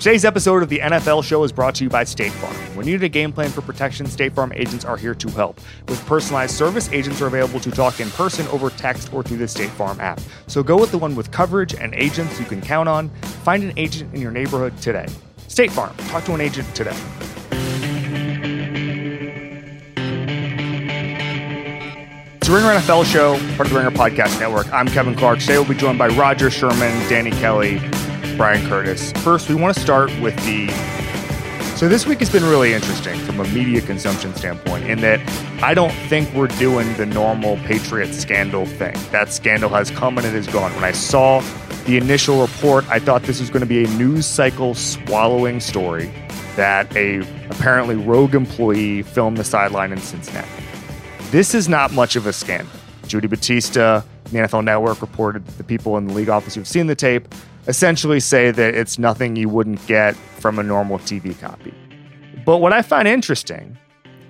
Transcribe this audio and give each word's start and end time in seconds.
Today's 0.00 0.24
episode 0.24 0.62
of 0.62 0.70
the 0.70 0.78
NFL 0.78 1.22
Show 1.22 1.44
is 1.44 1.52
brought 1.52 1.74
to 1.74 1.84
you 1.84 1.90
by 1.90 2.04
State 2.04 2.32
Farm. 2.32 2.54
When 2.74 2.86
you 2.86 2.94
need 2.94 3.04
a 3.04 3.08
game 3.10 3.34
plan 3.34 3.50
for 3.50 3.60
protection, 3.60 4.06
State 4.06 4.32
Farm 4.32 4.50
agents 4.56 4.82
are 4.82 4.96
here 4.96 5.14
to 5.14 5.28
help. 5.28 5.60
With 5.88 6.02
personalized 6.06 6.54
service, 6.54 6.88
agents 6.90 7.20
are 7.20 7.26
available 7.26 7.60
to 7.60 7.70
talk 7.70 8.00
in 8.00 8.08
person, 8.12 8.48
over 8.48 8.70
text, 8.70 9.12
or 9.12 9.22
through 9.22 9.36
the 9.36 9.46
State 9.46 9.68
Farm 9.68 10.00
app. 10.00 10.18
So 10.46 10.62
go 10.62 10.78
with 10.78 10.90
the 10.90 10.96
one 10.96 11.14
with 11.14 11.30
coverage 11.30 11.74
and 11.74 11.94
agents 11.94 12.40
you 12.40 12.46
can 12.46 12.62
count 12.62 12.88
on. 12.88 13.10
Find 13.44 13.62
an 13.62 13.74
agent 13.76 14.14
in 14.14 14.22
your 14.22 14.30
neighborhood 14.30 14.74
today. 14.78 15.06
State 15.48 15.70
Farm. 15.70 15.94
Talk 16.08 16.24
to 16.24 16.32
an 16.32 16.40
agent 16.40 16.74
today. 16.74 16.96
It's 22.36 22.48
the 22.48 22.54
Ringer 22.54 22.68
NFL 22.68 23.04
Show, 23.04 23.36
part 23.56 23.66
of 23.66 23.74
the 23.74 23.78
Ringer 23.78 23.90
Podcast 23.90 24.40
Network. 24.40 24.72
I'm 24.72 24.88
Kevin 24.88 25.14
Clark. 25.14 25.40
Today 25.40 25.58
we'll 25.58 25.68
be 25.68 25.74
joined 25.74 25.98
by 25.98 26.08
Rodger 26.08 26.50
Sherman, 26.50 27.06
Danny 27.10 27.32
Kelly, 27.32 27.78
Bryan 28.36 28.66
Curtis. 28.68 29.12
First, 29.22 29.48
we 29.48 29.54
want 29.54 29.74
to 29.74 29.80
start 29.80 30.10
with 30.20 30.36
the. 30.44 30.68
So, 31.76 31.88
this 31.88 32.06
week 32.06 32.18
has 32.18 32.30
been 32.30 32.44
really 32.44 32.72
interesting 32.72 33.18
from 33.20 33.40
a 33.40 33.44
media 33.48 33.80
consumption 33.80 34.34
standpoint 34.34 34.84
in 34.84 35.00
that 35.00 35.20
I 35.62 35.74
don't 35.74 35.92
think 36.08 36.32
we're 36.34 36.48
doing 36.48 36.92
the 36.96 37.06
normal 37.06 37.56
Patriot 37.58 38.12
scandal 38.12 38.66
thing. 38.66 38.96
That 39.12 39.32
scandal 39.32 39.70
has 39.70 39.90
come 39.90 40.18
and 40.18 40.26
it 40.26 40.34
is 40.34 40.46
gone. 40.46 40.74
When 40.74 40.84
I 40.84 40.92
saw 40.92 41.40
the 41.86 41.96
initial 41.96 42.40
report, 42.42 42.88
I 42.88 42.98
thought 42.98 43.22
this 43.22 43.40
was 43.40 43.48
going 43.48 43.60
to 43.60 43.66
be 43.66 43.84
a 43.84 43.88
news 43.88 44.26
cycle 44.26 44.74
swallowing 44.74 45.60
story 45.60 46.12
that 46.56 46.94
a 46.96 47.20
apparently 47.50 47.96
rogue 47.96 48.34
employee 48.34 49.02
filmed 49.02 49.38
the 49.38 49.44
sideline 49.44 49.92
in 49.92 49.98
Cincinnati. 49.98 50.48
This 51.30 51.54
is 51.54 51.68
not 51.68 51.92
much 51.92 52.16
of 52.16 52.26
a 52.26 52.32
scandal. 52.32 52.72
Judy 53.06 53.26
Batista, 53.26 54.02
the 54.24 54.38
NFL 54.38 54.64
Network 54.64 55.00
reported 55.00 55.46
that 55.46 55.58
the 55.58 55.64
people 55.64 55.96
in 55.96 56.06
the 56.06 56.14
league 56.14 56.28
office 56.28 56.54
who've 56.54 56.68
seen 56.68 56.86
the 56.86 56.94
tape 56.94 57.34
essentially 57.70 58.18
say 58.18 58.50
that 58.50 58.74
it's 58.74 58.98
nothing 58.98 59.36
you 59.36 59.48
wouldn't 59.48 59.86
get 59.86 60.16
from 60.16 60.58
a 60.58 60.62
normal 60.62 60.98
TV 60.98 61.38
copy. 61.38 61.72
But 62.44 62.58
what 62.58 62.72
I 62.72 62.82
find 62.82 63.06
interesting 63.06 63.78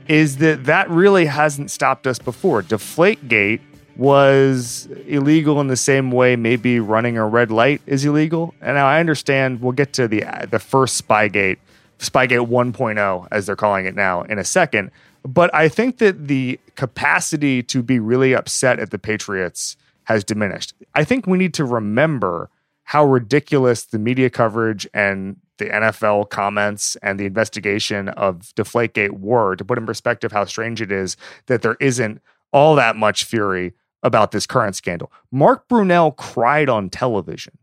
is 0.08 0.36
that 0.36 0.64
that 0.64 0.91
really 0.91 1.24
hasn't 1.24 1.70
stopped 1.70 2.06
us 2.06 2.19
before. 2.19 2.62
Deflategate 2.62 3.60
was 3.97 4.88
illegal 5.06 5.58
in 5.60 5.69
the 5.69 5.77
same 5.77 6.10
way 6.10 6.36
maybe 6.36 6.80
running 6.80 7.16
a 7.16 7.27
red 7.27 7.50
light 7.50 7.80
is 7.86 8.05
illegal. 8.05 8.55
And 8.60 8.74
now 8.74 8.86
I 8.86 9.00
understand 9.00 9.62
we'll 9.62 9.72
get 9.72 9.94
to 9.94 10.06
the 10.06 10.22
the 10.50 10.58
first 10.58 11.02
Spygate, 11.06 11.56
Spygate 11.98 12.47
1.0 12.47 13.28
as 13.30 13.47
they're 13.47 13.56
calling 13.56 13.86
it 13.86 13.94
now 13.94 14.22
in 14.22 14.38
a 14.38 14.44
second. 14.44 14.91
But 15.22 15.54
I 15.54 15.69
think 15.69 15.97
that 15.98 16.28
the 16.28 16.60
capacity 16.77 17.62
to 17.64 17.82
be 17.82 17.98
really 17.98 18.34
upset 18.34 18.78
at 18.78 18.91
the 18.91 18.98
Patriots 18.98 19.77
has 20.04 20.25
diminished. 20.25 20.75
I 20.94 21.04
think 21.04 21.27
we 21.27 21.38
need 21.38 21.54
to 21.54 21.64
remember 21.64 22.50
how 22.91 23.05
ridiculous 23.05 23.84
the 23.84 24.00
media 24.00 24.28
coverage 24.28 24.84
and 24.92 25.36
the 25.58 25.66
NFL 25.66 26.28
comments 26.28 26.97
and 27.05 27.20
the 27.20 27.24
investigation 27.24 28.08
of 28.08 28.52
Deflategate 28.56 29.20
were 29.20 29.55
to 29.55 29.64
put 29.64 29.78
in 29.78 29.86
perspective 29.86 30.32
how 30.32 30.44
strange 30.44 30.82
it 30.82 30.91
is 30.91 31.16
that 31.47 31.62
there 31.62 31.77
isn't 31.78 32.20
all 32.52 32.74
that 32.74 32.97
much 32.97 33.22
fury 33.22 33.74
about 34.02 34.32
this 34.32 34.44
current 34.44 34.74
scandal. 34.74 35.12
Mark 35.30 35.69
Brunell 35.69 36.16
cried 36.16 36.69
on 36.69 36.91
television 36.91 37.58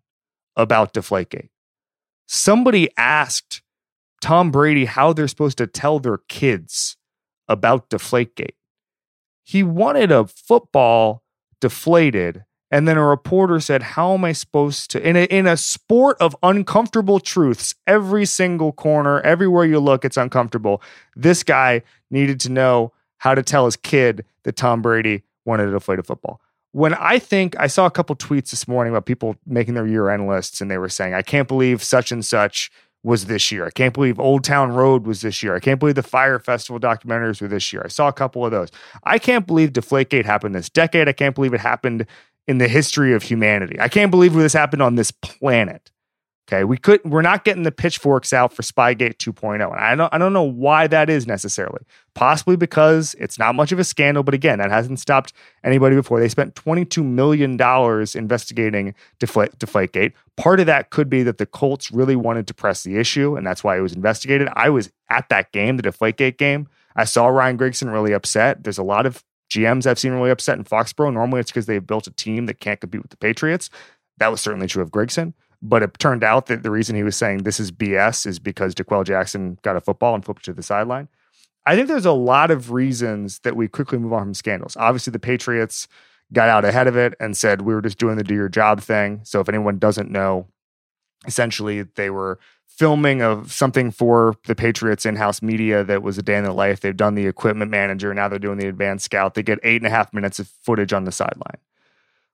about 0.55 0.93
Deflategate. 0.93 1.49
Somebody 2.25 2.87
asked 2.95 3.61
Tom 4.21 4.49
Brady 4.49 4.85
how 4.85 5.11
they're 5.11 5.27
supposed 5.27 5.57
to 5.57 5.67
tell 5.67 5.99
their 5.99 6.19
kids 6.29 6.95
about 7.49 7.89
Deflategate. 7.89 8.55
He 9.43 9.61
wanted 9.61 10.09
a 10.09 10.25
football 10.25 11.21
deflated 11.59 12.45
and 12.69 12.87
then 12.87 12.97
a 12.97 13.05
reporter 13.05 13.59
said, 13.59 13.81
How 13.81 14.13
am 14.13 14.25
I 14.25 14.33
supposed 14.33 14.91
to, 14.91 15.07
in 15.07 15.15
a, 15.15 15.23
in 15.25 15.47
a 15.47 15.55
sport 15.57 16.17
of 16.19 16.35
uncomfortable 16.43 17.19
truths, 17.19 17.75
every 17.85 18.25
single 18.25 18.71
corner, 18.71 19.21
everywhere 19.21 19.65
you 19.65 19.79
look, 19.79 20.03
it's 20.03 20.17
uncomfortable. 20.17 20.81
This 21.15 21.43
guy 21.43 21.83
needed 22.11 22.39
to 22.41 22.51
know 22.51 22.93
how 23.19 23.35
to 23.35 23.43
tell 23.43 23.65
his 23.65 23.75
kid 23.75 24.25
that 24.43 24.55
Tom 24.55 24.81
Brady 24.81 25.23
wanted 25.45 25.65
to 25.65 25.71
deflate 25.71 25.99
a 25.99 26.03
football. 26.03 26.41
When 26.71 26.93
I 26.93 27.17
think 27.17 27.55
I 27.57 27.67
saw 27.67 27.85
a 27.85 27.91
couple 27.91 28.15
tweets 28.15 28.51
this 28.51 28.67
morning 28.67 28.93
about 28.93 29.05
people 29.05 29.37
making 29.45 29.73
their 29.73 29.87
year 29.87 30.09
end 30.09 30.27
lists 30.27 30.61
and 30.61 30.69
they 30.69 30.77
were 30.77 30.89
saying, 30.89 31.13
I 31.13 31.21
can't 31.21 31.47
believe 31.47 31.81
such 31.81 32.11
and 32.11 32.23
such 32.23 32.69
was 33.03 33.25
this 33.25 33.51
year. 33.51 33.65
I 33.65 33.69
can't 33.69 33.93
believe 33.93 34.19
Old 34.19 34.43
Town 34.43 34.73
Road 34.73 35.07
was 35.07 35.21
this 35.21 35.41
year. 35.41 35.55
I 35.55 35.59
can't 35.59 35.79
believe 35.79 35.95
the 35.95 36.03
Fire 36.03 36.39
Festival 36.39 36.79
documentaries 36.79 37.41
were 37.41 37.47
this 37.47 37.71
year. 37.71 37.83
I 37.85 37.87
saw 37.87 38.07
a 38.07 38.13
couple 38.13 38.43
of 38.45 38.51
those. 38.51 38.69
I 39.03 39.17
can't 39.17 39.47
believe 39.47 39.71
Deflategate 39.71 40.25
happened 40.25 40.55
this 40.55 40.69
decade. 40.69 41.07
I 41.07 41.13
can't 41.13 41.33
believe 41.33 41.53
it 41.53 41.61
happened 41.61 42.05
in 42.47 42.57
the 42.57 42.67
history 42.67 43.13
of 43.13 43.23
humanity. 43.23 43.79
I 43.79 43.89
can't 43.89 44.11
believe 44.11 44.33
this 44.33 44.53
happened 44.53 44.81
on 44.81 44.95
this 44.95 45.11
planet. 45.11 45.91
Okay, 46.49 46.63
we 46.63 46.77
could 46.77 47.01
we're 47.03 47.21
not 47.21 47.43
getting 47.43 47.63
the 47.63 47.73
pitchforks 47.73 48.31
out 48.31 48.53
for 48.53 48.61
Spygate 48.61 49.17
2.0. 49.17 49.55
And 49.55 49.63
I 49.73 49.95
don't 49.95 50.13
I 50.13 50.17
don't 50.17 50.31
know 50.31 50.43
why 50.43 50.87
that 50.87 51.09
is 51.09 51.27
necessarily. 51.27 51.81
Possibly 52.15 52.55
because 52.55 53.17
it's 53.19 53.37
not 53.37 53.53
much 53.53 53.73
of 53.73 53.79
a 53.79 53.83
scandal, 53.83 54.23
but 54.23 54.33
again, 54.33 54.59
that 54.59 54.71
hasn't 54.71 55.01
stopped 55.01 55.33
anybody 55.65 55.97
before. 55.97 56.21
They 56.21 56.29
spent 56.29 56.55
22 56.55 57.03
million 57.03 57.57
dollars 57.57 58.15
investigating 58.15 58.95
Deflate, 59.19 59.59
Deflategate. 59.59 60.13
Part 60.37 60.61
of 60.61 60.67
that 60.67 60.89
could 60.89 61.09
be 61.09 61.21
that 61.23 61.37
the 61.37 61.45
Colts 61.45 61.91
really 61.91 62.15
wanted 62.15 62.47
to 62.47 62.53
press 62.53 62.81
the 62.81 62.95
issue 62.95 63.35
and 63.35 63.45
that's 63.45 63.61
why 63.61 63.77
it 63.77 63.81
was 63.81 63.93
investigated. 63.93 64.47
I 64.53 64.69
was 64.69 64.89
at 65.09 65.27
that 65.27 65.51
game, 65.51 65.75
the 65.75 65.83
Deflategate 65.83 66.37
game. 66.37 66.69
I 66.95 67.03
saw 67.03 67.27
Ryan 67.27 67.57
Grigson 67.57 67.91
really 67.91 68.13
upset. 68.13 68.63
There's 68.63 68.77
a 68.77 68.83
lot 68.83 69.05
of 69.05 69.21
GMs 69.49 69.85
I've 69.85 69.99
seen 69.99 70.13
really 70.13 70.29
upset 70.29 70.57
in 70.57 70.63
Foxborough. 70.63 71.13
Normally 71.13 71.39
it's 71.39 71.51
because 71.51 71.65
they've 71.65 71.85
built 71.85 72.07
a 72.07 72.11
team 72.11 72.45
that 72.47 72.59
can't 72.59 72.79
compete 72.79 73.01
with 73.01 73.11
the 73.11 73.17
Patriots. 73.17 73.69
That 74.17 74.31
was 74.31 74.41
certainly 74.41 74.67
true 74.67 74.83
of 74.83 74.91
Grigson. 74.91 75.33
But 75.61 75.81
it 75.81 75.97
turned 75.97 76.23
out 76.23 76.45
that 76.47 76.63
the 76.63 76.71
reason 76.71 76.95
he 76.95 77.03
was 77.03 77.15
saying 77.15 77.39
this 77.39 77.59
is 77.59 77.71
BS 77.71 78.27
is 78.27 78.37
because 78.37 78.75
D'Qwell 78.75 79.05
Jackson 79.05 79.57
got 79.63 79.75
a 79.75 79.81
football 79.81 80.13
and 80.13 80.23
flipped 80.23 80.45
to 80.45 80.53
the 80.53 80.61
sideline. 80.61 81.07
I 81.65 81.75
think 81.75 81.87
there's 81.87 82.05
a 82.05 82.11
lot 82.11 82.51
of 82.51 82.71
reasons 82.71 83.39
that 83.39 83.55
we 83.55 83.67
quickly 83.67 83.97
move 83.97 84.13
on 84.13 84.23
from 84.23 84.33
scandals. 84.33 84.77
Obviously, 84.77 85.11
the 85.11 85.19
Patriots 85.19 85.87
got 86.31 86.49
out 86.49 86.63
ahead 86.63 86.87
of 86.87 86.95
it 86.95 87.15
and 87.19 87.35
said 87.35 87.61
we 87.61 87.73
were 87.73 87.81
just 87.81 87.97
doing 87.97 88.17
the 88.17 88.23
do 88.23 88.35
your 88.35 88.49
job 88.49 88.81
thing. 88.81 89.21
So 89.23 89.39
if 89.39 89.49
anyone 89.49 89.79
doesn't 89.79 90.11
know, 90.11 90.47
essentially 91.25 91.83
they 91.83 92.09
were 92.09 92.39
filming 92.67 93.21
of 93.21 93.51
something 93.51 93.89
for 93.91 94.35
the 94.45 94.55
Patriots 94.55 95.05
in-house 95.05 95.41
media 95.41 95.83
that 95.83 96.03
was 96.03 96.17
a 96.17 96.21
day 96.21 96.37
in 96.37 96.43
the 96.43 96.53
life. 96.53 96.81
They've 96.81 96.95
done 96.95 97.15
the 97.15 97.25
equipment 97.25 97.71
manager, 97.71 98.13
now 98.13 98.27
they're 98.27 98.39
doing 98.39 98.57
the 98.59 98.67
advanced 98.67 99.05
scout. 99.05 99.33
They 99.33 99.43
get 99.43 99.59
eight 99.63 99.81
and 99.81 99.87
a 99.87 99.89
half 99.89 100.13
minutes 100.13 100.39
of 100.39 100.47
footage 100.61 100.93
on 100.93 101.05
the 101.05 101.11
sideline. 101.11 101.57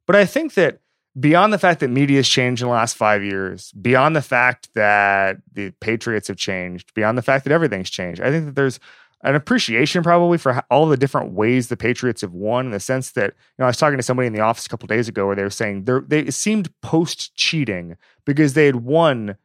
But 0.05 0.17
I 0.17 0.25
think 0.25 0.55
that 0.55 0.79
beyond 1.17 1.53
the 1.53 1.59
fact 1.59 1.79
that 1.79 1.89
media 1.89 2.17
has 2.17 2.27
changed 2.27 2.61
in 2.61 2.67
the 2.67 2.73
last 2.73 2.97
five 2.97 3.23
years, 3.23 3.72
beyond 3.73 4.16
the 4.16 4.22
fact 4.22 4.69
that 4.73 5.38
the 5.53 5.72
Patriots 5.79 6.27
have 6.27 6.38
changed, 6.38 6.93
beyond 6.93 7.17
the 7.17 7.22
fact 7.22 7.45
that 7.45 7.53
everything's 7.53 7.89
changed, 7.89 8.22
I 8.22 8.29
think 8.29 8.45
that 8.45 8.55
there's 8.55 8.79
an 9.23 9.35
appreciation 9.35 10.03
probably 10.03 10.38
for 10.38 10.61
all 10.69 10.88
the 10.88 10.97
different 10.97 11.31
ways 11.31 11.69
the 11.69 11.77
Patriots 11.77 12.22
have 12.22 12.33
won 12.33 12.66
in 12.66 12.72
the 12.72 12.79
sense 12.79 13.11
that, 13.11 13.27
you 13.27 13.55
know, 13.59 13.66
I 13.66 13.69
was 13.69 13.77
talking 13.77 13.97
to 13.97 14.03
somebody 14.03 14.27
in 14.27 14.33
the 14.33 14.41
office 14.41 14.66
a 14.66 14.69
couple 14.69 14.88
days 14.88 15.07
ago 15.07 15.25
where 15.25 15.35
they 15.35 15.43
were 15.43 15.49
saying 15.49 15.85
they 15.85 16.29
seemed 16.29 16.69
post 16.81 17.33
cheating 17.35 17.95
because 18.25 18.53
they 18.53 18.66
had 18.66 18.77
won 18.77 19.38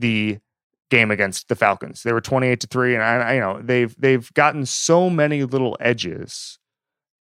the 0.00 0.38
game 0.90 1.10
against 1.10 1.48
the 1.48 1.54
Falcons. 1.54 2.02
They 2.02 2.12
were 2.12 2.20
28 2.20 2.60
to 2.60 2.66
3 2.66 2.94
and 2.94 3.02
I, 3.02 3.34
you 3.34 3.40
know, 3.40 3.60
they've 3.62 3.94
they've 3.98 4.32
gotten 4.34 4.66
so 4.66 5.08
many 5.08 5.44
little 5.44 5.76
edges 5.80 6.58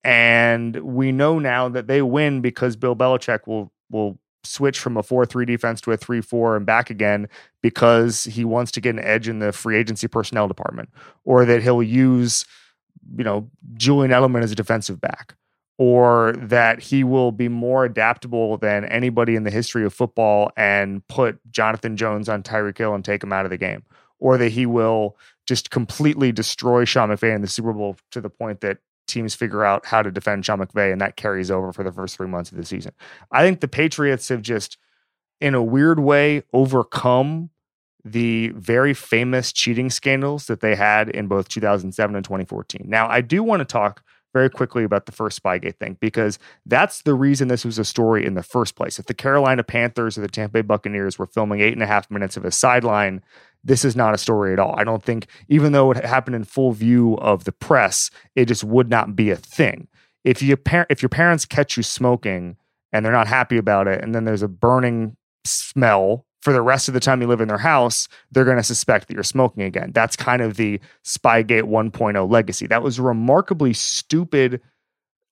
and 0.04 0.76
we 0.78 1.12
know 1.12 1.40
now 1.40 1.70
that 1.70 1.88
they 1.88 2.02
win 2.02 2.42
because 2.42 2.76
Bill 2.76 2.96
Belichick 2.96 3.48
will 3.48 3.72
will 3.90 4.20
switch 4.44 4.80
from 4.80 4.98
a 4.98 5.02
4-3 5.02 5.48
defense 5.48 5.80
to 5.80 5.94
a 5.94 5.98
3-4 5.98 6.58
and 6.58 6.66
back 6.66 6.90
again 6.90 7.30
because 7.62 8.26
he 8.26 8.44
wants 8.44 8.72
to 8.74 8.82
get 8.82 8.94
an 8.94 9.02
edge 9.02 9.30
in 9.30 9.40
the 9.40 9.54
free 9.54 9.78
agency 9.78 10.08
personnel 10.10 10.50
department 10.50 10.90
or 11.24 11.46
that 11.46 11.64
he'll 11.64 11.82
use 11.82 12.46
you 13.16 13.24
know 13.24 13.50
Julian 13.76 14.12
Edelman 14.12 14.44
as 14.44 14.52
a 14.52 14.56
defensive 14.56 15.00
back 15.00 15.36
or 15.78 16.34
that 16.34 16.80
he 16.80 17.04
will 17.04 17.32
be 17.32 17.48
more 17.48 17.84
adaptable 17.86 18.58
than 18.58 18.86
anybody 18.86 19.36
in 19.36 19.44
the 19.44 19.52
history 19.52 19.84
of 19.86 19.94
football 19.94 20.52
and 20.56 21.06
put 21.08 21.40
Jonathan 21.52 21.98
Jones 21.98 22.30
on 22.30 22.44
Tyreek 22.44 22.78
Hill 22.78 22.94
and 22.94 23.04
take 23.04 23.24
him 23.24 23.34
out 23.34 23.46
of 23.46 23.52
the 23.52 23.58
game, 23.58 23.84
or 24.20 24.38
that 24.38 24.52
he 24.52 24.66
will 24.66 25.18
just 25.48 25.72
completely 25.72 26.32
destroy 26.32 26.86
Sean 26.86 27.10
McVay 27.10 27.36
in 27.36 27.42
the 27.42 27.48
Super 27.48 27.74
Bowl 27.74 27.98
to 28.12 28.22
the 28.22 28.30
point 28.30 28.62
that 28.62 28.78
teams 29.08 29.36
figure 29.36 29.66
out 29.66 29.86
how 29.86 30.02
to 30.02 30.12
defend 30.12 30.46
Sean 30.46 30.60
McVay 30.60 30.92
and 30.92 31.02
that 31.02 31.16
carries 31.16 31.52
over 31.52 31.74
for 31.74 31.84
the 31.84 31.92
first 31.92 32.18
three 32.18 32.28
months 32.28 32.52
of 32.52 32.58
the 32.58 32.66
season. 32.66 32.94
I 33.32 33.44
think 33.44 33.60
the 33.60 33.68
Patriots 33.68 34.30
have 34.30 34.42
just, 34.42 34.78
in 35.42 35.56
a 35.56 35.64
weird 35.64 36.00
way, 36.00 36.44
overcome 36.54 37.50
the 38.06 38.50
very 38.50 38.94
famous 38.94 39.52
cheating 39.52 39.90
scandals 39.90 40.48
that 40.48 40.60
they 40.60 40.76
had 40.76 41.10
in 41.10 41.28
both 41.28 41.50
2007 41.50 42.16
and 42.16 42.24
2014. 42.24 42.84
Now, 42.86 43.08
I 43.08 43.22
do 43.22 43.44
want 43.44 43.62
to 43.62 43.66
talk 43.66 44.04
very 44.34 44.50
quickly 44.50 44.84
about 44.84 45.06
the 45.06 45.12
first 45.12 45.42
Spygate 45.42 45.78
thing 45.78 45.98
because 46.02 46.40
that's 46.66 47.04
the 47.04 47.14
reason 47.14 47.48
this 47.48 47.64
was 47.64 47.80
a 47.80 47.86
story 47.86 48.26
in 48.26 48.34
the 48.34 48.44
first 48.44 48.76
place. 48.76 49.00
If 49.00 49.06
the 49.06 49.14
Carolina 49.14 49.64
Panthers 49.64 50.18
or 50.18 50.22
the 50.22 50.28
Tampa 50.28 50.54
Bay 50.54 50.62
Buccaneers 50.62 51.18
were 51.18 51.28
filming 51.28 51.62
eight 51.62 51.74
and 51.74 51.84
a 51.84 51.88
half 51.88 52.10
minutes 52.10 52.36
of 52.36 52.44
a 52.44 52.52
sideline, 52.52 53.24
this 53.64 53.86
is 53.86 53.96
not 53.96 54.14
a 54.14 54.18
story 54.18 54.52
at 54.52 54.60
all. 54.60 54.78
I 54.78 54.84
don't 54.84 55.04
think, 55.04 55.28
even 55.48 55.72
though 55.72 55.92
it 55.92 56.04
happened 56.04 56.36
in 56.36 56.44
full 56.44 56.72
view 56.72 57.16
of 57.16 57.46
the 57.46 57.52
press, 57.52 58.10
it 58.36 58.46
just 58.46 58.64
would 58.64 58.90
not 58.90 59.16
be 59.16 59.30
a 59.30 59.36
thing. 59.36 59.88
If 60.24 60.42
you 60.42 60.58
if 60.90 61.02
your 61.02 61.10
parents 61.10 61.46
catch 61.46 61.78
you 61.78 61.84
smoking 61.84 62.58
and 62.92 63.06
they're 63.06 63.12
not 63.12 63.28
happy 63.28 63.58
about 63.58 63.88
it, 63.88 64.04
and 64.04 64.14
then 64.14 64.26
there's 64.26 64.44
a 64.44 64.48
burning 64.48 65.16
smell 65.46 66.26
for 66.44 66.52
the 66.52 66.62
rest 66.62 66.90
of 66.90 66.94
the 66.94 67.00
time 67.00 67.22
you 67.22 67.28
live 67.28 67.40
in 67.40 67.48
their 67.48 67.58
house, 67.58 68.10
they're 68.30 68.44
going 68.44 68.58
to 68.58 68.64
suspect 68.64 69.08
that 69.08 69.14
you're 69.14 69.24
smoking 69.24 69.64
again. 69.64 69.94
That's 69.94 70.18
kind 70.18 70.42
of 70.42 70.58
the 70.58 70.82
Spygate 71.06 71.64
1.0 71.64 72.30
legacy. 72.30 72.68
That 72.68 72.84
was 72.84 73.00
a 73.00 73.02
remarkably 73.02 73.72
stupid 73.72 74.60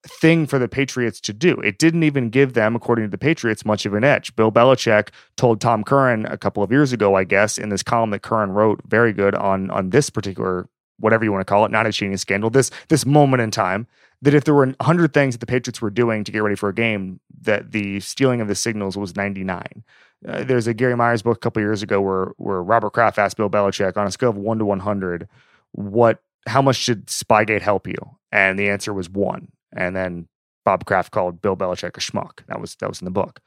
thing 0.07 0.47
for 0.47 0.57
the 0.57 0.69
Patriots 0.69 1.19
to 1.19 1.33
do. 1.33 1.55
It 1.59 1.79
didn't 1.79 2.03
even 2.03 2.29
give 2.29 2.53
them, 2.53 2.77
according 2.77 3.03
to 3.03 3.11
the 3.11 3.17
Patriots, 3.17 3.65
much 3.65 3.85
of 3.85 3.93
an 3.93 4.05
edge. 4.05 4.33
Bill 4.37 4.53
Belichick 4.53 5.09
told 5.35 5.59
Tom 5.59 5.83
Curran 5.83 6.27
a 6.27 6.37
couple 6.37 6.63
of 6.63 6.71
years 6.71 6.93
ago, 6.93 7.15
I 7.15 7.25
guess, 7.25 7.57
in 7.57 7.67
this 7.67 7.83
column 7.83 8.11
that 8.11 8.21
Curran 8.21 8.51
wrote, 8.51 8.79
very 8.87 9.11
good 9.11 9.35
on 9.35 9.69
on 9.69 9.89
this 9.89 10.09
particular 10.09 10.69
whatever 10.97 11.25
you 11.25 11.31
want 11.31 11.41
to 11.41 11.51
call 11.51 11.65
it, 11.65 11.71
not 11.71 11.85
a 11.85 11.91
cheating 11.91 12.15
scandal, 12.15 12.49
this 12.49 12.71
this 12.87 13.05
moment 13.05 13.41
in 13.41 13.51
time, 13.51 13.85
that 14.21 14.33
if 14.33 14.45
there 14.45 14.53
were 14.53 14.65
100 14.65 15.13
things 15.13 15.33
that 15.33 15.39
the 15.39 15.45
Patriots 15.45 15.81
were 15.81 15.89
doing 15.89 16.23
to 16.23 16.31
get 16.31 16.41
ready 16.41 16.55
for 16.55 16.69
a 16.69 16.73
game, 16.73 17.19
that 17.41 17.71
the 17.71 17.99
stealing 17.99 18.39
of 18.39 18.47
the 18.47 18.55
signals 18.55 18.95
was 18.95 19.15
99. 19.15 19.83
Uh, 20.27 20.44
there's 20.44 20.68
a 20.68 20.73
Gary 20.73 20.95
Myers 20.95 21.21
book 21.21 21.38
a 21.38 21.39
couple 21.39 21.62
years 21.62 21.81
ago 21.81 22.00
where 22.01 22.33
where 22.38 22.62
Robert 22.62 22.91
Kraft 22.91 23.18
asked 23.18 23.38
Bill 23.38 23.50
Belichick 23.50 23.97
on 23.97 24.07
a 24.07 24.12
scale 24.12 24.29
of 24.29 24.38
one 24.38 24.59
to 24.59 24.65
100, 24.65 25.27
what 25.71 26.21
how 26.47 26.62
much 26.62 26.75
should 26.75 27.07
Spygate 27.07 27.62
help 27.62 27.88
you? 27.88 27.97
And 28.31 28.57
the 28.57 28.69
answer 28.69 28.94
was 28.94 29.09
one. 29.09 29.51
And 29.75 29.95
then 29.95 30.27
Bob 30.63 30.85
Kraft 30.85 31.12
called 31.12 31.41
Bill 31.41 31.57
Belichick 31.57 31.97
a 31.97 32.00
schmuck. 32.00 32.45
That 32.47 32.62
was 32.62 32.75
that 32.75 32.89
was 32.89 33.01
in 33.01 33.06
the 33.06 33.12
book. 33.12 33.41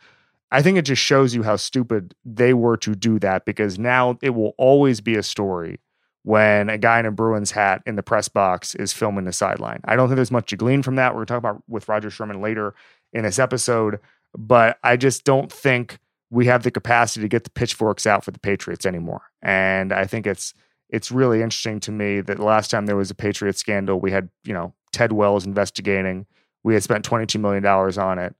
I 0.50 0.62
think 0.62 0.78
it 0.78 0.82
just 0.82 1.02
shows 1.02 1.34
you 1.34 1.42
how 1.42 1.56
stupid 1.56 2.14
they 2.24 2.54
were 2.54 2.76
to 2.78 2.94
do 2.94 3.18
that 3.20 3.44
because 3.44 3.78
now 3.78 4.18
it 4.22 4.30
will 4.30 4.54
always 4.56 5.00
be 5.00 5.16
a 5.16 5.22
story 5.22 5.80
when 6.22 6.70
a 6.70 6.78
guy 6.78 7.00
in 7.00 7.06
a 7.06 7.10
Bruins 7.10 7.50
hat 7.50 7.82
in 7.86 7.96
the 7.96 8.02
press 8.02 8.28
box 8.28 8.74
is 8.76 8.92
filming 8.92 9.24
the 9.24 9.32
sideline. 9.32 9.80
I 9.84 9.96
don't 9.96 10.08
think 10.08 10.16
there's 10.16 10.30
much 10.30 10.48
to 10.50 10.56
glean 10.56 10.82
from 10.82 10.96
that. 10.96 11.12
We're 11.12 11.24
going 11.24 11.26
to 11.26 11.32
talk 11.32 11.38
about 11.38 11.62
with 11.68 11.88
Rodger 11.88 12.10
Sherman 12.10 12.40
later 12.40 12.74
in 13.12 13.24
this 13.24 13.38
episode, 13.38 13.98
but 14.36 14.78
I 14.82 14.96
just 14.96 15.24
don't 15.24 15.52
think 15.52 15.98
we 16.34 16.46
have 16.46 16.64
the 16.64 16.70
capacity 16.70 17.22
to 17.22 17.28
get 17.28 17.44
the 17.44 17.50
pitchforks 17.50 18.06
out 18.06 18.24
for 18.24 18.32
the 18.32 18.40
Patriots 18.40 18.84
anymore. 18.84 19.22
And 19.40 19.92
I 19.92 20.04
think 20.04 20.26
it's 20.26 20.52
it's 20.90 21.10
really 21.10 21.42
interesting 21.42 21.80
to 21.80 21.92
me 21.92 22.20
that 22.20 22.36
the 22.36 22.44
last 22.44 22.70
time 22.70 22.86
there 22.86 22.96
was 22.96 23.10
a 23.10 23.14
Patriot 23.14 23.56
scandal, 23.56 24.00
we 24.00 24.10
had, 24.10 24.28
you 24.44 24.52
know, 24.52 24.74
Ted 24.92 25.12
Wells 25.12 25.46
investigating. 25.46 26.26
We 26.62 26.74
had 26.74 26.82
spent 26.82 27.08
$22 27.08 27.40
million 27.40 27.64
on 27.64 28.18
it. 28.18 28.34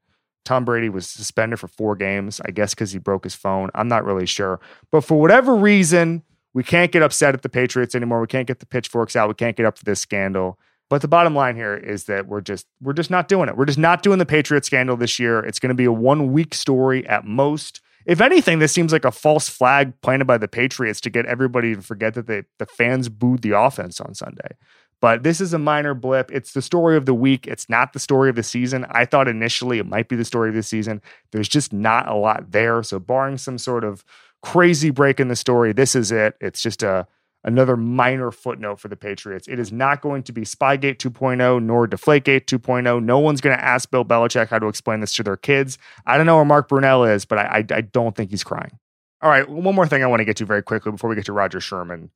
Tom 0.45 0.65
Brady 0.65 0.89
was 0.89 1.09
suspended 1.09 1.59
for 1.59 1.69
four 1.69 1.97
games, 1.97 2.41
I 2.45 2.51
guess 2.51 2.75
because 2.75 2.93
he 2.93 2.99
broke 2.99 3.25
his 3.25 3.35
phone. 3.35 3.71
I'm 3.75 3.89
not 3.89 4.05
really 4.05 4.27
sure. 4.27 4.61
But 4.91 5.03
for 5.03 5.19
whatever 5.21 5.55
reason, 5.55 6.23
we 6.53 6.63
can't 6.63 6.93
get 6.93 7.03
upset 7.03 7.35
at 7.35 7.43
the 7.43 7.49
Patriots 7.49 7.95
anymore. 7.95 8.21
We 8.21 8.27
can't 8.27 8.47
get 8.47 8.61
the 8.61 8.67
pitchforks 8.67 9.17
out. 9.17 9.29
We 9.29 9.35
can't 9.35 9.57
get 9.57 9.67
up 9.67 9.79
for 9.79 9.85
this 9.85 10.01
scandal. 10.01 10.59
But 10.91 11.03
the 11.03 11.09
bottom 11.09 11.35
line 11.35 11.57
here 11.57 11.77
is 11.77 12.05
that 12.05 12.27
we're 12.27 12.41
just 12.41 12.67
we're 12.81 12.93
just 12.93 13.11
not 13.11 13.29
doing 13.29 13.49
it. 13.49 13.57
We're 13.57 13.65
just 13.65 13.79
not 13.79 14.03
doing 14.03 14.19
the 14.19 14.27
Patriot 14.27 14.65
scandal 14.65 14.97
this 14.97 15.19
year. 15.19 15.41
It's 15.41 15.59
going 15.59 15.71
to 15.71 15.75
be 15.75 15.87
a 15.87 15.93
one 15.93 16.33
week 16.33 16.55
story 16.55 17.07
at 17.07 17.25
most. 17.25 17.81
If 18.07 18.21
anything, 18.21 18.59
this 18.59 18.73
seems 18.73 18.93
like 18.93 19.07
a 19.07 19.11
false 19.11 19.49
flag 19.49 19.99
planted 20.03 20.27
by 20.27 20.37
the 20.37 20.49
Patriots 20.49 21.01
to 21.03 21.11
get 21.11 21.25
everybody 21.25 21.75
to 21.75 21.81
forget 21.81 22.15
that 22.15 22.27
they, 22.27 22.43
the 22.59 22.67
fans 22.67 23.09
booed 23.09 23.41
the 23.41 23.53
offense 23.53 23.99
on 23.99 24.15
Sunday. 24.15 24.57
But 25.01 25.23
this 25.23 25.41
is 25.41 25.53
a 25.53 25.59
minor 25.59 25.95
blip. 25.95 26.31
It's 26.33 26.53
the 26.53 26.63
story 26.63 26.97
of 26.97 27.07
the 27.07 27.15
week. 27.15 27.47
It's 27.47 27.69
not 27.69 27.93
the 27.93 27.99
story 27.99 28.31
of 28.31 28.37
the 28.37 28.43
season. 28.43 28.87
I 28.91 29.05
thought 29.05 29.29
initially 29.29 29.79
it 29.79 29.87
might 29.87 30.09
be 30.09 30.17
the 30.17 30.25
story 30.25 30.49
of 30.49 30.55
the 30.55 30.63
season. 30.63 31.03
There's 31.33 31.49
just 31.49 31.73
not 31.73 32.09
a 32.09 32.15
lot 32.15 32.53
there. 32.53 32.83
So, 32.83 32.99
barring 32.99 33.39
some 33.39 33.59
sort 33.59 33.85
of 33.85 34.05
crazy 34.43 34.91
break 34.91 35.21
in 35.21 35.29
the 35.29 35.37
story, 35.37 35.73
this 35.73 35.95
is 35.95 36.13
it. 36.13 36.37
It's 36.41 36.63
just 36.63 36.83
a 36.83 37.07
another 37.45 37.77
minor 37.77 38.31
footnote 38.31 38.81
for 38.81 38.89
the 38.89 38.97
Patriots. 38.97 39.47
It 39.47 39.59
is 39.59 39.71
not 39.71 40.01
going 40.01 40.23
to 40.25 40.33
be 40.33 40.43
Spygate 40.43 40.97
2.0 40.97 41.63
nor 41.63 41.87
Deflategate 41.87 42.47
2.0. 42.47 43.05
No 43.05 43.19
one's 43.19 43.41
going 43.41 43.57
to 43.57 43.63
ask 43.63 43.91
Bill 43.91 44.05
Belichick 44.05 44.49
how 44.49 44.59
to 44.59 44.67
explain 44.67 45.01
this 45.01 45.13
to 45.13 45.23
their 45.23 45.37
kids. 45.37 45.79
I 46.07 46.17
don't 46.17 46.27
know 46.27 46.37
where 46.37 46.45
Mark 46.45 46.69
Brunell 46.69 47.13
is, 47.13 47.25
but 47.25 47.39
I, 47.39 47.43
I, 47.71 47.77
I 47.77 47.81
don't 47.83 48.17
think 48.17 48.31
he's 48.31 48.45
crying. 48.45 48.79
All 49.21 49.31
right, 49.31 49.49
one 49.49 49.75
more 49.75 49.87
thing 49.87 50.03
I 50.03 50.07
want 50.07 50.21
to 50.21 50.25
get 50.25 50.37
to 50.39 50.47
very 50.47 50.63
quickly 50.63 50.93
before 50.93 51.09
we 51.09 51.17
get 51.17 51.27
to 51.27 51.33
Rodger 51.33 51.61
Sherman. 51.61 52.11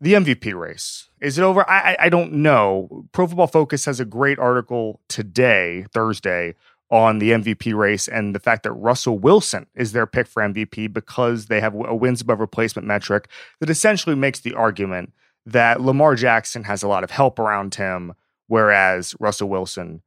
The 0.00 0.14
MVP 0.14 0.54
race. 0.54 1.08
Is 1.20 1.38
it 1.38 1.42
over? 1.42 1.68
I, 1.68 1.92
I, 1.92 1.96
I 2.02 2.08
don't 2.08 2.34
know. 2.34 3.06
Pro 3.12 3.26
Football 3.26 3.48
Focus 3.48 3.84
has 3.84 3.98
a 3.98 4.04
great 4.04 4.38
article 4.38 5.00
today, 5.08 5.86
Thursday, 5.92 6.54
on 6.90 7.18
the 7.18 7.30
MVP 7.30 7.74
race 7.74 8.08
and 8.08 8.34
the 8.34 8.40
fact 8.40 8.62
that 8.62 8.72
Russell 8.72 9.18
Wilson 9.18 9.66
is 9.74 9.92
their 9.92 10.06
pick 10.06 10.26
for 10.26 10.42
MVP 10.42 10.92
because 10.92 11.46
they 11.46 11.60
have 11.60 11.74
a 11.74 11.94
wins 11.94 12.20
above 12.20 12.40
replacement 12.40 12.88
metric 12.88 13.28
that 13.60 13.68
essentially 13.68 14.16
makes 14.16 14.40
the 14.40 14.54
argument 14.54 15.12
that 15.44 15.80
Lamar 15.80 16.14
Jackson 16.14 16.64
has 16.64 16.82
a 16.82 16.88
lot 16.88 17.04
of 17.04 17.10
help 17.10 17.38
around 17.38 17.74
him, 17.74 18.14
whereas 18.46 19.14
Russell 19.20 19.48
Wilson 19.48 20.02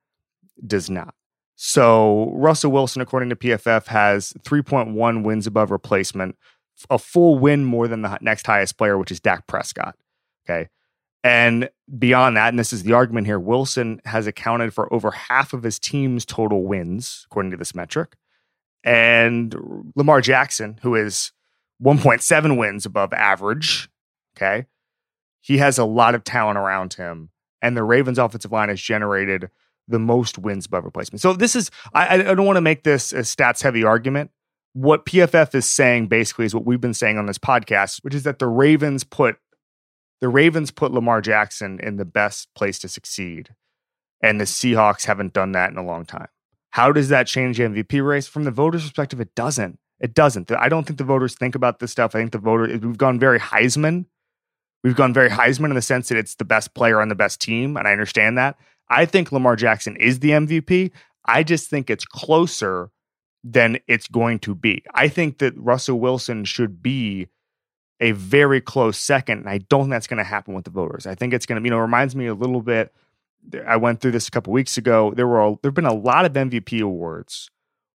does 0.65 0.89
not. 0.89 1.13
So, 1.55 2.31
Russell 2.33 2.71
Wilson, 2.71 3.03
according 3.03 3.29
to 3.29 3.35
PFF, 3.35 3.85
has 3.87 4.33
3.1 4.43 5.23
wins 5.23 5.45
above 5.45 5.69
replacement, 5.69 6.35
a 6.89 6.97
full 6.97 7.37
win 7.37 7.65
more 7.65 7.87
than 7.87 8.01
the 8.01 8.17
next 8.21 8.47
highest 8.47 8.77
player, 8.77 8.97
which 8.97 9.11
is 9.11 9.19
Dak 9.19 9.45
Prescott. 9.45 9.95
Okay. 10.43 10.69
And 11.23 11.69
beyond 11.99 12.35
that, 12.37 12.49
and 12.49 12.57
this 12.57 12.73
is 12.73 12.83
the 12.83 12.93
argument 12.93 13.27
here, 13.27 13.39
Wilson 13.39 14.01
has 14.05 14.25
accounted 14.25 14.73
for 14.73 14.91
over 14.91 15.11
half 15.11 15.53
of 15.53 15.63
his 15.63 15.77
team's 15.77 16.25
total 16.25 16.63
wins, 16.63 17.25
according 17.29 17.51
to 17.51 17.57
this 17.57 17.75
metric. 17.75 18.15
And 18.83 19.55
Lamar 19.95 20.21
Jackson, 20.21 20.79
who 20.81 20.95
is 20.95 21.31
1.7 21.83 22.57
wins 22.57 22.85
above 22.85 23.13
average, 23.13 23.89
okay, 24.35 24.65
he 25.41 25.59
has 25.59 25.77
a 25.77 25.85
lot 25.85 26.15
of 26.15 26.23
talent 26.23 26.57
around 26.57 26.93
him. 26.95 27.29
And 27.61 27.77
the 27.77 27.83
Ravens' 27.83 28.17
offensive 28.17 28.51
line 28.51 28.69
has 28.69 28.81
generated 28.81 29.51
the 29.87 29.99
most 29.99 30.39
wins 30.39 30.65
above 30.65 30.83
replacement. 30.85 31.21
So 31.21 31.33
this 31.33 31.55
is, 31.55 31.69
I, 31.93 32.15
I 32.15 32.33
don't 32.33 32.45
want 32.45 32.57
to 32.57 32.61
make 32.61 32.83
this 32.83 33.13
a 33.13 33.19
stats 33.19 33.61
heavy 33.61 33.83
argument. 33.83 34.31
What 34.73 35.05
PFF 35.05 35.53
is 35.53 35.69
saying 35.69 36.07
basically 36.07 36.45
is 36.45 36.55
what 36.55 36.65
we've 36.65 36.81
been 36.81 36.93
saying 36.93 37.17
on 37.17 37.27
this 37.27 37.37
podcast, 37.37 37.99
which 38.03 38.15
is 38.15 38.23
that 38.23 38.39
the 38.39 38.47
Ravens 38.47 39.03
put 39.03 39.37
the 40.21 40.29
Ravens 40.29 40.71
put 40.71 40.91
Lamar 40.91 41.19
Jackson 41.19 41.79
in 41.79 41.97
the 41.97 42.05
best 42.05 42.53
place 42.53 42.79
to 42.79 42.87
succeed, 42.87 43.49
and 44.21 44.39
the 44.39 44.45
Seahawks 44.45 45.05
haven't 45.05 45.33
done 45.33 45.51
that 45.53 45.71
in 45.71 45.77
a 45.77 45.83
long 45.83 46.05
time. 46.05 46.27
How 46.69 46.91
does 46.91 47.09
that 47.09 47.27
change 47.27 47.57
the 47.57 47.63
MVP 47.63 48.05
race? 48.05 48.27
From 48.27 48.45
the 48.45 48.51
voters' 48.51 48.83
perspective, 48.83 49.19
it 49.19 49.35
doesn't. 49.35 49.79
It 49.99 50.13
doesn't. 50.13 50.51
I 50.51 50.69
don't 50.69 50.85
think 50.85 50.97
the 50.97 51.03
voters 51.03 51.35
think 51.35 51.53
about 51.55 51.79
this 51.79 51.91
stuff. 51.91 52.15
I 52.15 52.19
think 52.19 52.31
the 52.31 52.37
voter 52.37 52.67
we've 52.67 52.97
gone 52.97 53.19
very 53.19 53.39
Heisman. 53.39 54.05
We've 54.83 54.95
gone 54.95 55.13
very 55.13 55.29
Heisman 55.29 55.69
in 55.69 55.75
the 55.75 55.81
sense 55.81 56.09
that 56.09 56.17
it's 56.17 56.35
the 56.35 56.45
best 56.45 56.73
player 56.73 57.01
on 57.01 57.09
the 57.09 57.15
best 57.15 57.39
team, 57.39 57.77
and 57.77 57.87
I 57.87 57.91
understand 57.91 58.37
that. 58.37 58.57
I 58.89 59.05
think 59.05 59.31
Lamar 59.31 59.55
Jackson 59.55 59.95
is 59.97 60.19
the 60.19 60.31
MVP. 60.31 60.91
I 61.25 61.43
just 61.43 61.69
think 61.69 61.89
it's 61.89 62.05
closer 62.05 62.89
than 63.43 63.79
it's 63.87 64.07
going 64.07 64.39
to 64.39 64.55
be. 64.55 64.83
I 64.93 65.07
think 65.07 65.39
that 65.39 65.57
Russell 65.57 65.99
Wilson 65.99 66.45
should 66.45 66.81
be 66.81 67.27
a 68.01 68.11
very 68.11 68.59
close 68.59 68.97
second. 68.97 69.39
And 69.39 69.49
I 69.49 69.59
don't 69.59 69.83
think 69.83 69.91
that's 69.91 70.07
going 70.07 70.17
to 70.17 70.23
happen 70.23 70.53
with 70.53 70.65
the 70.65 70.71
voters. 70.71 71.05
I 71.05 71.15
think 71.15 71.33
it's 71.33 71.45
going 71.45 71.61
to, 71.61 71.65
you 71.65 71.71
know, 71.71 71.77
reminds 71.77 72.15
me 72.15 72.25
a 72.25 72.33
little 72.33 72.61
bit. 72.61 72.91
I 73.65 73.77
went 73.77 74.01
through 74.01 74.11
this 74.11 74.27
a 74.27 74.31
couple 74.31 74.51
weeks 74.51 74.77
ago. 74.77 75.13
There 75.15 75.27
were 75.27 75.55
there've 75.61 75.73
been 75.73 75.85
a 75.85 75.93
lot 75.93 76.25
of 76.25 76.33
MVP 76.33 76.81
awards 76.81 77.49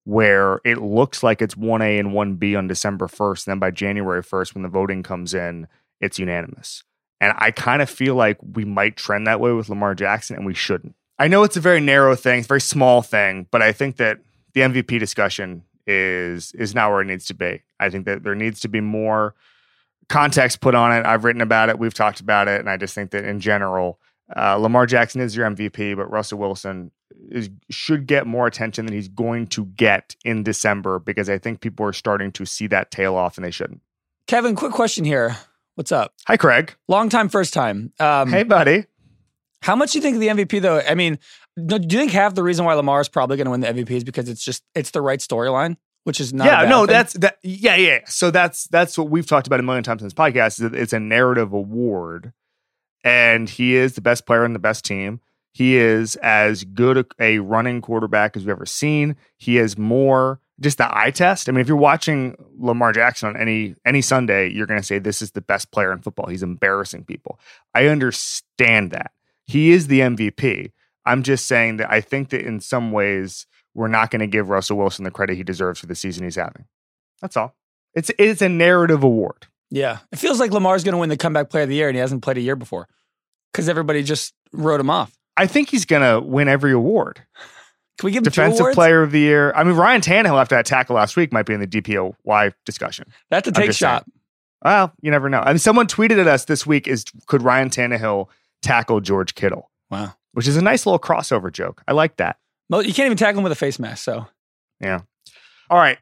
where 0.04 0.60
it 0.64 0.82
looks 0.82 1.22
like 1.22 1.40
it's 1.40 1.56
one 1.56 1.80
A 1.82 1.98
and 1.98 2.12
one 2.12 2.34
B 2.34 2.54
on 2.54 2.68
December 2.68 3.08
first, 3.08 3.46
and 3.46 3.52
then 3.52 3.58
by 3.58 3.70
January 3.70 4.22
first, 4.22 4.54
when 4.54 4.62
the 4.62 4.68
voting 4.68 5.02
comes 5.02 5.34
in, 5.34 5.66
it's 6.00 6.18
unanimous. 6.18 6.84
And 7.20 7.34
I 7.38 7.50
kind 7.50 7.80
of 7.80 7.88
feel 7.88 8.14
like 8.14 8.38
we 8.42 8.64
might 8.64 8.96
trend 8.96 9.26
that 9.26 9.40
way 9.40 9.52
with 9.52 9.70
Lamar 9.70 9.94
Jackson, 9.94 10.36
and 10.36 10.44
we 10.44 10.54
shouldn't. 10.54 10.94
I 11.18 11.28
know 11.28 11.42
it's 11.42 11.56
a 11.56 11.60
very 11.60 11.80
narrow 11.80 12.14
thing, 12.16 12.40
it's 12.40 12.46
a 12.46 12.48
very 12.48 12.60
small 12.60 13.00
thing, 13.00 13.46
but 13.50 13.62
I 13.62 13.72
think 13.72 13.96
that 13.96 14.18
the 14.52 14.62
MVP 14.62 14.98
discussion 14.98 15.62
is 15.86 16.52
is 16.52 16.74
not 16.74 16.90
where 16.90 17.02
it 17.02 17.06
needs 17.06 17.26
to 17.26 17.34
be. 17.34 17.62
I 17.78 17.90
think 17.90 18.06
that 18.06 18.22
there 18.22 18.34
needs 18.34 18.60
to 18.60 18.68
be 18.68 18.80
more 18.80 19.34
context 20.08 20.60
put 20.60 20.74
on 20.74 20.92
it. 20.92 21.04
I've 21.06 21.24
written 21.24 21.42
about 21.42 21.68
it. 21.68 21.78
We've 21.78 21.94
talked 21.94 22.20
about 22.20 22.48
it, 22.48 22.60
and 22.60 22.68
I 22.68 22.76
just 22.76 22.94
think 22.94 23.10
that 23.10 23.24
in 23.24 23.40
general, 23.40 23.98
uh, 24.34 24.56
Lamar 24.56 24.86
Jackson 24.86 25.20
is 25.20 25.36
your 25.36 25.48
MVP, 25.48 25.96
but 25.96 26.10
Russell 26.10 26.38
Wilson 26.38 26.90
is, 27.30 27.50
should 27.70 28.06
get 28.06 28.26
more 28.26 28.46
attention 28.46 28.86
than 28.86 28.94
he's 28.94 29.08
going 29.08 29.46
to 29.48 29.66
get 29.66 30.16
in 30.24 30.42
December 30.42 30.98
because 30.98 31.28
I 31.28 31.38
think 31.38 31.60
people 31.60 31.86
are 31.86 31.92
starting 31.92 32.32
to 32.32 32.44
see 32.44 32.66
that 32.68 32.90
tail 32.90 33.14
off, 33.14 33.36
and 33.36 33.44
they 33.44 33.50
shouldn't. 33.50 33.80
Kevin, 34.26 34.54
quick 34.54 34.72
question 34.72 35.04
here. 35.04 35.36
What's 35.74 35.92
up? 35.92 36.14
Hi, 36.26 36.36
Craig. 36.36 36.74
Long 36.88 37.08
time, 37.08 37.28
first 37.28 37.52
time. 37.52 37.92
Um, 37.98 38.30
hey, 38.30 38.44
buddy. 38.44 38.86
How 39.60 39.74
much 39.74 39.92
do 39.92 39.98
you 39.98 40.02
think 40.02 40.14
of 40.14 40.20
the 40.20 40.28
MVP 40.28 40.60
though? 40.60 40.80
I 40.80 40.94
mean, 40.94 41.18
do 41.56 41.76
you 41.76 41.98
think 41.98 42.12
half 42.12 42.34
the 42.34 42.42
reason 42.42 42.64
why 42.66 42.74
Lamar 42.74 43.00
is 43.00 43.08
probably 43.08 43.38
going 43.38 43.46
to 43.46 43.50
win 43.50 43.60
the 43.60 43.68
MVP 43.68 43.90
is 43.90 44.04
because 44.04 44.28
it's 44.28 44.44
just 44.44 44.62
it's 44.74 44.90
the 44.90 45.00
right 45.00 45.20
storyline? 45.20 45.76
Which 46.04 46.20
is 46.20 46.32
not. 46.32 46.46
Yeah, 46.46 46.68
no, 46.68 46.86
thing. 46.86 46.92
that's 46.92 47.12
that. 47.14 47.38
Yeah, 47.42 47.76
yeah. 47.76 48.00
So 48.06 48.30
that's 48.30 48.66
that's 48.68 48.96
what 48.96 49.10
we've 49.10 49.26
talked 49.26 49.46
about 49.46 49.60
a 49.60 49.62
million 49.62 49.82
times 49.82 50.02
in 50.02 50.06
this 50.06 50.14
podcast. 50.14 50.60
Is 50.60 50.72
it's 50.72 50.92
a 50.92 51.00
narrative 51.00 51.52
award, 51.52 52.32
and 53.02 53.48
he 53.48 53.74
is 53.74 53.94
the 53.94 54.00
best 54.00 54.26
player 54.26 54.44
on 54.44 54.52
the 54.52 54.58
best 54.58 54.84
team. 54.84 55.20
He 55.52 55.76
is 55.76 56.16
as 56.16 56.64
good 56.64 57.06
a 57.20 57.38
running 57.38 57.80
quarterback 57.80 58.36
as 58.36 58.42
we've 58.42 58.50
ever 58.50 58.66
seen. 58.66 59.16
He 59.36 59.58
is 59.58 59.78
more 59.78 60.40
just 60.60 60.78
the 60.78 60.96
eye 60.96 61.10
test. 61.10 61.48
I 61.48 61.52
mean, 61.52 61.60
if 61.60 61.68
you're 61.68 61.76
watching 61.76 62.36
Lamar 62.58 62.92
Jackson 62.92 63.30
on 63.30 63.36
any 63.36 63.74
any 63.84 64.02
Sunday, 64.02 64.50
you're 64.50 64.66
going 64.66 64.80
to 64.80 64.86
say 64.86 64.98
this 64.98 65.22
is 65.22 65.32
the 65.32 65.40
best 65.40 65.70
player 65.70 65.92
in 65.92 66.00
football. 66.00 66.26
He's 66.26 66.42
embarrassing 66.42 67.04
people. 67.04 67.38
I 67.74 67.86
understand 67.86 68.90
that. 68.90 69.12
He 69.46 69.70
is 69.70 69.86
the 69.86 70.00
MVP. 70.00 70.72
I'm 71.06 71.22
just 71.22 71.46
saying 71.46 71.76
that 71.78 71.92
I 71.92 72.00
think 72.00 72.30
that 72.30 72.42
in 72.42 72.60
some 72.60 72.92
ways 72.92 73.46
we're 73.74 73.88
not 73.88 74.10
going 74.10 74.20
to 74.20 74.26
give 74.26 74.48
Russell 74.48 74.76
Wilson 74.76 75.04
the 75.04 75.10
credit 75.10 75.36
he 75.36 75.42
deserves 75.42 75.80
for 75.80 75.86
the 75.86 75.94
season 75.94 76.24
he's 76.24 76.36
having. 76.36 76.64
That's 77.20 77.36
all. 77.36 77.54
It's 77.94 78.10
it's 78.18 78.42
a 78.42 78.48
narrative 78.48 79.02
award. 79.02 79.46
Yeah. 79.70 79.98
It 80.12 80.18
feels 80.18 80.40
like 80.40 80.52
Lamar's 80.52 80.84
going 80.84 80.94
to 80.94 80.98
win 80.98 81.08
the 81.08 81.16
comeback 81.16 81.50
player 81.50 81.64
of 81.64 81.68
the 81.68 81.74
year 81.74 81.88
and 81.88 81.96
he 81.96 82.00
hasn't 82.00 82.22
played 82.22 82.38
a 82.38 82.40
year 82.40 82.56
before 82.56 82.88
because 83.52 83.68
everybody 83.68 84.02
just 84.02 84.34
wrote 84.52 84.80
him 84.80 84.90
off. 84.90 85.16
I 85.36 85.46
think 85.46 85.68
he's 85.68 85.84
gonna 85.84 86.20
win 86.20 86.48
every 86.48 86.72
award. 86.72 87.20
Can 87.98 88.06
we 88.08 88.12
give 88.12 88.24
Defensive 88.24 88.72
player 88.74 89.02
of 89.02 89.12
the 89.12 89.20
year. 89.20 89.52
I 89.54 89.62
mean, 89.62 89.76
Ryan 89.76 90.00
Tannehill 90.00 90.40
after 90.40 90.56
that 90.56 90.66
tackle 90.66 90.96
last 90.96 91.16
week 91.16 91.32
might 91.32 91.46
be 91.46 91.54
in 91.54 91.60
the 91.60 91.66
DPOY 91.66 92.52
discussion. 92.64 93.06
That's 93.30 93.46
a 93.46 93.52
take 93.52 93.66
just 93.66 93.78
saying. 93.78 93.90
shot. 93.98 94.06
Well, 94.64 94.92
you 95.00 95.10
never 95.10 95.28
know. 95.28 95.40
I 95.40 95.50
mean, 95.52 95.58
someone 95.58 95.86
tweeted 95.86 96.18
at 96.18 96.26
us 96.26 96.46
this 96.46 96.66
week: 96.66 96.88
"Is 96.88 97.04
could 97.26 97.42
Ryan 97.42 97.70
Tannehill 97.70 98.28
tackle 98.62 99.00
George 99.00 99.34
Kittle?" 99.34 99.70
Wow. 99.90 100.14
Which 100.32 100.48
is 100.48 100.56
a 100.56 100.62
nice 100.62 100.86
little 100.86 100.98
crossover 100.98 101.52
joke. 101.52 101.82
I 101.86 101.92
like 101.92 102.16
that. 102.16 102.38
You 102.70 102.94
can't 102.94 103.06
even 103.06 103.16
tackle 103.16 103.38
him 103.38 103.44
with 103.44 103.52
a 103.52 103.56
face 103.56 103.78
mask. 103.78 104.04
So 104.04 104.26
Yeah. 104.80 105.00
All 105.70 105.78
right. 105.78 105.98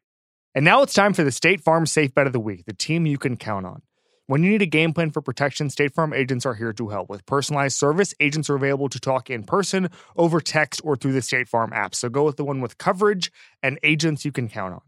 And 0.55 0.65
now 0.65 0.83
it's 0.83 0.95
time 0.95 1.15
for 1.15 1.25
the 1.25 1.33
State 1.33 1.63
Farm 1.63 1.87
Safe 1.87 2.15
Bet 2.15 2.27
of 2.27 2.33
the 2.33 2.41
Week, 2.41 2.65
the 2.67 2.75
team 2.75 3.07
you 3.07 3.19
can 3.19 3.37
count 3.37 3.65
on. 3.65 3.83
When 4.27 4.43
you 4.43 4.51
need 4.51 4.63
a 4.63 4.67
game 4.67 4.93
plan 4.93 5.11
for 5.11 5.21
protection, 5.21 5.69
State 5.69 5.95
Farm 5.95 6.13
agents 6.13 6.47
are 6.47 6.55
here 6.55 6.73
to 6.73 6.89
help. 6.89 7.09
With 7.11 7.27
personalized 7.27 7.77
service, 7.77 8.15
agents 8.21 8.49
are 8.49 8.55
available 8.55 8.89
to 8.89 9.01
talk 9.01 9.31
in 9.31 9.45
person, 9.45 9.89
over 10.17 10.41
text, 10.41 10.81
or 10.85 10.97
through 10.97 11.13
the 11.13 11.23
State 11.23 11.49
Farm 11.49 11.73
app. 11.73 11.95
So 11.95 12.09
go 12.09 12.25
with 12.25 12.37
the 12.37 12.45
one 12.45 12.61
with 12.61 12.79
coverage 12.79 13.33
and 13.63 13.79
agents 13.83 14.25
you 14.25 14.33
can 14.33 14.49
count 14.49 14.75
on. 14.75 14.81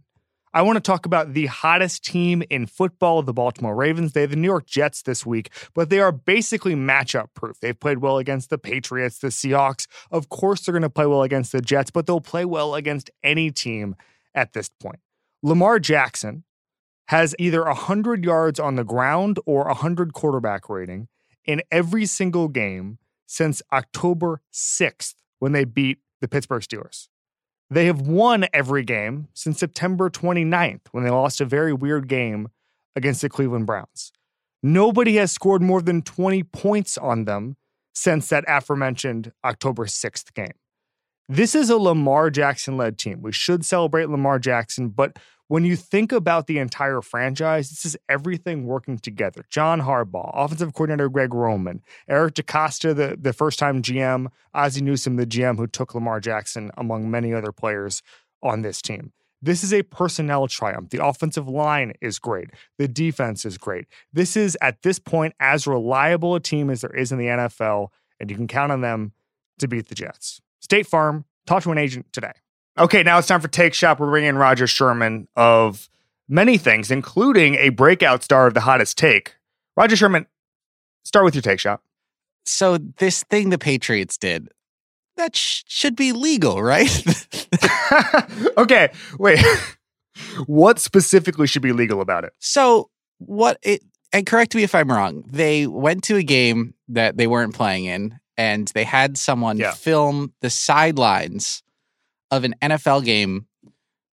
I 0.57 0.63
want 0.63 0.77
to 0.77 0.81
talk 0.81 1.05
about 1.05 1.35
the 1.35 1.47
hottest 1.47 2.05
team 2.05 2.45
in 2.49 2.67
football, 2.67 3.21
the 3.23 3.33
Baltimore 3.33 3.75
Ravens. 3.75 4.13
They 4.13 4.21
have 4.21 4.31
the 4.31 4.37
New 4.37 4.47
York 4.47 4.67
Jets 4.67 5.03
this 5.03 5.27
week, 5.27 5.51
but 5.75 5.91
they 5.91 5.99
are 5.99 6.13
basically 6.13 6.77
matchup 6.77 7.35
proof. 7.35 7.59
They've 7.59 7.79
played 7.79 7.99
well 7.99 8.19
against 8.19 8.51
the 8.51 8.59
Patriots, 8.59 9.19
the 9.19 9.29
Seahawks. 9.29 9.89
Of 10.13 10.29
course, 10.29 10.61
they're 10.61 10.73
going 10.73 10.83
to 10.83 10.91
play 10.91 11.07
well 11.07 11.25
against 11.25 11.51
the 11.51 11.61
Jets, 11.61 11.91
but 11.91 12.07
they'll 12.07 12.21
play 12.21 12.45
well 12.45 12.77
against 12.77 13.11
any 13.25 13.51
team 13.51 13.97
at 14.33 14.53
this 14.53 14.69
point. 14.69 15.01
Lamar 15.43 15.81
Jackson 15.81 16.45
has 17.09 17.35
either 17.37 17.65
100 17.65 18.25
yards 18.25 18.61
on 18.61 18.77
the 18.77 18.85
ground 18.85 19.41
or 19.47 19.65
100 19.65 20.13
quarterback 20.13 20.69
rating 20.69 21.09
in 21.45 21.63
every 21.73 22.07
single 22.07 22.47
game 22.47 22.99
since 23.27 23.61
October 23.73 24.41
6th 24.53 25.15
when 25.41 25.51
they 25.51 25.65
beat 25.65 25.99
the 26.21 26.29
Pittsburgh 26.29 26.63
Steelers. 26.63 27.09
They 27.71 27.87
have 27.87 28.01
won 28.01 28.47
every 28.53 28.85
game 28.85 29.29
since 29.35 29.59
September 29.59 30.11
29th 30.11 30.83
when 30.93 31.05
they 31.05 31.11
lost 31.11 31.41
a 31.41 31.45
very 31.45 31.73
weird 31.73 32.09
game 32.09 32.49
against 32.95 33.23
the 33.23 33.29
Cleveland 33.29 33.67
Browns. 33.67 34.13
Nobody 34.63 35.17
has 35.17 35.33
scored 35.33 35.63
more 35.63 35.83
than 35.83 36.03
20 36.03 36.43
points 36.45 36.97
on 36.97 37.25
them 37.25 37.57
since 37.95 38.29
that 38.29 38.45
aforementioned 38.49 39.33
October 39.45 39.87
6th 39.87 40.33
game. 40.35 40.55
This 41.29 41.55
is 41.55 41.71
a 41.71 41.79
Lamar 41.79 42.31
Jackson 42.31 42.77
led 42.77 42.99
team. 42.99 43.23
We 43.23 43.33
should 43.33 43.65
celebrate 43.65 44.11
Lamar 44.11 44.39
Jackson, 44.39 44.89
but 44.89 45.19
when 45.49 45.65
you 45.65 45.77
think 45.77 46.13
about 46.13 46.47
the 46.47 46.59
entire 46.59 47.03
franchise, 47.03 47.71
this 47.71 47.85
is 47.85 47.97
everything 48.09 48.67
working 48.67 48.99
together. 48.99 49.45
John 49.51 49.83
Harbaugh, 49.83 50.31
offensive 50.35 50.73
coordinator 50.73 51.09
Greg 51.09 51.35
Roman, 51.35 51.83
Eric 52.09 52.35
DeCosta, 52.35 52.95
the, 52.95 53.17
the 53.21 53.33
first 53.33 53.59
time 53.59 53.83
GM, 53.83 54.29
Ozzie 54.55 54.83
Newsome, 54.83 55.17
the 55.17 55.27
GM 55.27 55.57
who 55.57 55.67
took 55.67 55.95
Lamar 55.95 56.21
Jackson, 56.21 56.71
among 56.77 57.11
many 57.11 57.35
other 57.35 57.53
players 57.53 58.03
on 58.43 58.63
this 58.63 58.81
team. 58.81 59.13
This 59.43 59.63
is 59.63 59.75
a 59.75 59.83
personnel 59.83 60.49
triumph. 60.49 60.89
The 60.89 61.05
offensive 61.05 61.47
line 61.47 61.93
is 62.01 62.19
great. 62.19 62.49
The 62.79 62.89
defense 62.89 63.45
is 63.45 63.59
great. 63.59 63.87
This 64.11 64.39
is, 64.39 64.57
at 64.63 64.81
this 64.81 64.99
point, 64.99 65.35
as 65.39 65.67
reliable 65.67 66.35
a 66.35 66.41
team 66.41 66.71
as 66.71 66.81
there 66.81 66.97
is 66.97 67.13
in 67.13 67.19
the 67.19 67.27
NFL, 67.27 67.89
and 68.19 68.31
you 68.31 68.37
can 68.37 68.47
count 68.47 68.73
on 68.73 68.81
them 68.81 69.13
to 69.59 69.69
beat 69.69 69.89
the 69.89 69.95
Jets. 69.95 70.41
State 70.61 70.87
Farm, 70.87 71.27
talk 71.47 71.63
to 71.65 71.73
an 71.73 71.79
agent 71.79 72.07
today. 72.11 72.33
Okay, 72.79 73.03
now 73.03 73.19
it's 73.19 73.29
time 73.29 73.41
for 73.41 73.49
Take 73.49 73.73
Shop. 73.75 74.01
We're 74.01 74.11
bringing 74.11 74.31
in 74.31 74.37
Rodger 74.39 74.67
Sherman 74.67 75.29
of 75.37 75.89
many 76.29 76.59
things, 76.59 76.91
including 76.91 77.55
a 77.57 77.69
breakout 77.69 78.23
star 78.25 78.47
of 78.49 78.55
the 78.55 78.61
hottest 78.61 78.99
take. 78.99 79.37
Rodger 79.77 79.95
Sherman, 79.97 80.27
start 81.05 81.25
with 81.25 81.35
your 81.35 81.43
Take 81.43 81.61
Shop. 81.61 81.83
So 82.45 82.79
this 82.79 83.23
thing 83.25 83.51
the 83.51 83.59
Patriots 83.59 84.19
did, 84.19 84.49
that 85.17 85.37
sh- 85.37 85.63
should 85.69 85.95
be 85.95 86.13
legal, 86.13 86.63
right? 86.63 86.91
okay, 88.59 88.91
wait. 89.19 89.39
what 90.47 90.81
specifically 90.81 91.47
should 91.47 91.63
be 91.63 91.73
legal 91.73 92.01
about 92.01 92.25
it? 92.25 92.33
so 92.39 92.91
what 93.19 93.59
it 93.63 93.81
and 94.13 94.27
correct 94.27 94.55
me 94.55 94.63
if 94.65 94.75
I'm 94.75 94.91
wrong. 94.91 95.25
They 95.29 95.67
went 95.67 96.05
to 96.05 96.17
a 96.17 96.23
game 96.23 96.75
that 96.89 97.17
they 97.17 97.27
weren't 97.29 97.55
playing 97.55 97.85
in 97.87 98.19
and 98.37 98.69
they 98.75 98.85
had 98.85 99.17
someone 99.17 99.57
Yeah. 99.57 99.71
film 99.73 100.35
the 100.41 100.51
sidelines 100.51 101.63
of 102.37 102.45
an 102.45 102.55
NFL 102.63 103.05
game 103.05 103.47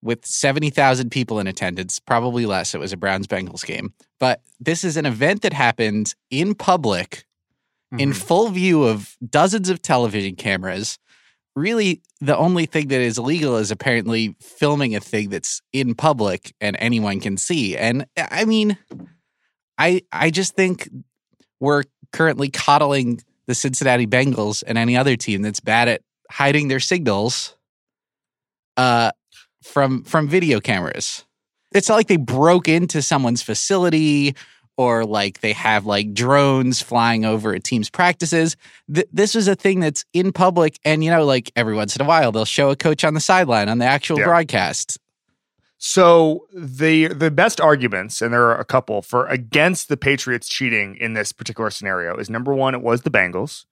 with 0.03 0.25
70,000 0.25 1.11
people 1.11 1.39
in 1.39 1.47
attendance, 1.47 1.99
probably 1.99 2.45
less. 2.45 2.73
It 2.73 2.79
was 2.79 2.91
a 2.91 2.97
Browns 2.97 3.27
Bengals 3.27 3.65
game. 3.65 3.93
But 4.19 4.41
this 4.59 4.83
is 4.83 4.97
an 4.97 5.05
event 5.05 5.43
that 5.43 5.53
happened 5.53 6.15
in 6.29 6.55
public 6.55 7.25
in 7.97 8.11
Mhm. 8.11 8.15
full 8.15 8.49
view 8.49 8.83
of 8.83 9.15
dozens 9.29 9.69
of 9.69 9.81
television 9.81 10.35
cameras. 10.35 10.97
Really, 11.55 12.01
the 12.21 12.37
only 12.37 12.65
thing 12.65 12.87
that 12.87 13.01
is 13.01 13.17
illegal 13.17 13.57
is 13.57 13.69
apparently 13.69 14.35
filming 14.39 14.95
a 14.95 15.01
thing 15.01 15.29
that's 15.29 15.61
in 15.73 15.93
public 15.95 16.53
and 16.61 16.77
anyone 16.79 17.19
can 17.19 17.35
see. 17.37 17.75
And 17.75 18.05
I 18.17 18.45
mean, 18.45 18.77
I 19.77 20.01
I 20.11 20.29
just 20.31 20.55
think 20.55 20.87
we're 21.59 21.83
currently 22.13 22.49
coddling 22.49 23.21
the 23.47 23.55
Cincinnati 23.55 24.07
Bengals 24.07 24.63
and 24.65 24.77
any 24.77 24.95
other 24.95 25.17
team 25.17 25.41
that's 25.41 25.59
bad 25.59 25.89
at 25.89 26.01
hiding 26.31 26.69
their 26.69 26.79
signals 26.79 27.55
uh 28.77 29.11
from 29.63 30.03
from 30.03 30.27
video 30.27 30.59
cameras. 30.59 31.25
It's 31.73 31.87
not 31.87 31.95
like 31.95 32.07
they 32.07 32.17
broke 32.17 32.67
into 32.67 33.01
someone's 33.01 33.41
facility 33.41 34.35
or 34.77 35.05
like 35.05 35.41
they 35.41 35.53
have 35.53 35.85
like 35.85 36.13
drones 36.13 36.81
flying 36.81 37.23
over 37.25 37.53
a 37.53 37.59
team's 37.59 37.89
practices. 37.89 38.57
Th- 38.93 39.07
this 39.13 39.35
is 39.35 39.47
a 39.47 39.55
thing 39.55 39.79
that's 39.79 40.03
in 40.13 40.31
public, 40.33 40.79
and 40.83 41.03
you 41.03 41.11
know, 41.11 41.23
like 41.25 41.51
every 41.55 41.75
once 41.75 41.95
in 41.95 42.01
a 42.01 42.07
while, 42.07 42.31
they'll 42.31 42.45
show 42.45 42.71
a 42.71 42.75
coach 42.75 43.03
on 43.03 43.13
the 43.13 43.19
sideline 43.19 43.69
on 43.69 43.77
the 43.77 43.85
actual 43.85 44.17
Yeah. 44.19 44.25
broadcast. 44.25 44.97
So 45.77 46.45
the 46.53 47.07
the 47.07 47.31
best 47.31 47.59
arguments, 47.59 48.21
and 48.21 48.33
there 48.33 48.43
are 48.45 48.59
a 48.59 48.65
couple 48.65 49.01
for 49.01 49.25
against 49.27 49.89
the 49.89 49.97
Patriots 49.97 50.47
cheating 50.47 50.95
in 50.99 51.13
this 51.13 51.31
particular 51.31 51.69
scenario, 51.71 52.17
is 52.17 52.29
number 52.29 52.53
one, 52.53 52.75
it 52.75 52.81
was 52.81 53.01
the 53.01 53.09
Bengals, 53.11 53.65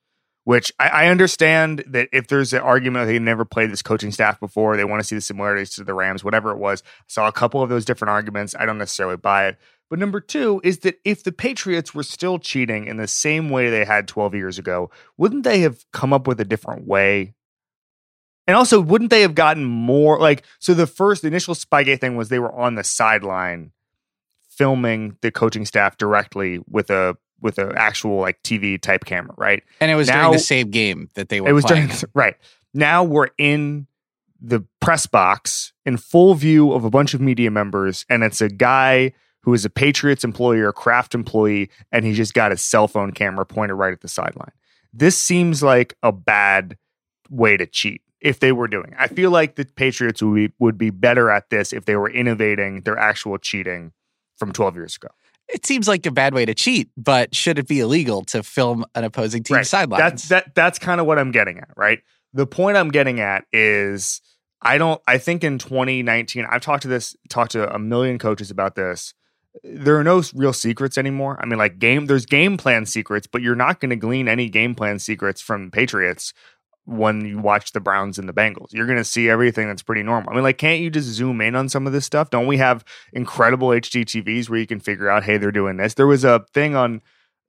which 0.49 0.73
I, 0.79 0.87
I 0.87 1.07
understand 1.09 1.83
that 1.85 2.09
if 2.11 2.25
there's 2.25 2.53
an 2.53 2.61
argument 2.61 3.05
that 3.05 3.13
they 3.13 3.19
never 3.19 3.45
played 3.45 3.71
this 3.71 3.83
coaching 3.83 4.11
staff 4.11 4.39
before, 4.39 4.75
they 4.75 4.83
want 4.83 4.99
to 4.99 5.03
see 5.03 5.13
the 5.13 5.21
similarities 5.21 5.75
to 5.75 5.83
the 5.83 5.93
Rams, 5.93 6.23
whatever 6.23 6.49
it 6.49 6.57
was. 6.57 6.81
I 6.81 7.03
saw 7.05 7.27
a 7.27 7.31
couple 7.31 7.61
of 7.61 7.69
those 7.69 7.85
different 7.85 8.09
arguments. 8.09 8.55
I 8.57 8.65
don't 8.65 8.79
necessarily 8.79 9.15
buy 9.15 9.45
it. 9.49 9.59
But 9.91 9.99
number 9.99 10.19
two 10.19 10.59
is 10.63 10.79
that 10.79 10.99
if 11.05 11.23
the 11.23 11.31
Patriots 11.31 11.93
were 11.93 12.01
still 12.01 12.39
cheating 12.39 12.87
in 12.87 12.97
the 12.97 13.07
same 13.07 13.51
way 13.51 13.69
they 13.69 13.85
had 13.85 14.07
12 14.07 14.33
years 14.33 14.57
ago, 14.57 14.89
wouldn't 15.17 15.43
they 15.43 15.59
have 15.59 15.85
come 15.93 16.13
up 16.13 16.25
with 16.25 16.39
a 16.39 16.45
different 16.45 16.87
way 16.87 17.35
and 18.47 18.55
also, 18.55 18.81
wouldn't 18.81 19.11
they 19.11 19.21
have 19.21 19.35
gotten 19.35 19.63
more 19.63 20.19
like 20.19 20.43
so 20.57 20.73
the 20.73 20.87
first 20.87 21.21
the 21.21 21.27
initial 21.27 21.53
Spygate 21.53 22.01
thing 22.01 22.15
was 22.15 22.29
they 22.29 22.39
were 22.39 22.51
on 22.51 22.73
the 22.73 22.83
sideline 22.83 23.71
filming 24.49 25.15
the 25.21 25.29
coaching 25.29 25.67
staff 25.67 25.97
directly 25.97 26.59
with 26.67 26.89
a 26.89 27.15
with 27.41 27.57
an 27.57 27.73
actual 27.75 28.17
like 28.19 28.41
TV 28.43 28.79
type 28.81 29.05
camera, 29.05 29.33
right? 29.37 29.63
And 29.81 29.89
it 29.91 29.95
was 29.95 30.07
Now- 30.07 30.23
during 30.23 30.31
the 30.33 30.39
same 30.39 30.69
game 30.71 31.09
that 31.15 31.29
they 31.29 31.41
were 31.41 31.49
It 31.49 31.53
was 31.53 31.65
playing. 31.65 31.87
during 31.87 32.03
right. 32.13 32.35
Now 32.73 33.03
we're 33.03 33.29
in 33.37 33.87
the 34.41 34.63
press 34.79 35.05
box 35.05 35.73
in 35.85 35.97
full 35.97 36.33
view 36.35 36.71
of 36.71 36.83
a 36.85 36.89
bunch 36.89 37.13
of 37.13 37.19
media 37.21 37.51
members, 37.51 38.05
and 38.09 38.23
it's 38.23 38.41
a 38.41 38.47
guy 38.49 39.11
who 39.41 39.53
is 39.53 39.65
a 39.65 39.69
Patriots 39.69 40.23
employee 40.23 40.59
or 40.59 40.69
a 40.69 40.73
Kraft 40.73 41.15
employee, 41.15 41.69
and 41.91 42.05
he 42.05 42.13
just 42.13 42.33
got 42.33 42.51
his 42.51 42.61
cell 42.61 42.87
phone 42.87 43.11
camera 43.11 43.45
pointed 43.45 43.75
right 43.75 43.91
at 43.93 44.01
the 44.01 44.07
sideline. 44.07 44.51
This 44.93 45.17
seems 45.17 45.61
like 45.63 45.95
a 46.03 46.11
bad 46.11 46.77
way 47.29 47.57
to 47.57 47.65
cheat 47.65 48.01
if 48.21 48.39
they 48.39 48.51
were 48.51 48.67
doing. 48.67 48.87
it. 48.91 48.95
I 48.99 49.07
feel 49.07 49.31
like 49.31 49.55
the 49.55 49.65
Patriots 49.65 50.21
would 50.21 50.35
be, 50.35 50.51
would 50.59 50.77
be 50.77 50.89
better 50.89 51.29
at 51.29 51.49
this 51.49 51.71
if 51.73 51.85
they 51.85 51.95
were 51.95 52.09
innovating 52.09 52.81
their 52.81 52.97
actual 52.97 53.37
cheating 53.37 53.93
from 54.37 54.51
12 54.51 54.75
years 54.75 54.95
ago. 54.97 55.07
It 55.51 55.65
seems 55.65 55.87
like 55.87 56.05
a 56.05 56.11
bad 56.11 56.33
way 56.33 56.45
to 56.45 56.53
cheat, 56.53 56.89
but 56.95 57.33
should 57.33 57.57
it 57.57 57.67
be 57.67 57.79
illegal 57.79 58.23
to 58.25 58.43
film 58.43 58.85
an 58.95 59.03
opposing 59.03 59.43
team's 59.43 59.55
Right. 59.57 59.67
sidelines? 59.67 60.01
That's 60.01 60.29
that 60.29 60.55
that's 60.55 60.79
kind 60.79 61.01
of 61.01 61.07
what 61.07 61.17
I'm 61.17 61.31
getting 61.31 61.57
at, 61.57 61.69
right? 61.75 61.99
The 62.33 62.45
point 62.45 62.77
I'm 62.77 62.89
getting 62.89 63.19
at 63.19 63.45
is 63.51 64.21
I 64.61 64.77
don't 64.77 65.01
I 65.07 65.17
think 65.17 65.43
in 65.43 65.57
2019 65.57 66.45
I've 66.49 66.61
talked 66.61 66.83
to 66.83 66.87
this 66.87 67.15
talked 67.29 67.51
to 67.53 67.73
a 67.73 67.79
million 67.79 68.19
coaches 68.19 68.51
about 68.51 68.75
this. 68.75 69.13
There 69.63 69.97
are 69.97 70.03
no 70.03 70.21
real 70.35 70.53
secrets 70.53 70.97
anymore. 70.97 71.39
I 71.41 71.45
mean 71.47 71.57
like 71.57 71.79
game 71.79 72.05
there's 72.05 72.25
game 72.27 72.55
plan 72.57 72.85
secrets, 72.85 73.25
but 73.25 73.41
you're 73.41 73.55
not 73.55 73.79
going 73.79 73.89
to 73.89 73.95
glean 73.95 74.27
any 74.27 74.49
game 74.49 74.75
plan 74.75 74.99
secrets 74.99 75.41
from 75.41 75.71
Patriots 75.71 76.33
when 76.89 77.23
you 77.23 77.37
watch 77.37 77.71
the 77.71 77.79
Browns 77.79 78.17
and 78.17 78.27
the 78.27 78.33
Bengals. 78.33 78.73
You're 78.73 78.87
going 78.87 78.97
to 78.97 79.03
see 79.03 79.29
everything 79.29 79.67
that's 79.67 79.83
pretty 79.83 80.01
normal. 80.01 80.31
I 80.31 80.35
mean 80.35 80.43
like 80.43 80.57
can't 80.57 80.81
you 80.81 80.89
just 80.89 81.07
zoom 81.07 81.39
in 81.41 81.55
on 81.55 81.69
some 81.69 81.85
of 81.85 81.93
this 81.93 82.05
stuff? 82.05 82.29
Don't 82.31 82.47
we 82.47 82.57
have 82.57 82.83
incredible 83.13 83.69
HD 83.69 84.03
TVs 84.03 84.49
where 84.49 84.59
you 84.59 84.67
can 84.67 84.79
figure 84.79 85.09
out 85.09 85.23
hey 85.23 85.37
they're 85.37 85.51
doing 85.51 85.77
this? 85.77 85.93
There 85.93 86.07
was 86.07 86.23
a 86.23 86.45
thing 86.53 86.75
on 86.75 87.01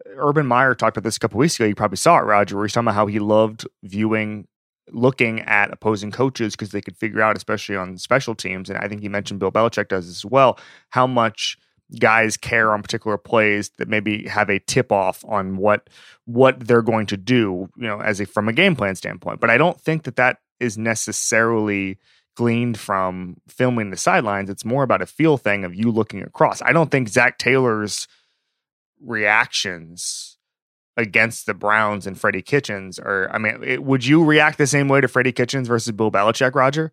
uh, 0.07 0.11
Urban 0.17 0.47
Meyer 0.47 0.75
talked 0.75 0.97
about 0.97 1.07
this 1.07 1.17
a 1.17 1.21
couple 1.21 1.39
weeks 1.39 1.57
ago. 1.57 1.65
You 1.65 1.75
probably 1.75 1.97
saw 1.97 2.19
it, 2.19 2.23
Rodger, 2.23 2.57
where 2.57 2.67
he's 2.67 2.75
talking 2.75 2.87
about 2.87 2.95
how 2.95 3.07
he 3.07 3.19
loved 3.19 3.67
viewing 3.83 4.47
looking 4.93 5.41
at 5.43 5.73
opposing 5.73 6.11
coaches 6.11 6.55
because 6.55 6.71
they 6.71 6.81
could 6.81 6.97
figure 6.97 7.23
out, 7.23 7.37
especially 7.37 7.77
on 7.77 7.97
special 7.97 8.35
teams, 8.35 8.69
and 8.69 8.79
I 8.79 8.89
think 8.89 9.01
he 9.03 9.09
mentioned 9.09 9.41
Bill 9.41 9.53
Belichick 9.53 9.89
does 9.89 10.09
as 10.09 10.25
well, 10.25 10.59
how 10.91 11.07
much 11.07 11.57
guys 11.99 12.37
care 12.37 12.73
on 12.73 12.83
particular 12.83 13.19
plays 13.19 13.71
that 13.79 13.89
maybe 13.89 14.27
have 14.29 14.49
a 14.49 14.61
tip 14.61 14.93
off 14.93 15.25
on 15.27 15.57
what 15.57 15.89
what 16.25 16.61
they're 16.61 16.83
going 16.83 17.07
to 17.07 17.17
do, 17.17 17.69
you 17.77 17.87
know, 17.87 18.01
as 18.01 18.21
a 18.21 18.27
from 18.27 18.49
a 18.49 18.53
game 18.53 18.77
plan 18.77 18.95
standpoint. 18.95 19.41
But 19.41 19.51
I 19.51 19.59
don't 19.59 19.81
think 19.81 20.05
that 20.05 20.17
that 20.17 20.39
is 20.61 20.79
necessarily 20.79 21.99
gleaned 22.37 22.79
from 22.79 23.37
filming 23.49 23.91
the 23.91 23.97
sidelines. 23.97 24.51
It's 24.51 24.65
more 24.65 24.83
about 24.83 25.03
a 25.03 25.07
feel 25.07 25.37
thing 25.37 25.65
of 25.65 25.75
you 25.75 25.91
looking 25.91 26.23
across. 26.23 26.63
I 26.63 26.73
don't 26.73 26.91
think 26.91 27.09
Zac 27.09 27.39
Taylor's 27.39 28.07
reactions 29.01 30.39
against 30.97 31.47
the 31.47 31.55
Browns 31.55 32.07
and 32.07 32.19
Freddie 32.19 32.43
Kitchens 32.43 32.99
are. 32.99 33.31
I 33.33 33.39
mean, 33.39 33.63
it, 33.65 33.83
would 33.83 34.05
you 34.05 34.25
react 34.25 34.59
the 34.59 34.67
same 34.67 34.89
way 34.89 35.01
to 35.01 35.09
Freddie 35.09 35.33
Kitchens 35.33 35.67
versus 35.67 35.93
Bill 35.93 36.11
Belichick, 36.11 36.55
Rodger? 36.55 36.93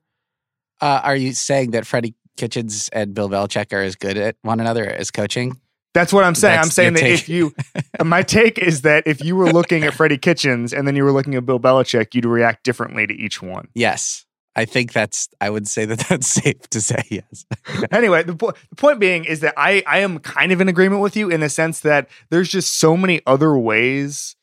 Uh, 0.80 1.02
are 1.04 1.16
you 1.16 1.34
saying 1.34 1.72
that 1.72 1.86
Freddie 1.86 2.16
Kitchens 2.38 2.90
and 2.94 3.14
Bill 3.14 3.30
Belichick 3.30 3.74
are 3.74 3.82
as 3.82 3.96
good 3.96 4.18
at 4.18 4.36
one 4.42 4.60
another 4.60 4.86
as 4.86 5.12
coaching? 5.12 5.60
That's 5.94 6.14
what 6.14 6.24
I'm 6.24 6.36
saying. 6.36 6.58
That's 6.58 6.68
I'm 6.68 6.72
saying 6.72 6.94
that 6.94 7.00
take. 7.00 7.14
if 7.14 7.30
you, 7.30 7.54
my 8.06 8.22
take 8.22 8.60
is 8.60 8.84
that 8.84 9.08
if 9.08 9.24
you 9.24 9.36
were 9.36 9.52
looking 9.52 9.84
at 9.84 9.94
Freddie 9.96 10.18
Kitchens 10.18 10.72
and 10.72 10.88
then 10.88 10.96
you 10.96 11.04
were 11.04 11.12
looking 11.12 11.36
at 11.36 11.46
Bill 11.46 11.60
Belichick, 11.60 12.14
you'd 12.14 12.26
react 12.26 12.64
differently 12.64 13.08
to 13.08 13.14
each 13.14 13.42
one. 13.42 13.68
Yes. 13.74 14.26
I 14.56 14.66
think 14.66 14.92
that's, 14.92 15.30
I 15.40 15.50
would 15.50 15.68
say 15.68 15.86
that 15.86 16.00
that's 16.10 16.28
safe 16.28 16.68
to 16.70 16.82
say, 16.82 17.02
yes. 17.10 17.46
anyway, 17.92 18.24
the, 18.24 18.36
po- 18.36 18.54
the 18.70 18.76
point 18.76 19.00
being 19.00 19.26
is 19.26 19.40
that 19.40 19.54
I, 19.58 19.84
I 19.88 20.00
am 20.00 20.20
kind 20.20 20.52
of 20.52 20.62
in 20.62 20.68
agreement 20.68 21.02
with 21.02 21.16
you 21.16 21.30
in 21.30 21.40
the 21.40 21.50
sense 21.50 21.80
that 21.82 22.10
there's 22.30 22.50
just 22.50 22.80
so 22.80 22.98
many 22.98 23.22
other 23.26 23.58
ways 23.58 24.36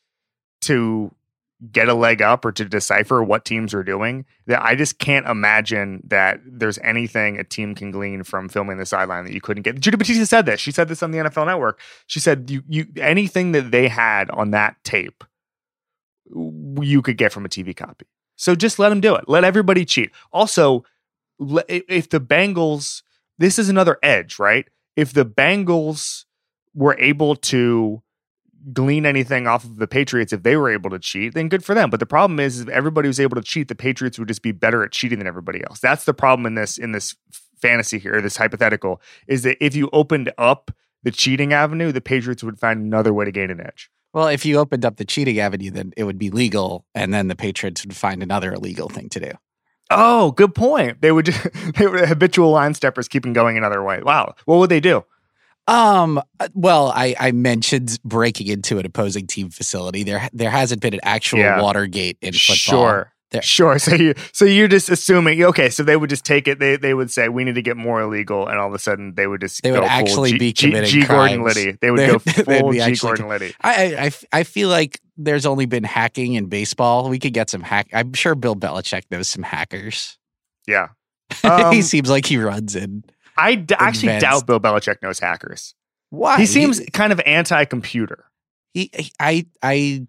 to 0.61 1.13
get 1.71 1.89
a 1.89 1.93
leg 1.93 2.21
up 2.21 2.45
or 2.45 2.51
to 2.51 2.65
decipher 2.65 3.23
what 3.23 3.45
teams 3.45 3.73
are 3.73 3.83
doing 3.83 4.25
that 4.47 4.61
I 4.61 4.75
just 4.75 4.99
can't 4.99 5.25
imagine 5.27 6.01
that 6.07 6.39
there's 6.45 6.77
anything 6.79 7.39
a 7.39 7.43
team 7.43 7.75
can 7.75 7.91
glean 7.91 8.23
from 8.23 8.49
filming 8.49 8.77
the 8.77 8.85
sideline 8.85 9.25
that 9.25 9.33
you 9.33 9.41
couldn't 9.41 9.63
get. 9.63 9.79
Judy 9.79 9.97
Batista 9.97 10.25
said 10.25 10.45
this. 10.45 10.59
She 10.59 10.71
said 10.71 10.87
this 10.87 11.01
on 11.03 11.11
the 11.11 11.19
NFL 11.19 11.45
Network. 11.47 11.79
She 12.07 12.19
said 12.19 12.49
you 12.49 12.63
you 12.67 12.87
anything 12.97 13.51
that 13.53 13.71
they 13.71 13.87
had 13.87 14.29
on 14.31 14.51
that 14.51 14.75
tape 14.83 15.23
you 16.81 17.01
could 17.01 17.17
get 17.17 17.31
from 17.31 17.45
a 17.45 17.49
TV 17.49 17.75
copy. 17.75 18.05
So 18.35 18.55
just 18.55 18.79
let 18.79 18.89
them 18.89 19.01
do 19.01 19.15
it. 19.15 19.25
Let 19.27 19.43
everybody 19.43 19.85
cheat. 19.85 20.11
Also, 20.33 20.83
if 21.39 22.09
the 22.09 22.19
Bengals, 22.19 23.03
this 23.37 23.59
is 23.59 23.69
another 23.69 23.97
edge, 24.03 24.39
right? 24.39 24.67
If 24.95 25.13
the 25.13 25.25
Bengals 25.25 26.25
were 26.73 26.97
able 26.99 27.35
to 27.35 28.01
glean 28.73 29.05
anything 29.05 29.47
off 29.47 29.63
of 29.63 29.77
the 29.77 29.87
Patriots, 29.87 30.33
if 30.33 30.43
they 30.43 30.55
were 30.55 30.69
able 30.69 30.89
to 30.89 30.99
cheat, 30.99 31.33
then 31.33 31.49
good 31.49 31.63
for 31.63 31.73
them. 31.73 31.89
But 31.89 31.99
the 31.99 32.05
problem 32.05 32.39
is, 32.39 32.61
if 32.61 32.69
everybody 32.69 33.07
was 33.07 33.19
able 33.19 33.35
to 33.35 33.41
cheat, 33.41 33.67
the 33.67 33.75
Patriots 33.75 34.17
would 34.19 34.27
just 34.27 34.41
be 34.41 34.51
better 34.51 34.83
at 34.83 34.91
cheating 34.91 35.19
than 35.19 35.27
everybody 35.27 35.63
else. 35.63 35.79
That's 35.79 36.05
the 36.05 36.13
problem 36.13 36.45
in 36.45 36.55
this 36.55 36.77
in 36.77 36.91
this 36.91 37.15
fantasy 37.61 37.99
here, 37.99 38.21
this 38.21 38.37
hypothetical, 38.37 39.01
is 39.27 39.43
that 39.43 39.63
if 39.63 39.75
you 39.75 39.89
opened 39.93 40.31
up 40.37 40.71
the 41.03 41.11
cheating 41.11 41.53
avenue, 41.53 41.91
the 41.91 42.01
Patriots 42.01 42.43
would 42.43 42.59
find 42.59 42.81
another 42.81 43.13
way 43.13 43.25
to 43.25 43.31
gain 43.31 43.51
an 43.51 43.61
edge. 43.61 43.89
Well, 44.13 44.27
if 44.27 44.45
you 44.45 44.57
opened 44.57 44.85
up 44.85 44.97
the 44.97 45.05
cheating 45.05 45.39
avenue, 45.39 45.71
then 45.71 45.93
it 45.97 46.05
would 46.05 46.17
be 46.17 46.29
legal, 46.29 46.85
and 46.95 47.13
then 47.13 47.27
the 47.27 47.35
Patriots 47.35 47.85
would 47.85 47.95
find 47.95 48.23
another 48.23 48.53
illegal 48.53 48.87
thing 48.87 49.09
to 49.09 49.19
do. 49.19 49.31
Oh, 49.91 50.31
good 50.31 50.55
point. 50.55 51.01
They 51.01 51.11
would 51.11 51.25
just, 51.25 51.47
they 51.77 51.87
were 51.87 52.05
habitual 52.05 52.51
line 52.51 52.73
steppers 52.73 53.07
keeping 53.07 53.33
going 53.33 53.57
another 53.57 53.83
way. 53.83 54.01
Wow. 54.01 54.35
What 54.45 54.57
would 54.57 54.69
they 54.69 54.79
do? 54.79 55.05
Um. 55.67 56.21
uh, 56.39 56.47
Well, 56.53 56.91
I, 56.95 57.15
I 57.19 57.31
mentioned 57.31 57.99
breaking 58.03 58.47
into 58.47 58.77
an 58.79 58.85
opposing 58.85 59.27
team 59.27 59.49
facility. 59.49 60.03
There 60.03 60.29
there 60.33 60.51
hasn't 60.51 60.81
been 60.81 60.93
an 60.93 60.99
actual 61.03 61.39
Yeah. 61.39 61.61
Watergate 61.61 62.17
in 62.21 62.33
football. 62.33 62.55
Sure. 62.55 63.11
There- 63.31 63.41
Sure. 63.41 63.79
So 63.79 63.95
you 63.95 64.13
so 64.31 64.45
you're 64.45 64.67
just 64.67 64.87
assuming 64.89 65.43
okay, 65.43 65.69
so 65.69 65.81
they 65.83 65.97
would 65.97 66.09
just 66.11 66.23
take 66.23 66.47
it, 66.47 66.59
they 66.59 66.77
they 66.77 66.93
would 66.93 67.09
say 67.11 67.27
we 67.27 67.43
need 67.43 67.55
to 67.55 67.61
get 67.63 67.75
more 67.75 67.99
illegal, 68.01 68.47
and 68.47 68.59
all 68.59 68.67
of 68.67 68.73
a 68.75 68.79
sudden 68.79 69.15
they 69.15 69.25
would 69.27 69.41
just 69.41 69.63
They 69.63 69.71
would 69.71 69.83
actually 69.83 70.33
G, 70.33 70.37
be 70.37 70.53
G, 70.53 70.67
committing 70.67 70.89
G 70.91 70.99
Gordon 71.05 71.41
crimes. 71.41 71.55
Liddy. 71.57 71.77
They 71.81 71.91
would 71.91 71.99
They'd- 72.01 72.11
go 72.11 72.19
full 72.59 72.71
G 72.73 72.95
Gordon 72.95 73.27
Liddy. 73.27 73.53
I, 73.61 73.95
I- 74.05 74.11
I 74.39 74.43
feel 74.43 74.69
like 74.69 75.01
there's 75.17 75.45
only 75.47 75.65
been 75.65 75.83
hacking 75.83 76.33
in 76.35 76.45
baseball. 76.45 77.09
We 77.09 77.17
could 77.19 77.33
get 77.33 77.49
some 77.49 77.61
hack. 77.61 77.87
I'm 77.93 78.13
sure 78.13 78.35
Bill 78.35 78.55
Belichick 78.55 79.03
knows 79.09 79.27
some 79.29 79.43
hackers. 79.43 80.17
Yeah. 80.67 80.89
Um, 81.43 81.73
he 81.73 81.81
seems 81.81 82.09
like 82.09 82.25
he 82.27 82.37
runs 82.37 82.75
in. 82.75 83.03
I 83.37 83.55
d- 83.55 83.75
actually 83.77 84.19
doubt 84.19 84.45
Bill 84.47 84.59
Belichick 84.59 85.01
knows 85.01 85.19
hackers. 85.19 85.73
Why 86.09 86.37
He 86.37 86.45
seems 86.45 86.79
kind 86.93 87.11
of 87.11 87.19
anti-computer. 87.25 88.25
He, 88.73 88.89
he- 88.97 89.13
I 89.19 89.45
I 89.61 90.07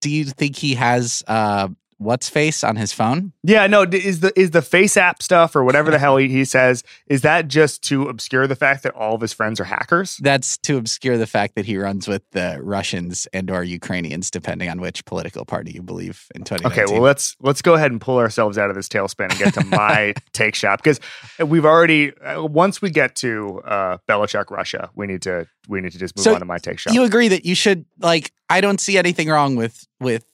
do 0.00 0.10
you 0.10 0.24
think 0.24 0.56
he 0.56 0.74
has 0.74 1.22
uh 1.26 1.68
what's 1.98 2.28
face 2.28 2.64
on 2.64 2.76
his 2.76 2.92
phone? 2.92 3.32
Yeah, 3.42 3.66
no, 3.66 3.82
is 3.82 4.20
the 4.20 4.38
is 4.38 4.52
the 4.52 4.62
face 4.62 4.96
app 4.96 5.22
stuff 5.22 5.54
or 5.54 5.64
whatever 5.64 5.90
the 5.90 5.98
hell 5.98 6.16
he, 6.16 6.28
he 6.28 6.44
says, 6.44 6.82
is 7.06 7.22
that 7.22 7.48
just 7.48 7.82
to 7.84 8.08
obscure 8.08 8.46
the 8.46 8.56
fact 8.56 8.82
that 8.84 8.94
all 8.94 9.14
of 9.14 9.20
his 9.20 9.32
friends 9.32 9.60
are 9.60 9.64
hackers? 9.64 10.16
That's 10.22 10.56
to 10.58 10.76
obscure 10.76 11.18
the 11.18 11.26
fact 11.26 11.54
that 11.56 11.66
he 11.66 11.76
runs 11.76 12.08
with 12.08 12.22
the 12.32 12.58
Russians 12.62 13.26
and 13.32 13.50
or 13.50 13.62
Ukrainians, 13.64 14.30
depending 14.30 14.68
on 14.70 14.80
which 14.80 15.04
political 15.04 15.44
party 15.44 15.72
you 15.72 15.82
believe 15.82 16.26
in 16.34 16.44
2019. 16.44 16.82
Okay, 16.84 16.92
well 16.92 17.02
let's 17.02 17.36
let's 17.40 17.62
go 17.62 17.74
ahead 17.74 17.90
and 17.90 18.00
pull 18.00 18.18
ourselves 18.18 18.58
out 18.58 18.70
of 18.70 18.76
this 18.76 18.88
tailspin 18.88 19.30
and 19.30 19.38
get 19.38 19.54
to 19.54 19.64
my 19.64 20.14
take 20.32 20.54
shop 20.54 20.82
because 20.82 21.00
we've 21.44 21.66
already 21.66 22.16
uh, 22.18 22.42
once 22.44 22.80
we 22.80 22.90
get 22.90 23.14
to 23.16 23.60
uh, 23.64 23.98
Belichick 24.08 24.50
Russia, 24.50 24.90
we 24.94 25.06
need 25.06 25.22
to 25.22 25.46
we 25.68 25.80
need 25.80 25.92
to 25.92 25.98
just 25.98 26.16
move 26.16 26.24
So 26.24 26.34
on 26.34 26.40
to 26.40 26.46
my 26.46 26.58
take 26.58 26.78
shop. 26.78 26.94
you 26.94 27.02
agree 27.02 27.28
that 27.28 27.44
you 27.44 27.54
should 27.54 27.84
like 28.00 28.32
I 28.48 28.60
don't 28.60 28.80
see 28.80 28.96
anything 28.98 29.28
wrong 29.28 29.56
with 29.56 29.86
with 30.00 30.24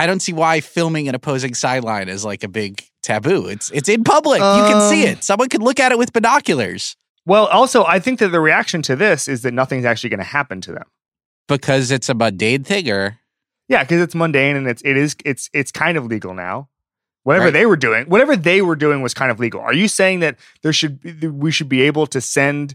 I 0.00 0.06
don't 0.06 0.20
see 0.20 0.32
why 0.32 0.60
filming 0.60 1.08
an 1.08 1.14
opposing 1.14 1.54
sideline 1.54 2.08
is 2.08 2.24
like 2.24 2.42
a 2.44 2.48
big 2.48 2.82
taboo. 3.02 3.46
It's 3.46 3.70
it's 3.70 3.88
in 3.88 4.02
public. 4.04 4.38
you 4.40 4.62
can 4.70 4.80
see 4.90 5.02
Um, 5.06 5.12
it. 5.12 5.24
Someone 5.24 5.48
can 5.48 5.60
look 5.62 5.78
at 5.80 5.92
it 5.92 5.98
with 5.98 6.12
binoculars 6.12 6.96
well, 7.26 7.46
also 7.48 7.84
I 7.84 7.98
think 8.00 8.18
that 8.20 8.28
the 8.28 8.40
reaction 8.40 8.80
to 8.82 8.96
this 8.96 9.28
is 9.28 9.42
that 9.42 9.52
nothing's 9.52 9.84
actually 9.84 10.08
going 10.10 10.24
to 10.26 10.32
happen 10.38 10.60
to 10.62 10.72
them. 10.72 10.84
because 11.48 11.90
it's 11.90 12.08
a 12.08 12.14
mundane 12.14 12.64
thing 12.64 12.90
or 12.90 13.18
Yeah, 13.68 13.82
because 13.84 14.00
it's 14.00 14.14
mundane 14.14 14.56
and 14.56 14.66
it's 14.66 14.82
it 14.82 14.96
is 14.96 15.14
it's 15.24 15.50
it's 15.52 15.70
kind 15.70 15.96
of 15.98 16.06
legal 16.06 16.32
now. 16.34 16.68
Whatever 17.22 17.44
Right. 17.46 17.52
they 17.52 17.66
were 17.66 17.76
doing, 17.76 18.06
whatever 18.06 18.34
they 18.36 18.62
were 18.62 18.76
doing 18.76 19.02
was 19.02 19.12
kind 19.12 19.30
of 19.30 19.38
legal. 19.38 19.60
Are 19.60 19.74
you 19.74 19.86
saying 19.88 20.20
that 20.20 20.36
there 20.62 20.72
should 20.72 20.94
be, 21.20 21.28
we 21.28 21.50
should 21.52 21.68
be 21.68 21.82
able 21.82 22.06
to 22.06 22.20
send 22.20 22.74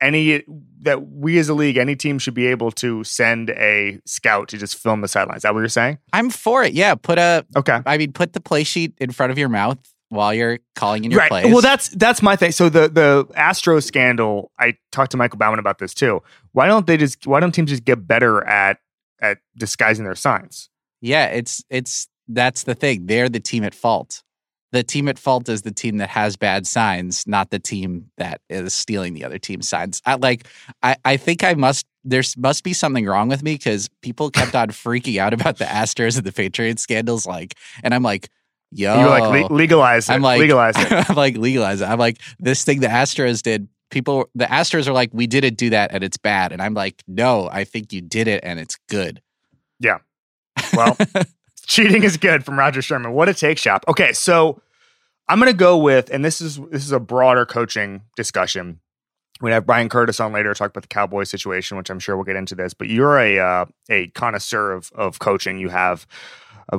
any 0.00 0.42
that 0.82 1.08
we 1.08 1.38
as 1.38 1.48
a 1.48 1.54
league, 1.54 1.76
any 1.76 1.94
team 1.96 2.18
should 2.18 2.34
be 2.34 2.46
able 2.46 2.70
to 2.72 3.04
send 3.04 3.50
a 3.50 4.00
scout 4.06 4.48
to 4.48 4.58
just 4.58 4.76
film 4.76 5.00
the 5.00 5.08
sidelines? 5.08 5.38
Is 5.38 5.42
that 5.42 5.54
what 5.54 5.60
you're 5.60 5.68
saying? 5.68 5.98
I'm 6.12 6.30
for 6.30 6.62
it. 6.62 6.72
Yeah, 6.72 6.94
put 6.94 7.18
a 7.18 7.44
Okay. 7.56 7.80
I 7.84 7.98
mean 7.98 8.12
put 8.12 8.32
the 8.32 8.40
play 8.40 8.64
sheet 8.64 8.94
in 8.98 9.10
front 9.10 9.32
of 9.32 9.38
your 9.38 9.48
mouth 9.48 9.78
while 10.10 10.34
you're 10.34 10.58
calling 10.74 11.04
in 11.04 11.10
your 11.10 11.20
right. 11.20 11.30
plays. 11.30 11.52
Well, 11.52 11.62
that's 11.62 11.88
that's 11.90 12.22
my 12.22 12.36
thing. 12.36 12.52
So 12.52 12.68
the 12.68 12.88
the 12.88 13.26
Astro 13.34 13.80
scandal, 13.80 14.50
I 14.58 14.76
talked 14.92 15.12
to 15.12 15.16
Michael 15.16 15.38
Bauman 15.38 15.58
about 15.58 15.78
this 15.78 15.94
too. 15.94 16.22
Why 16.52 16.66
don't 16.66 16.86
they 16.86 16.96
just 16.96 17.26
why 17.26 17.40
don't 17.40 17.52
teams 17.52 17.70
just 17.70 17.84
get 17.84 18.06
better 18.06 18.44
at 18.46 18.78
at 19.20 19.38
disguising 19.56 20.04
their 20.04 20.14
signs? 20.14 20.68
Yeah, 21.00 21.26
it's 21.26 21.64
it's 21.70 22.08
that's 22.28 22.64
the 22.64 22.74
thing. 22.74 23.06
They're 23.06 23.28
the 23.28 23.40
team 23.40 23.64
at 23.64 23.74
fault. 23.74 24.22
The 24.72 24.82
team 24.82 25.08
at 25.08 25.18
fault 25.18 25.48
is 25.48 25.62
the 25.62 25.72
team 25.72 25.96
that 25.96 26.10
has 26.10 26.36
bad 26.36 26.66
signs, 26.66 27.26
not 27.26 27.50
the 27.50 27.58
team 27.58 28.10
that 28.18 28.40
is 28.48 28.74
stealing 28.74 29.14
the 29.14 29.24
other 29.24 29.38
team's 29.38 29.68
signs. 29.68 30.00
I 30.06 30.14
like 30.14 30.46
I, 30.82 30.96
I 31.04 31.16
think 31.16 31.42
I 31.42 31.54
must 31.54 31.86
there's 32.04 32.36
must 32.36 32.64
be 32.64 32.72
something 32.72 33.06
wrong 33.06 33.28
with 33.28 33.42
me 33.42 33.54
because 33.54 33.88
people 34.02 34.30
kept 34.30 34.54
on 34.54 34.68
freaking 34.68 35.18
out 35.18 35.34
about 35.34 35.58
the 35.58 35.64
Astros 35.64 36.16
and 36.16 36.24
the 36.24 36.32
Patriots 36.32 36.82
scandals, 36.82 37.26
like 37.26 37.54
and 37.82 37.94
I'm 37.94 38.02
like, 38.02 38.28
yo, 38.70 38.96
You 38.96 39.04
were 39.04 39.10
like 39.10 39.50
le- 39.50 39.54
legalize 39.54 40.08
it. 40.08 40.12
I'm 40.12 40.22
like 40.22 40.38
legalize 40.38 40.74
it. 40.78 40.92
I'm 41.10 41.16
like 41.16 41.36
legalize 41.36 41.80
it. 41.80 41.86
I'm 41.86 41.98
like 41.98 42.18
this 42.38 42.64
thing 42.64 42.80
the 42.80 42.88
Astros 42.88 43.42
did. 43.42 43.68
People, 43.90 44.30
the 44.36 44.44
Astros 44.44 44.86
are 44.86 44.92
like, 44.92 45.10
we 45.12 45.26
didn't 45.26 45.54
do 45.54 45.70
that 45.70 45.90
and 45.92 46.04
it's 46.04 46.16
bad, 46.16 46.52
and 46.52 46.62
I'm 46.62 46.74
like, 46.74 47.02
no, 47.08 47.48
I 47.50 47.64
think 47.64 47.92
you 47.92 48.00
did 48.00 48.28
it 48.28 48.38
and 48.44 48.60
it's 48.60 48.78
good. 48.88 49.20
Yeah. 49.80 49.98
Well, 50.72 50.96
cheating 51.70 52.02
is 52.02 52.16
good 52.16 52.44
from 52.44 52.58
Rodger 52.58 52.82
Sherman. 52.82 53.12
What 53.12 53.28
a 53.28 53.34
take 53.34 53.56
shop. 53.56 53.84
Okay, 53.88 54.12
so 54.12 54.60
I'm 55.28 55.38
going 55.38 55.50
to 55.50 55.56
go 55.56 55.78
with, 55.78 56.10
and 56.10 56.24
this 56.24 56.40
is 56.40 56.56
this 56.70 56.84
is 56.84 56.92
a 56.92 57.00
broader 57.00 57.46
coaching 57.46 58.02
discussion. 58.16 58.80
We 59.40 59.52
have 59.52 59.64
Bryan 59.64 59.88
Curtis 59.88 60.20
on 60.20 60.32
later 60.32 60.52
to 60.52 60.58
talk 60.58 60.70
about 60.70 60.82
the 60.82 60.88
Cowboy 60.88 61.24
situation, 61.24 61.78
which 61.78 61.88
I'm 61.88 62.00
sure 62.00 62.16
we'll 62.16 62.24
get 62.24 62.36
into 62.36 62.54
this. 62.54 62.74
But 62.74 62.88
you're 62.88 63.18
a 63.18 63.38
uh, 63.38 63.64
a 63.88 64.08
connoisseur 64.08 64.72
of 64.72 64.90
of 64.94 65.20
coaching. 65.20 65.58
You 65.58 65.68
have 65.68 66.06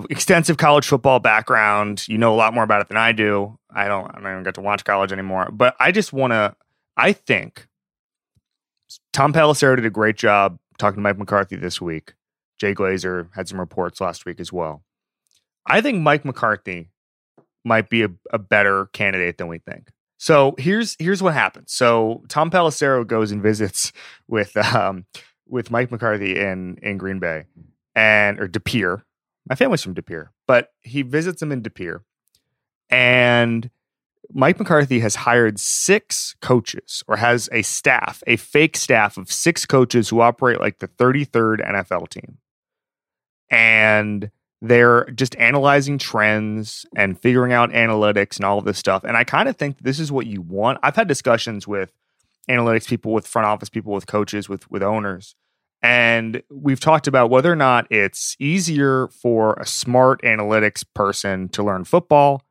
extensive 0.09 0.57
college 0.57 0.85
football 0.85 1.19
background. 1.19 2.07
You 2.07 2.17
know 2.17 2.33
a 2.33 2.35
lot 2.35 2.53
more 2.53 2.63
about 2.63 2.81
it 2.81 2.89
than 2.89 2.97
I 2.97 3.13
do. 3.13 3.57
I 3.73 3.87
don't. 3.87 4.11
I 4.11 4.19
don't 4.19 4.31
even 4.31 4.43
get 4.43 4.55
to 4.55 4.61
watch 4.61 4.83
college 4.83 5.13
anymore. 5.13 5.49
But 5.51 5.75
I 5.79 5.91
just 5.91 6.11
want 6.11 6.33
to. 6.33 6.55
I 6.97 7.13
think 7.13 7.65
Tom 9.13 9.31
Pelissero 9.31 9.77
did 9.77 9.85
a 9.85 9.89
great 9.89 10.17
job 10.17 10.59
talking 10.77 10.97
to 10.97 11.01
Mike 11.01 11.17
McCarthy 11.17 11.55
this 11.55 11.79
week. 11.79 12.13
Jay 12.61 12.75
Glazer 12.75 13.27
had 13.33 13.49
some 13.49 13.59
reports 13.59 13.99
last 13.99 14.23
week 14.23 14.39
as 14.39 14.53
well. 14.53 14.83
I 15.65 15.81
think 15.81 15.99
Mike 15.99 16.23
McCarthy 16.23 16.91
might 17.65 17.89
be 17.89 18.03
a, 18.03 18.09
a 18.31 18.37
better 18.37 18.85
candidate 18.93 19.39
than 19.39 19.47
we 19.47 19.57
think. 19.57 19.89
So 20.19 20.53
here's 20.59 20.95
here's 20.99 21.23
what 21.23 21.33
happens. 21.33 21.73
So 21.73 22.23
Tom 22.29 22.51
Pelissero 22.51 23.05
goes 23.05 23.31
and 23.31 23.41
visits 23.41 23.91
with 24.27 24.55
um 24.57 25.07
with 25.47 25.71
Mike 25.71 25.89
McCarthy 25.89 26.39
in 26.39 26.77
in 26.83 26.99
Green 26.99 27.17
Bay 27.17 27.45
and 27.95 28.39
or 28.39 28.47
De 28.47 28.59
Pere. 28.59 29.03
My 29.49 29.55
family's 29.55 29.81
from 29.81 29.95
De 29.95 30.03
Pere, 30.03 30.31
but 30.45 30.69
he 30.81 31.01
visits 31.01 31.41
him 31.41 31.51
in 31.51 31.63
De 31.63 31.71
Pere, 31.71 32.03
and 32.91 33.71
Mike 34.31 34.59
McCarthy 34.59 34.99
has 34.99 35.15
hired 35.15 35.59
six 35.59 36.35
coaches 36.41 37.03
or 37.07 37.17
has 37.17 37.49
a 37.51 37.63
staff, 37.63 38.21
a 38.27 38.35
fake 38.35 38.77
staff 38.77 39.17
of 39.17 39.31
six 39.31 39.65
coaches 39.65 40.09
who 40.09 40.21
operate 40.21 40.59
like 40.59 40.77
the 40.77 40.87
33rd 40.87 41.67
NFL 41.67 42.07
team. 42.09 42.37
And 43.51 44.31
they're 44.61 45.05
just 45.11 45.35
analyzing 45.37 45.97
trends 45.97 46.85
and 46.95 47.19
figuring 47.19 47.53
out 47.53 47.71
analytics 47.71 48.37
and 48.37 48.45
all 48.45 48.57
of 48.57 48.65
this 48.65 48.77
stuff. 48.77 49.03
And 49.03 49.15
I 49.17 49.23
kind 49.23 49.47
of 49.49 49.57
think 49.57 49.79
this 49.79 49.99
is 49.99 50.11
what 50.11 50.25
you 50.25 50.41
want. 50.41 50.79
I've 50.81 50.95
had 50.95 51.07
discussions 51.07 51.67
with 51.67 51.91
analytics 52.49 52.87
people, 52.87 53.13
with 53.13 53.27
front 53.27 53.45
office 53.45 53.69
people, 53.69 53.93
with 53.93 54.07
coaches, 54.07 54.49
with 54.49 54.69
with 54.71 54.81
owners. 54.81 55.35
And 55.83 56.43
we've 56.51 56.79
talked 56.79 57.07
about 57.07 57.31
whether 57.31 57.51
or 57.51 57.55
not 57.55 57.87
it's 57.91 58.35
easier 58.39 59.07
for 59.07 59.53
a 59.53 59.65
smart 59.65 60.21
analytics 60.21 60.85
person 60.93 61.49
to 61.49 61.63
learn 61.63 61.85
football 61.85 62.43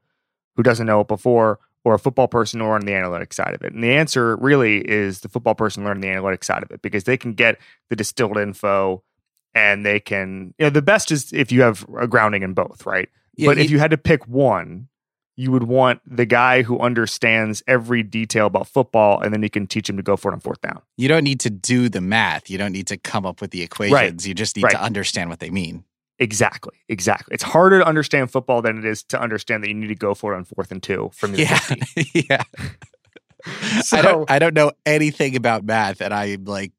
who 0.56 0.64
doesn't 0.64 0.86
know 0.86 1.00
it 1.00 1.08
before, 1.08 1.60
or 1.84 1.94
a 1.94 1.98
football 1.98 2.28
person 2.28 2.60
or 2.60 2.74
on 2.74 2.82
the 2.82 2.92
analytics 2.92 3.34
side 3.34 3.54
of 3.54 3.62
it? 3.62 3.72
And 3.72 3.82
the 3.84 3.92
answer 3.92 4.36
really 4.36 4.78
is 4.78 5.20
the 5.20 5.28
football 5.28 5.54
person 5.54 5.84
learning 5.84 6.02
the 6.02 6.08
analytics 6.08 6.44
side 6.44 6.62
of 6.62 6.70
it 6.70 6.82
because 6.82 7.04
they 7.04 7.16
can 7.16 7.34
get 7.34 7.58
the 7.88 7.96
distilled 7.96 8.36
info 8.36 9.02
and 9.54 9.84
they 9.84 10.00
can, 10.00 10.54
you 10.58 10.66
know, 10.66 10.70
the 10.70 10.82
best 10.82 11.10
is 11.10 11.32
if 11.32 11.50
you 11.52 11.62
have 11.62 11.84
a 11.98 12.06
grounding 12.06 12.42
in 12.42 12.54
both, 12.54 12.86
right? 12.86 13.08
Yeah, 13.36 13.48
but 13.48 13.58
it- 13.58 13.64
if 13.66 13.70
you 13.70 13.78
had 13.78 13.90
to 13.90 13.98
pick 13.98 14.26
one, 14.26 14.88
you 15.36 15.50
would 15.50 15.62
want 15.62 16.00
the 16.06 16.26
guy 16.26 16.60
who 16.62 16.78
understands 16.80 17.62
every 17.66 18.02
detail 18.02 18.46
about 18.46 18.66
football 18.68 19.20
and 19.22 19.32
then 19.32 19.42
you 19.42 19.48
can 19.48 19.66
teach 19.66 19.88
him 19.88 19.96
to 19.96 20.02
go 20.02 20.14
for 20.16 20.30
it 20.30 20.34
on 20.34 20.40
fourth 20.40 20.60
down. 20.60 20.82
You 20.98 21.08
don't 21.08 21.24
need 21.24 21.40
to 21.40 21.50
do 21.50 21.88
the 21.88 22.00
math. 22.02 22.50
You 22.50 22.58
don't 22.58 22.72
need 22.72 22.86
to 22.88 22.98
come 22.98 23.24
up 23.24 23.40
with 23.40 23.50
the 23.50 23.62
equations. 23.62 24.28
You 24.28 24.34
just 24.34 24.54
need 24.56 24.64
Right. 24.64 24.72
to 24.72 24.82
understand 24.82 25.30
what 25.30 25.38
they 25.40 25.48
mean. 25.48 25.84
Exactly. 26.18 26.74
Exactly. 26.90 27.32
It's 27.32 27.42
harder 27.42 27.78
to 27.78 27.86
understand 27.86 28.30
football 28.30 28.60
than 28.60 28.76
it 28.76 28.84
is 28.84 29.02
to 29.04 29.18
understand 29.18 29.62
that 29.64 29.68
you 29.68 29.74
need 29.74 29.86
to 29.86 29.94
go 29.94 30.12
for 30.14 30.34
it 30.34 30.36
on 30.36 30.44
fourth 30.44 30.70
and 30.70 30.82
two 30.82 31.10
from 31.14 31.32
the 31.32 31.38
Yeah. 31.42 31.56
50. 31.58 32.26
yeah. 32.28 32.42
So, 33.82 33.96
I 33.96 34.02
don't 34.02 34.30
I 34.32 34.38
don't 34.38 34.52
know 34.54 34.72
anything 34.84 35.34
about 35.34 35.64
math 35.64 36.02
and 36.02 36.12
I'm 36.12 36.44
like, 36.44 36.72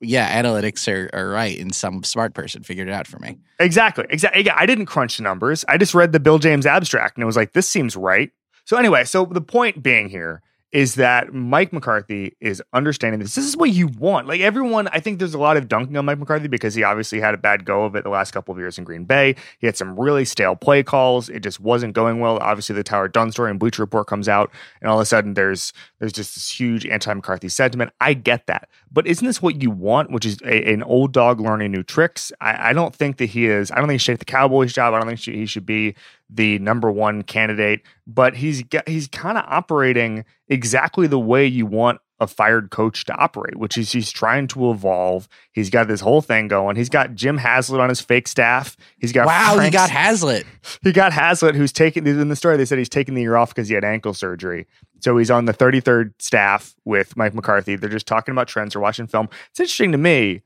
yeah, 0.00 0.42
analytics 0.42 0.86
are, 0.92 1.10
are 1.12 1.28
right 1.28 1.58
and 1.58 1.74
some 1.74 2.02
smart 2.02 2.34
person 2.34 2.62
figured 2.62 2.88
it 2.88 2.92
out 2.92 3.06
for 3.06 3.18
me. 3.18 3.38
Exactly. 3.58 4.06
Exactly. 4.10 4.50
I 4.50 4.66
didn't 4.66 4.86
crunch 4.86 5.16
the 5.16 5.22
numbers. 5.22 5.64
I 5.68 5.78
just 5.78 5.94
read 5.94 6.12
the 6.12 6.20
Bill 6.20 6.38
James 6.38 6.66
abstract 6.66 7.16
and 7.16 7.22
it 7.22 7.26
was 7.26 7.36
like, 7.36 7.52
this 7.52 7.68
seems 7.68 7.96
right. 7.96 8.30
So 8.64 8.76
anyway, 8.76 9.04
so 9.04 9.24
the 9.24 9.40
point 9.40 9.82
being 9.82 10.08
here 10.08 10.42
is 10.74 10.96
that 10.96 11.32
Mike 11.32 11.72
McCarthy 11.72 12.36
is 12.40 12.60
understanding 12.72 13.20
this. 13.20 13.36
This 13.36 13.46
is 13.46 13.56
what 13.56 13.70
you 13.70 13.86
want. 13.86 14.26
Like 14.26 14.40
everyone, 14.40 14.88
I 14.88 14.98
think 14.98 15.20
there's 15.20 15.32
a 15.32 15.38
lot 15.38 15.56
of 15.56 15.68
dunking 15.68 15.96
on 15.96 16.04
Mike 16.04 16.18
McCarthy 16.18 16.48
because 16.48 16.74
he 16.74 16.82
obviously 16.82 17.20
had 17.20 17.32
a 17.32 17.38
bad 17.38 17.64
go 17.64 17.84
of 17.84 17.94
it 17.94 18.02
the 18.02 18.10
last 18.10 18.32
couple 18.32 18.50
of 18.50 18.58
years 18.58 18.76
in 18.76 18.82
Green 18.82 19.04
Bay. 19.04 19.36
He 19.60 19.68
had 19.68 19.76
some 19.76 19.98
really 19.98 20.24
stale 20.24 20.56
play 20.56 20.82
calls. 20.82 21.28
It 21.28 21.44
just 21.44 21.60
wasn't 21.60 21.94
going 21.94 22.18
well. 22.18 22.38
Obviously, 22.40 22.74
the 22.74 22.82
Tyler 22.82 23.06
Dunne 23.06 23.30
story 23.30 23.52
and 23.52 23.60
Bleacher 23.60 23.82
Report 23.82 24.08
comes 24.08 24.28
out, 24.28 24.50
and 24.80 24.90
all 24.90 24.98
of 24.98 25.02
a 25.02 25.06
sudden 25.06 25.34
there's 25.34 25.72
there's 26.00 26.12
just 26.12 26.34
this 26.34 26.50
huge 26.50 26.84
anti-McCarthy 26.86 27.50
sentiment. 27.50 27.92
I 28.00 28.14
get 28.14 28.48
that, 28.48 28.68
but 28.94 29.08
isn't 29.08 29.26
this 29.26 29.42
what 29.42 29.60
you 29.60 29.70
want? 29.70 30.12
Which 30.12 30.24
is 30.24 30.38
a, 30.42 30.72
an 30.72 30.84
old 30.84 31.12
dog 31.12 31.40
learning 31.40 31.72
new 31.72 31.82
tricks. 31.82 32.30
I, 32.40 32.70
I 32.70 32.72
don't 32.72 32.94
think 32.94 33.16
that 33.16 33.26
he 33.26 33.46
is. 33.46 33.72
I 33.72 33.76
don't 33.76 33.88
think 33.88 33.94
he 33.94 33.98
should 33.98 34.12
take 34.12 34.20
the 34.20 34.24
Cowboys 34.24 34.72
job. 34.72 34.94
I 34.94 35.00
don't 35.00 35.08
think 35.08 35.20
he 35.20 35.46
should 35.46 35.66
be 35.66 35.96
the 36.30 36.60
number 36.60 36.92
one 36.92 37.22
candidate. 37.22 37.82
But 38.06 38.36
he's 38.36 38.62
he's 38.86 39.08
kind 39.08 39.36
of 39.36 39.44
operating 39.48 40.24
exactly 40.48 41.08
the 41.08 41.18
way 41.18 41.44
you 41.44 41.66
want 41.66 42.00
a 42.24 42.26
fired 42.26 42.70
coach 42.70 43.04
to 43.04 43.14
operate, 43.14 43.56
which 43.56 43.78
is 43.78 43.92
he's 43.92 44.10
trying 44.10 44.48
to 44.48 44.70
evolve. 44.70 45.28
He's 45.52 45.70
got 45.70 45.86
this 45.86 46.00
whole 46.00 46.20
thing 46.20 46.48
going. 46.48 46.74
He's 46.76 46.88
got 46.88 47.14
Jim 47.14 47.38
Haslett 47.38 47.80
on 47.80 47.88
his 47.88 48.00
fake 48.00 48.26
staff. 48.26 48.76
He's 48.98 49.12
got 49.12 49.26
wow, 49.26 49.58
he 49.58 49.70
got 49.70 49.90
Haslett. 49.90 50.46
he 50.82 50.92
got 50.92 51.12
Haslett, 51.12 51.54
who's 51.54 51.72
taking 51.72 52.06
in 52.06 52.28
the 52.28 52.36
story. 52.36 52.56
They 52.56 52.64
said 52.64 52.78
he's 52.78 52.88
taking 52.88 53.14
the 53.14 53.22
year 53.22 53.36
off 53.36 53.50
because 53.50 53.68
he 53.68 53.74
had 53.74 53.84
ankle 53.84 54.14
surgery. 54.14 54.66
So 55.00 55.16
he's 55.18 55.30
on 55.30 55.44
the 55.44 55.52
33rd 55.52 56.14
staff 56.18 56.74
with 56.84 57.16
Mike 57.16 57.34
McCarthy. 57.34 57.76
They're 57.76 57.90
just 57.90 58.06
talking 58.06 58.32
about 58.32 58.48
trends. 58.48 58.72
They're 58.72 58.82
watching 58.82 59.06
film. 59.06 59.28
It's 59.50 59.60
interesting 59.60 59.92
to 59.92 59.98
me 59.98 60.42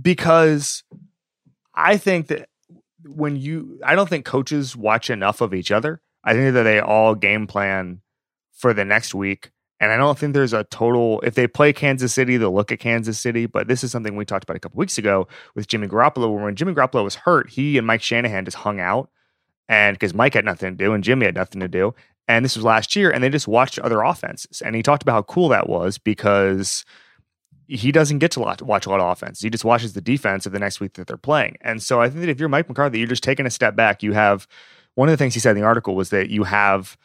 because 0.00 0.82
I 1.74 1.96
think 1.96 2.26
that 2.26 2.48
when 3.04 3.36
you, 3.36 3.80
I 3.84 3.94
don't 3.94 4.08
think 4.08 4.24
coaches 4.24 4.76
watch 4.76 5.08
enough 5.08 5.40
of 5.40 5.54
each 5.54 5.70
other. 5.70 6.00
I 6.24 6.34
think 6.34 6.54
that 6.54 6.64
they 6.64 6.80
all 6.80 7.14
game 7.14 7.46
plan 7.46 8.00
for 8.52 8.72
the 8.72 8.84
next 8.84 9.14
week. 9.14 9.50
And 9.82 9.90
I 9.90 9.96
don't 9.96 10.16
think 10.16 10.32
there's 10.32 10.52
a 10.52 10.62
total. 10.62 11.20
If 11.22 11.34
they 11.34 11.48
play 11.48 11.72
Kansas 11.72 12.14
City, 12.14 12.36
they'll 12.36 12.54
look 12.54 12.70
at 12.70 12.78
Kansas 12.78 13.18
City. 13.18 13.46
But 13.46 13.66
this 13.66 13.82
is 13.82 13.90
something 13.90 14.14
we 14.14 14.24
talked 14.24 14.44
about 14.44 14.56
a 14.56 14.60
couple 14.60 14.78
weeks 14.78 14.96
ago 14.96 15.26
with 15.56 15.66
Jimmy 15.66 15.88
Garoppolo. 15.88 16.32
Where 16.32 16.44
when 16.44 16.54
Jimmy 16.54 16.72
Garoppolo 16.72 17.02
was 17.02 17.16
hurt, 17.16 17.50
he 17.50 17.76
and 17.76 17.84
Mike 17.84 18.00
Shanahan 18.00 18.44
just 18.44 18.58
hung 18.58 18.78
out, 18.78 19.10
and 19.68 19.96
because 19.96 20.14
Mike 20.14 20.34
had 20.34 20.44
nothing 20.44 20.70
to 20.70 20.84
do 20.84 20.92
and 20.92 21.02
Jimmy 21.02 21.26
had 21.26 21.34
nothing 21.34 21.60
to 21.60 21.66
do, 21.66 21.96
and 22.28 22.44
this 22.44 22.54
was 22.54 22.64
last 22.64 22.94
year, 22.94 23.10
and 23.10 23.24
they 23.24 23.28
just 23.28 23.48
watched 23.48 23.80
other 23.80 24.02
offenses. 24.02 24.62
And 24.62 24.76
he 24.76 24.84
talked 24.84 25.02
about 25.02 25.14
how 25.14 25.22
cool 25.22 25.48
that 25.48 25.68
was 25.68 25.98
because 25.98 26.84
he 27.66 27.90
doesn't 27.90 28.20
get 28.20 28.30
to 28.32 28.40
watch 28.40 28.86
a 28.86 28.90
lot 28.90 29.00
of 29.00 29.10
offense. 29.10 29.40
He 29.40 29.50
just 29.50 29.64
watches 29.64 29.94
the 29.94 30.00
defense 30.00 30.46
of 30.46 30.52
the 30.52 30.60
next 30.60 30.78
week 30.78 30.92
that 30.94 31.08
they're 31.08 31.16
playing. 31.16 31.56
And 31.60 31.82
so 31.82 32.00
I 32.00 32.08
think 32.08 32.20
that 32.20 32.28
if 32.28 32.38
you're 32.38 32.48
Mike 32.48 32.68
McCarthy, 32.68 33.00
you're 33.00 33.08
just 33.08 33.24
taking 33.24 33.46
a 33.46 33.50
step 33.50 33.74
back. 33.74 34.02
You 34.02 34.12
have 34.12 34.46
one 34.94 35.08
of 35.08 35.12
the 35.12 35.16
things 35.16 35.34
he 35.34 35.40
said 35.40 35.56
in 35.56 35.60
the 35.60 35.66
article 35.66 35.96
was 35.96 36.10
that 36.10 36.30
you 36.30 36.44
have 36.44 36.96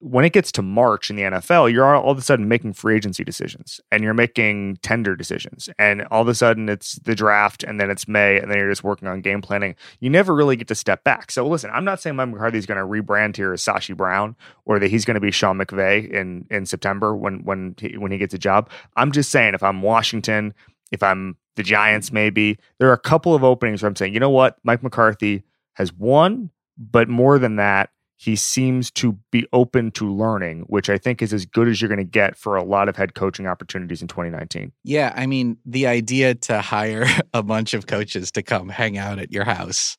when 0.00 0.24
it 0.24 0.32
gets 0.32 0.52
to 0.52 0.62
March 0.62 1.10
in 1.10 1.16
the 1.16 1.22
NFL, 1.22 1.72
you're 1.72 1.84
all, 1.84 2.10
of 2.10 2.18
a 2.18 2.22
sudden 2.22 2.46
making 2.46 2.72
free 2.72 2.94
agency 2.94 3.24
decisions 3.24 3.80
and 3.90 4.04
you're 4.04 4.14
making 4.14 4.78
tender 4.80 5.16
decisions. 5.16 5.68
And 5.78 6.06
all 6.10 6.22
of 6.22 6.28
a 6.28 6.34
sudden 6.34 6.68
it's 6.68 6.96
the 7.00 7.16
draft 7.16 7.64
and 7.64 7.80
then 7.80 7.90
it's 7.90 8.06
May 8.06 8.38
and 8.38 8.50
then 8.50 8.58
you're 8.58 8.70
just 8.70 8.84
working 8.84 9.08
on 9.08 9.20
game 9.20 9.42
planning. 9.42 9.74
You 9.98 10.08
never 10.08 10.34
really 10.34 10.54
get 10.54 10.68
to 10.68 10.74
step 10.76 11.02
back. 11.02 11.32
So 11.32 11.46
listen, 11.46 11.70
I'm 11.72 11.84
not 11.84 12.00
saying 12.00 12.14
Mike 12.14 12.28
McCarthy 12.28 12.58
is 12.58 12.66
going 12.66 12.78
to 12.78 12.86
rebrand 12.86 13.36
here 13.36 13.52
as 13.52 13.64
Sashi 13.64 13.96
Brown 13.96 14.36
or 14.64 14.78
that 14.78 14.88
he's 14.88 15.04
going 15.04 15.16
to 15.16 15.20
be 15.20 15.32
Sean 15.32 15.58
McVay 15.58 16.08
in, 16.08 16.46
in 16.48 16.64
September 16.64 17.16
when, 17.16 17.42
when, 17.44 17.74
he, 17.78 17.96
when 17.96 18.12
he 18.12 18.18
gets 18.18 18.34
a 18.34 18.38
job. 18.38 18.70
I'm 18.96 19.10
just 19.10 19.30
saying 19.30 19.54
if 19.54 19.64
I'm 19.64 19.82
Washington, 19.82 20.54
if 20.92 21.02
I'm 21.02 21.36
the 21.56 21.64
Giants, 21.64 22.12
maybe 22.12 22.58
there 22.78 22.88
are 22.88 22.94
a 22.94 22.98
couple 22.98 23.34
of 23.34 23.42
openings 23.42 23.82
where 23.82 23.88
I'm 23.88 23.96
saying, 23.96 24.14
you 24.14 24.20
know 24.20 24.30
what? 24.30 24.58
Mike 24.62 24.82
McCarthy 24.82 25.42
has 25.74 25.92
won, 25.92 26.50
but 26.76 27.08
more 27.08 27.40
than 27.40 27.56
that, 27.56 27.90
he 28.20 28.34
seems 28.34 28.90
to 28.90 29.16
be 29.30 29.46
open 29.52 29.92
to 29.92 30.12
learning, 30.12 30.62
which 30.62 30.90
I 30.90 30.98
think 30.98 31.22
is 31.22 31.32
as 31.32 31.46
good 31.46 31.68
as 31.68 31.80
you're 31.80 31.88
going 31.88 31.98
to 31.98 32.04
get 32.04 32.36
for 32.36 32.56
a 32.56 32.64
lot 32.64 32.88
of 32.88 32.96
head 32.96 33.14
coaching 33.14 33.46
opportunities 33.46 34.02
in 34.02 34.08
2019. 34.08 34.72
Yeah, 34.82 35.12
I 35.16 35.26
mean, 35.26 35.56
the 35.64 35.86
idea 35.86 36.34
to 36.34 36.60
hire 36.60 37.06
a 37.32 37.44
bunch 37.44 37.74
of 37.74 37.86
coaches 37.86 38.32
to 38.32 38.42
come 38.42 38.68
hang 38.70 38.98
out 38.98 39.20
at 39.20 39.32
your 39.32 39.44
house. 39.44 39.96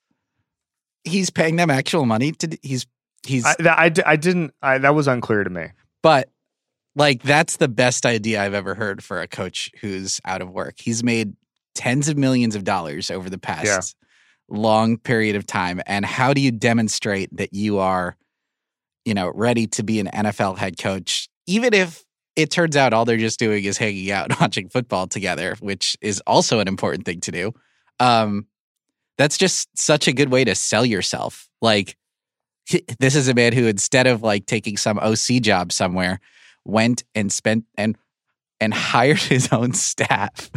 He's 1.05 1.29
paying 1.29 1.55
them 1.55 1.69
actual 1.69 2.05
money 2.05 2.33
to 2.33 2.57
he's 2.61 2.85
he's 3.25 3.45
I, 3.45 3.55
I, 3.65 3.91
I 4.05 4.15
didn't, 4.17 4.53
I, 4.61 4.79
that 4.79 4.93
was 4.93 5.07
unclear 5.07 5.45
to 5.45 5.49
me. 5.49 5.67
but 6.03 6.29
like 6.95 7.23
that's 7.23 7.55
the 7.55 7.69
best 7.69 8.05
idea 8.05 8.43
I've 8.43 8.53
ever 8.53 8.75
heard 8.75 9.01
for 9.01 9.21
a 9.21 9.27
coach 9.27 9.71
who's 9.79 10.19
out 10.25 10.41
of 10.41 10.51
work. 10.51 10.75
He's 10.77 11.05
made 11.05 11.37
tens 11.73 12.09
of 12.09 12.17
millions 12.17 12.55
of 12.55 12.65
dollars 12.65 13.09
over 13.09 13.29
the 13.29 13.37
past 13.37 13.65
Yeah. 13.65 13.79
Long 14.51 14.97
period 14.97 15.35
of 15.35 15.45
time 15.45 15.81
and 15.85 16.05
how 16.05 16.33
do 16.33 16.41
you 16.41 16.51
demonstrate 16.51 17.35
that 17.35 17.53
you 17.53 17.79
are 17.79 18.15
you 19.05 19.13
know 19.13 19.31
ready 19.33 19.67
to 19.67 19.83
be 19.83 19.99
an 19.99 20.07
NFL 20.07 20.57
head 20.57 20.77
coach 20.77 21.29
even 21.47 21.73
if 21.73 22.03
it 22.35 22.51
turns 22.51 22.77
out 22.77 22.93
all 22.93 23.05
they're 23.05 23.17
just 23.17 23.39
doing 23.39 23.63
is 23.63 23.77
hanging 23.77 24.11
out 24.11 24.29
and 24.29 24.39
watching 24.41 24.69
football 24.69 25.07
together 25.07 25.55
which 25.59 25.97
is 26.01 26.21
also 26.25 26.59
an 26.59 26.67
important 26.67 27.05
thing 27.05 27.19
to 27.21 27.31
do? 27.31 27.53
Um 27.99 28.47
that's 29.17 29.37
just 29.37 29.67
such 29.77 30.07
a 30.07 30.13
good 30.13 30.31
way 30.31 30.45
to 30.45 30.55
sell 30.55 30.85
yourself. 30.85 31.49
Like 31.61 31.97
this 32.99 33.15
is 33.15 33.27
a 33.27 33.33
man 33.33 33.53
who 33.53 33.67
instead 33.67 34.07
of 34.07 34.23
like 34.23 34.45
taking 34.45 34.77
some 34.77 34.97
OC 34.99 35.41
job 35.41 35.71
somewhere 35.71 36.19
went 36.65 37.03
and 37.15 37.31
spent 37.31 37.65
and 37.77 37.97
and 38.61 38.73
hired 38.73 39.19
his 39.19 39.51
own 39.51 39.73
staff 39.73 40.49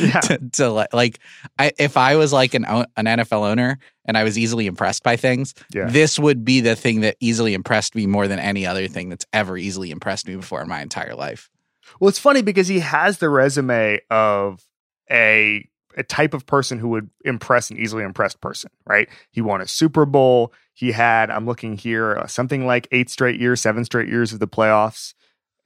Yeah. 0.00 0.20
to, 0.20 0.38
to 0.52 0.68
like, 0.70 0.92
like 0.94 1.18
I, 1.58 1.72
if 1.78 1.96
I 1.96 2.16
was 2.16 2.32
like 2.32 2.54
an 2.54 2.64
an 2.64 2.86
NFL 3.06 3.48
owner 3.50 3.78
and 4.04 4.16
I 4.16 4.24
was 4.24 4.38
easily 4.38 4.66
impressed 4.66 5.02
by 5.02 5.16
things, 5.16 5.54
Yeah. 5.74 5.86
this 5.88 6.18
would 6.18 6.44
be 6.44 6.60
the 6.60 6.76
thing 6.76 7.00
that 7.00 7.16
easily 7.20 7.54
impressed 7.54 7.94
me 7.94 8.06
more 8.06 8.28
than 8.28 8.38
any 8.38 8.66
other 8.66 8.86
thing 8.88 9.08
that's 9.08 9.26
ever 9.32 9.56
easily 9.56 9.90
impressed 9.90 10.26
me 10.28 10.36
before 10.36 10.62
in 10.62 10.68
my 10.68 10.80
entire 10.80 11.14
life. 11.14 11.50
Well, 11.98 12.08
it's 12.08 12.18
funny 12.20 12.40
because 12.42 12.68
he 12.68 12.78
has 12.80 13.18
the 13.18 13.28
resume 13.28 14.00
of 14.10 14.64
a 15.10 15.66
a 15.96 16.04
type 16.04 16.34
of 16.34 16.46
person 16.46 16.78
who 16.78 16.88
would 16.90 17.10
impress 17.24 17.68
an 17.68 17.76
easily 17.76 18.04
impressed 18.04 18.40
person, 18.40 18.70
right? 18.86 19.08
He 19.32 19.40
won 19.40 19.60
a 19.60 19.66
Super 19.66 20.06
Bowl. 20.06 20.52
He 20.72 20.92
had, 20.92 21.30
I'm 21.30 21.46
looking 21.46 21.76
here, 21.76 22.16
uh, 22.16 22.26
something 22.28 22.64
like 22.64 22.86
eight 22.92 23.10
straight 23.10 23.40
years, 23.40 23.60
seven 23.60 23.84
straight 23.84 24.08
years 24.08 24.32
of 24.32 24.38
the 24.38 24.46
playoffs. 24.46 25.14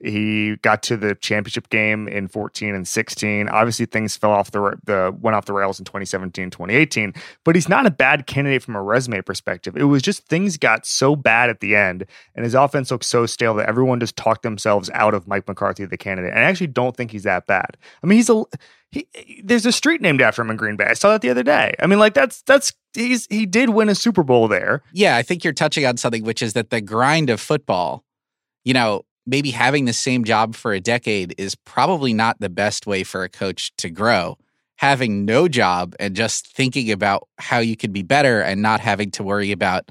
He 0.03 0.57
got 0.57 0.83
to 0.83 0.97
the 0.97 1.15
championship 1.15 1.69
game 1.69 2.07
in 2.07 2.27
14 2.27 2.75
and 2.75 2.87
16. 2.87 3.47
Obviously, 3.47 3.85
things 3.85 4.17
fell 4.17 4.31
off 4.31 4.51
the 4.51 4.77
the 4.83 5.15
went 5.19 5.35
off 5.35 5.45
the 5.45 5.53
rails 5.53 5.79
in 5.79 5.85
2017, 5.85 6.49
2018. 6.49 7.13
But 7.43 7.55
he's 7.55 7.69
not 7.69 7.85
a 7.85 7.91
bad 7.91 8.27
candidate 8.27 8.61
from 8.61 8.75
a 8.75 8.81
resume 8.81 9.21
perspective. 9.21 9.77
It 9.77 9.85
was 9.85 10.01
just 10.01 10.27
things 10.27 10.57
got 10.57 10.85
so 10.85 11.15
bad 11.15 11.49
at 11.49 11.61
the 11.61 11.75
end, 11.75 12.05
and 12.35 12.43
his 12.43 12.55
offense 12.55 12.91
looked 12.91 13.05
so 13.05 13.25
stale 13.25 13.53
that 13.55 13.69
everyone 13.69 13.99
just 13.99 14.15
talked 14.15 14.43
themselves 14.43 14.89
out 14.93 15.13
of 15.13 15.27
Mike 15.27 15.47
McCarthy, 15.47 15.85
the 15.85 15.97
candidate. 15.97 16.31
And 16.31 16.39
I 16.39 16.43
actually 16.43 16.67
don't 16.67 16.95
think 16.95 17.11
he's 17.11 17.23
that 17.23 17.47
bad. 17.47 17.77
I 18.03 18.07
mean, 18.07 18.17
he's 18.17 18.29
a 18.29 18.43
he, 18.91 19.07
there's 19.43 19.65
a 19.65 19.71
street 19.71 20.01
named 20.01 20.21
after 20.21 20.41
him 20.41 20.49
in 20.49 20.57
Green 20.57 20.75
Bay. 20.75 20.85
I 20.85 20.93
saw 20.93 21.11
that 21.11 21.21
the 21.21 21.29
other 21.29 21.43
day. 21.43 21.75
I 21.79 21.87
mean, 21.87 21.99
like 21.99 22.13
that's 22.13 22.41
that's 22.43 22.73
he's 22.93 23.27
he 23.29 23.45
did 23.45 23.69
win 23.69 23.89
a 23.89 23.95
Super 23.95 24.23
Bowl 24.23 24.47
there. 24.47 24.81
Yeah, 24.93 25.15
I 25.17 25.21
think 25.21 25.43
you're 25.43 25.53
touching 25.53 25.85
on 25.85 25.97
something, 25.97 26.23
which 26.23 26.41
is 26.41 26.53
that 26.53 26.69
the 26.69 26.81
grind 26.81 27.29
of 27.29 27.39
football. 27.39 28.03
You 28.63 28.73
know, 28.73 29.05
maybe 29.25 29.51
having 29.51 29.85
the 29.85 29.93
same 29.93 30.23
job 30.23 30.55
for 30.55 30.73
a 30.73 30.79
decade 30.79 31.33
is 31.37 31.55
probably 31.55 32.13
not 32.13 32.39
the 32.39 32.49
best 32.49 32.85
way 32.85 33.03
for 33.03 33.23
a 33.23 33.29
coach 33.29 33.75
to 33.77 33.89
grow. 33.89 34.37
Having 34.77 35.25
no 35.25 35.47
job 35.47 35.95
and 35.99 36.15
just 36.15 36.47
thinking 36.47 36.91
about 36.91 37.27
how 37.37 37.59
you 37.59 37.75
could 37.75 37.93
be 37.93 38.03
better 38.03 38.41
and 38.41 38.61
not 38.61 38.81
having 38.81 39.09
to 39.11 39.23
worry 39.23 39.51
about 39.51 39.89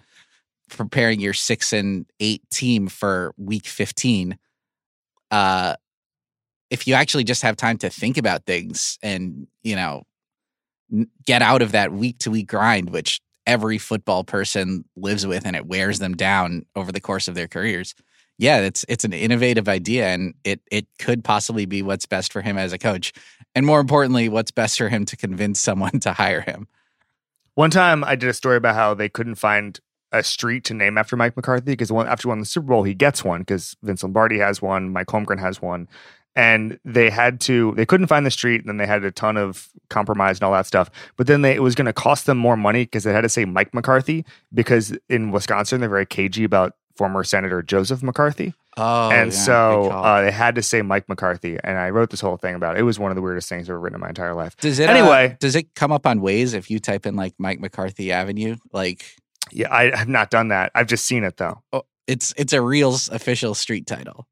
preparing 0.69 1.21
your 1.21 1.33
six 1.33 1.73
and 1.73 2.07
eight 2.21 2.43
team 2.51 2.89
for 2.89 3.35
week 3.37 3.67
15. 3.67 4.39
Uh, 5.31 5.75
if 6.71 6.87
you 6.87 6.95
actually 6.95 7.25
just 7.25 7.43
have 7.43 7.57
time 7.57 7.79
to 7.79 7.91
think 7.91 8.19
about 8.19 8.45
things 8.45 8.99
and, 9.03 9.47
you 9.63 9.75
know, 9.75 10.03
get 11.27 11.43
out 11.43 11.63
of 11.63 11.73
that 11.73 11.93
week 11.93 12.19
to 12.19 12.31
week 12.31 12.49
grind, 12.49 12.91
which 12.91 13.21
every 13.47 13.79
football 13.79 14.23
person 14.23 14.85
lives 14.97 15.27
with 15.27 15.47
and 15.47 15.57
it 15.57 15.67
wears 15.67 15.99
them 15.99 16.15
down 16.15 16.65
over 16.77 16.93
the 16.93 17.01
course 17.01 17.27
of 17.27 17.35
their 17.35 17.49
careers 17.49 17.95
yeah, 18.39 18.61
it's 18.61 18.85
it's 18.89 19.05
an 19.05 19.13
innovative 19.13 19.69
idea, 19.69 20.09
and 20.09 20.35
it 20.45 20.61
it 20.71 20.87
could 20.99 21.23
possibly 21.23 21.67
be 21.67 21.83
what's 21.83 22.07
best 22.07 22.33
for 22.33 22.43
him 22.43 22.59
as 22.59 22.73
a 22.73 22.79
coach, 22.79 23.13
and 23.55 23.65
more 23.65 23.81
importantly, 23.81 24.29
what's 24.29 24.51
best 24.51 24.79
for 24.79 24.89
him 24.89 25.05
to 25.07 25.17
convince 25.17 25.61
someone 25.61 25.99
to 26.01 26.13
hire 26.13 26.41
him. 26.41 26.67
One 27.55 27.71
time, 27.71 28.03
I 28.03 28.17
did 28.17 28.29
a 28.29 28.35
story 28.35 28.57
about 28.57 28.75
how 28.75 28.95
they 28.95 29.09
couldn't 29.09 29.37
find 29.37 29.79
a 30.11 30.23
street 30.23 30.65
to 30.65 30.75
name 30.75 30.99
after 30.99 31.17
Mike 31.17 31.37
McCarthy 31.37 31.73
because 31.73 31.91
after 31.91 32.29
won 32.29 32.41
the 32.41 32.45
Super 32.45 32.67
Bowl, 32.67 32.83
he 32.83 32.95
gets 32.95 33.25
one 33.25 33.41
because 33.41 33.77
Vince 33.83 34.03
Lombardi 34.03 34.39
has 34.39 34.61
one, 34.61 34.91
Mike 34.91 35.09
Holmgren 35.09 35.41
has 35.41 35.61
one, 35.63 35.89
and 36.37 36.79
they 36.85 37.11
had 37.11 37.41
to 37.41 37.73
they 37.77 37.87
couldn't 37.87 38.09
find 38.09 38.27
the 38.27 38.31
street 38.31 38.61
and 38.61 38.69
then 38.69 38.77
they 38.77 38.87
had 38.87 39.05
a 39.05 39.11
ton 39.11 39.37
of 39.37 39.69
compromise 39.89 40.39
and 40.39 40.45
all 40.45 40.53
that 40.53 40.67
stuff 40.67 40.91
but 41.17 41.27
then 41.27 41.43
they, 41.43 41.55
it 41.55 41.63
was 41.63 41.75
going 41.75 41.87
to 41.87 41.93
cost 41.93 42.27
them 42.27 42.39
more 42.39 42.57
money 42.57 42.85
because 42.85 43.05
they 43.05 43.13
had 43.13 43.21
to 43.21 43.29
say 43.29 43.45
mike 43.45 43.73
mccarthy 43.73 44.25
because 44.53 44.97
in 45.09 45.31
wisconsin 45.31 45.81
they're 45.81 45.89
very 45.89 46.07
cagey 46.07 46.45
about 46.45 46.75
former 46.97 47.25
Senator 47.25 47.63
Joseph 47.63 48.03
McCarthy. 48.03 48.55
Oh, 48.77 49.11
and 49.11 49.33
yeah, 49.33 49.39
so 49.39 49.91
uh, 49.91 50.23
they 50.23 50.33
had 50.33 50.57
to 50.57 50.63
say 50.63 50.83
Mike 50.83 51.09
McCarthy, 51.09 51.59
and 51.63 51.79
I 51.79 51.91
wrote 51.91 52.11
this 52.11 52.21
whole 52.21 52.37
thing 52.37 52.57
about 52.57 52.77
it. 52.77 52.81
It 52.81 52.83
was 52.83 52.99
one 52.99 53.13
of 53.13 53.15
the 53.15 53.23
weirdest 53.23 53.49
things 53.49 53.69
I've 53.69 53.75
ever 53.75 53.81
written 53.81 53.97
in 53.97 54.01
my 54.01 54.09
entire 54.09 54.35
life. 54.35 54.57
Does 54.57 54.81
it 54.81 54.91
anyway? 54.91 55.33
Uh, 55.33 55.37
does 55.39 55.55
it 55.55 55.75
come 55.75 55.93
up 55.93 56.07
on 56.07 56.21
Waze 56.21 56.55
if 56.55 56.71
you 56.71 56.81
type 56.81 57.07
in 57.07 57.15
like 57.15 57.35
Mike 57.39 57.61
McCarthy 57.61 58.11
Avenue? 58.11 58.57
Like, 58.73 59.05
yeah, 59.53 59.73
I 59.73 59.97
have 59.97 60.09
not 60.09 60.31
done 60.31 60.49
that. 60.49 60.73
I've 60.75 60.89
just 60.89 61.05
seen 61.05 61.23
it 61.23 61.37
though. 61.37 61.63
Oh, 61.73 61.83
it's 62.07 62.35
it's 62.37 62.53
a 62.53 62.61
real 62.61 62.95
official 63.13 63.55
street 63.55 63.87
title. 63.87 64.27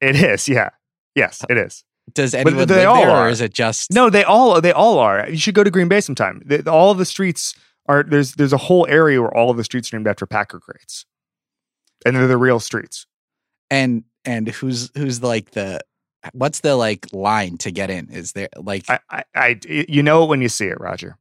It 0.00 0.16
is, 0.16 0.48
yeah, 0.48 0.70
yes, 1.14 1.44
it 1.50 1.58
is. 1.58 1.84
Does 2.14 2.34
anyone 2.34 2.66
they 2.66 2.74
live 2.76 2.88
all 2.88 2.96
there, 2.96 3.10
are. 3.10 3.26
or 3.26 3.30
is 3.30 3.40
it 3.40 3.52
just 3.52 3.92
no? 3.92 4.08
They 4.08 4.24
all 4.24 4.60
they 4.60 4.72
all 4.72 4.98
are. 4.98 5.28
You 5.28 5.36
should 5.36 5.54
go 5.54 5.62
to 5.62 5.70
Green 5.70 5.88
Bay 5.88 6.00
sometime. 6.00 6.42
They, 6.44 6.60
all 6.62 6.90
of 6.90 6.98
the 6.98 7.04
streets 7.04 7.54
are 7.86 8.02
there's 8.02 8.34
there's 8.34 8.52
a 8.52 8.58
whole 8.58 8.86
area 8.88 9.20
where 9.20 9.34
all 9.36 9.50
of 9.50 9.58
the 9.58 9.64
streets 9.64 9.92
are 9.92 9.96
named 9.96 10.08
after 10.08 10.26
Packer 10.26 10.58
greats 10.58 11.04
and 12.04 12.16
they're 12.16 12.26
the 12.26 12.36
real 12.36 12.60
streets. 12.60 13.06
And 13.70 14.04
and 14.24 14.48
who's 14.48 14.90
who's 14.96 15.22
like 15.22 15.52
the 15.52 15.80
what's 16.32 16.60
the 16.60 16.76
like 16.76 17.12
line 17.12 17.58
to 17.58 17.70
get 17.70 17.90
in? 17.90 18.10
Is 18.10 18.32
there 18.32 18.48
like 18.56 18.88
I 18.88 19.00
I, 19.10 19.24
I 19.34 19.60
you 19.68 20.02
know 20.02 20.24
it 20.24 20.28
when 20.28 20.42
you 20.42 20.48
see 20.48 20.66
it, 20.66 20.80
Rodger. 20.80 21.16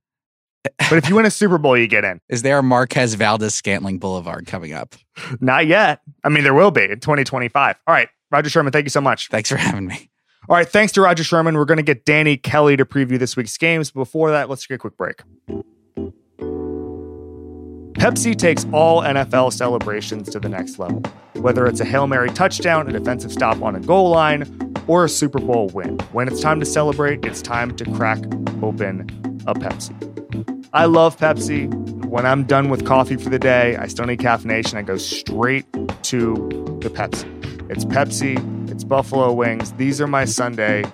But 0.63 0.93
if 0.93 1.09
you 1.09 1.15
win 1.15 1.25
a 1.25 1.31
Super 1.31 1.57
Bowl, 1.57 1.75
you 1.75 1.87
get 1.87 2.03
in. 2.03 2.21
Is 2.29 2.43
there 2.43 2.59
a 2.59 2.63
Marquez 2.63 3.15
Valdes-Scantling 3.15 3.97
Boulevard 3.97 4.45
coming 4.45 4.73
up? 4.73 4.95
Not 5.39 5.65
yet. 5.65 6.01
I 6.23 6.29
mean, 6.29 6.43
there 6.43 6.53
will 6.53 6.69
be 6.69 6.83
in 6.83 6.99
2025. 6.99 7.79
All 7.87 7.93
right, 7.95 8.09
Rodger 8.29 8.49
Sherman, 8.49 8.71
thank 8.71 8.85
you 8.85 8.91
so 8.91 9.01
much. 9.01 9.29
Thanks 9.29 9.49
for 9.49 9.57
having 9.57 9.87
me. 9.87 10.11
All 10.49 10.55
right, 10.55 10.67
thanks 10.67 10.91
to 10.93 11.01
Rodger 11.01 11.23
Sherman. 11.23 11.55
We're 11.55 11.65
going 11.65 11.77
to 11.77 11.83
get 11.83 12.05
Danny 12.05 12.37
Kelly 12.37 12.77
to 12.77 12.85
preview 12.85 13.17
this 13.17 13.35
week's 13.35 13.57
games. 13.57 13.91
Before 13.91 14.31
that, 14.31 14.49
let's 14.49 14.67
take 14.67 14.75
a 14.75 14.77
quick 14.77 14.97
break. 14.97 15.21
Pepsi 18.01 18.35
takes 18.35 18.65
all 18.73 19.03
NFL 19.03 19.53
celebrations 19.53 20.27
to 20.31 20.39
the 20.39 20.49
next 20.49 20.79
level, 20.79 21.03
whether 21.35 21.67
it's 21.67 21.79
a 21.81 21.85
Hail 21.85 22.07
Mary 22.07 22.31
touchdown, 22.31 22.89
a 22.89 22.91
defensive 22.91 23.31
stop 23.31 23.61
on 23.61 23.75
a 23.75 23.79
goal 23.79 24.09
line, 24.09 24.43
or 24.87 25.05
a 25.05 25.07
Super 25.07 25.37
Bowl 25.37 25.67
win. 25.67 25.99
When 26.11 26.27
it's 26.27 26.41
time 26.41 26.59
to 26.61 26.65
celebrate, 26.65 27.23
it's 27.23 27.43
time 27.43 27.77
to 27.77 27.85
crack 27.91 28.17
open 28.63 29.01
a 29.45 29.53
Pepsi. 29.53 29.93
I 30.73 30.85
love 30.85 31.15
Pepsi. 31.15 31.71
When 32.05 32.25
I'm 32.25 32.43
done 32.45 32.69
with 32.69 32.87
coffee 32.87 33.17
for 33.17 33.29
the 33.29 33.37
day, 33.37 33.75
I 33.75 33.85
still 33.85 34.07
need 34.07 34.17
caffeination. 34.17 34.79
I 34.79 34.81
go 34.81 34.97
straight 34.97 35.71
to 36.05 36.33
the 36.81 36.89
Pepsi. 36.89 37.69
It's 37.69 37.85
Pepsi, 37.85 38.71
it's 38.71 38.83
Buffalo 38.83 39.31
Wings. 39.31 39.73
These 39.73 40.01
are 40.01 40.07
my 40.07 40.25
Sunday 40.25 40.85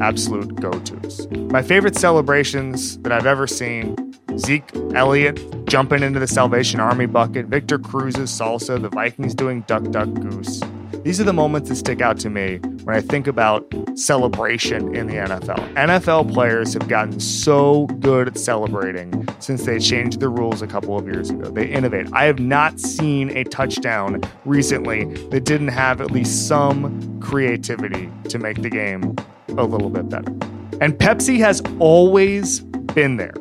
absolute 0.00 0.60
go 0.60 0.72
tos. 0.72 1.28
My 1.30 1.62
favorite 1.62 1.94
celebrations 1.94 2.98
that 2.98 3.12
I've 3.12 3.26
ever 3.26 3.46
seen 3.46 3.94
Zeke 4.38 4.70
Elliott 4.94 5.66
jumping 5.66 6.02
into 6.02 6.20
the 6.20 6.26
Salvation 6.26 6.80
Army 6.80 7.06
bucket, 7.06 7.46
Victor 7.46 7.78
Cruz's 7.78 8.30
salsa, 8.30 8.80
the 8.80 8.88
Vikings 8.88 9.34
doing 9.34 9.62
duck, 9.62 9.90
duck, 9.90 10.12
goose. 10.14 10.60
These 11.02 11.20
are 11.20 11.24
the 11.24 11.32
moments 11.32 11.68
that 11.68 11.76
stick 11.76 12.00
out 12.00 12.18
to 12.18 12.30
me 12.30 12.58
when 12.82 12.96
I 12.96 13.00
think 13.00 13.26
about 13.26 13.72
celebration 13.94 14.94
in 14.94 15.06
the 15.06 15.14
NFL. 15.14 15.74
NFL 15.74 16.32
players 16.32 16.74
have 16.74 16.88
gotten 16.88 17.20
so 17.20 17.86
good 18.00 18.28
at 18.28 18.38
celebrating 18.38 19.26
since 19.38 19.64
they 19.64 19.78
changed 19.78 20.20
the 20.20 20.28
rules 20.28 20.62
a 20.62 20.66
couple 20.66 20.98
of 20.98 21.06
years 21.06 21.30
ago. 21.30 21.48
They 21.48 21.66
innovate. 21.66 22.08
I 22.12 22.24
have 22.24 22.40
not 22.40 22.80
seen 22.80 23.36
a 23.36 23.44
touchdown 23.44 24.20
recently 24.44 25.04
that 25.30 25.44
didn't 25.44 25.68
have 25.68 26.00
at 26.00 26.10
least 26.10 26.48
some 26.48 27.20
creativity 27.20 28.10
to 28.28 28.38
make 28.38 28.62
the 28.62 28.70
game 28.70 29.14
a 29.56 29.64
little 29.64 29.90
bit 29.90 30.08
better. 30.08 30.32
And 30.80 30.94
Pepsi 30.94 31.38
has 31.38 31.62
always 31.78 32.60
been 32.60 33.16
there. 33.16 33.34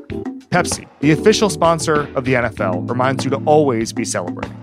Pepsi, 0.49 0.87
the 0.99 1.11
official 1.11 1.49
sponsor 1.49 2.07
of 2.15 2.25
the 2.25 2.33
NFL, 2.33 2.89
reminds 2.89 3.23
you 3.23 3.31
to 3.31 3.37
always 3.45 3.91
be 3.93 4.05
celebrating. 4.05 4.55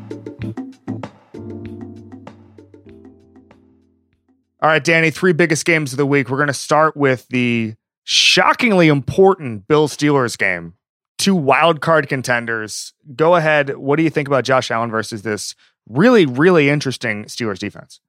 All 4.63 4.69
right, 4.69 4.83
Danny, 4.83 5.11
three 5.11 5.33
biggest 5.33 5.65
games 5.65 5.93
of 5.93 5.97
the 5.97 6.07
week. 6.07 6.31
We're 6.31 6.37
going 6.37 6.47
to 6.47 6.55
start 6.55 6.97
with 6.97 7.27
the 7.29 7.75
shockingly 8.05 8.87
important 8.87 9.67
Bill 9.67 9.89
Steelers 9.89 10.39
game. 10.39 10.75
Two 11.19 11.35
wild 11.35 11.81
card 11.81 12.09
contenders. 12.09 12.93
Go 13.17 13.35
ahead. 13.35 13.77
What 13.77 13.97
do 13.97 14.05
you 14.05 14.11
think 14.11 14.29
about 14.29 14.45
Josh 14.45 14.71
Allen 14.71 14.91
versus 14.91 15.23
this 15.23 15.57
really, 15.89 16.27
really 16.27 16.69
interesting 16.69 17.25
Steelers 17.25 17.59
defense? 17.59 18.01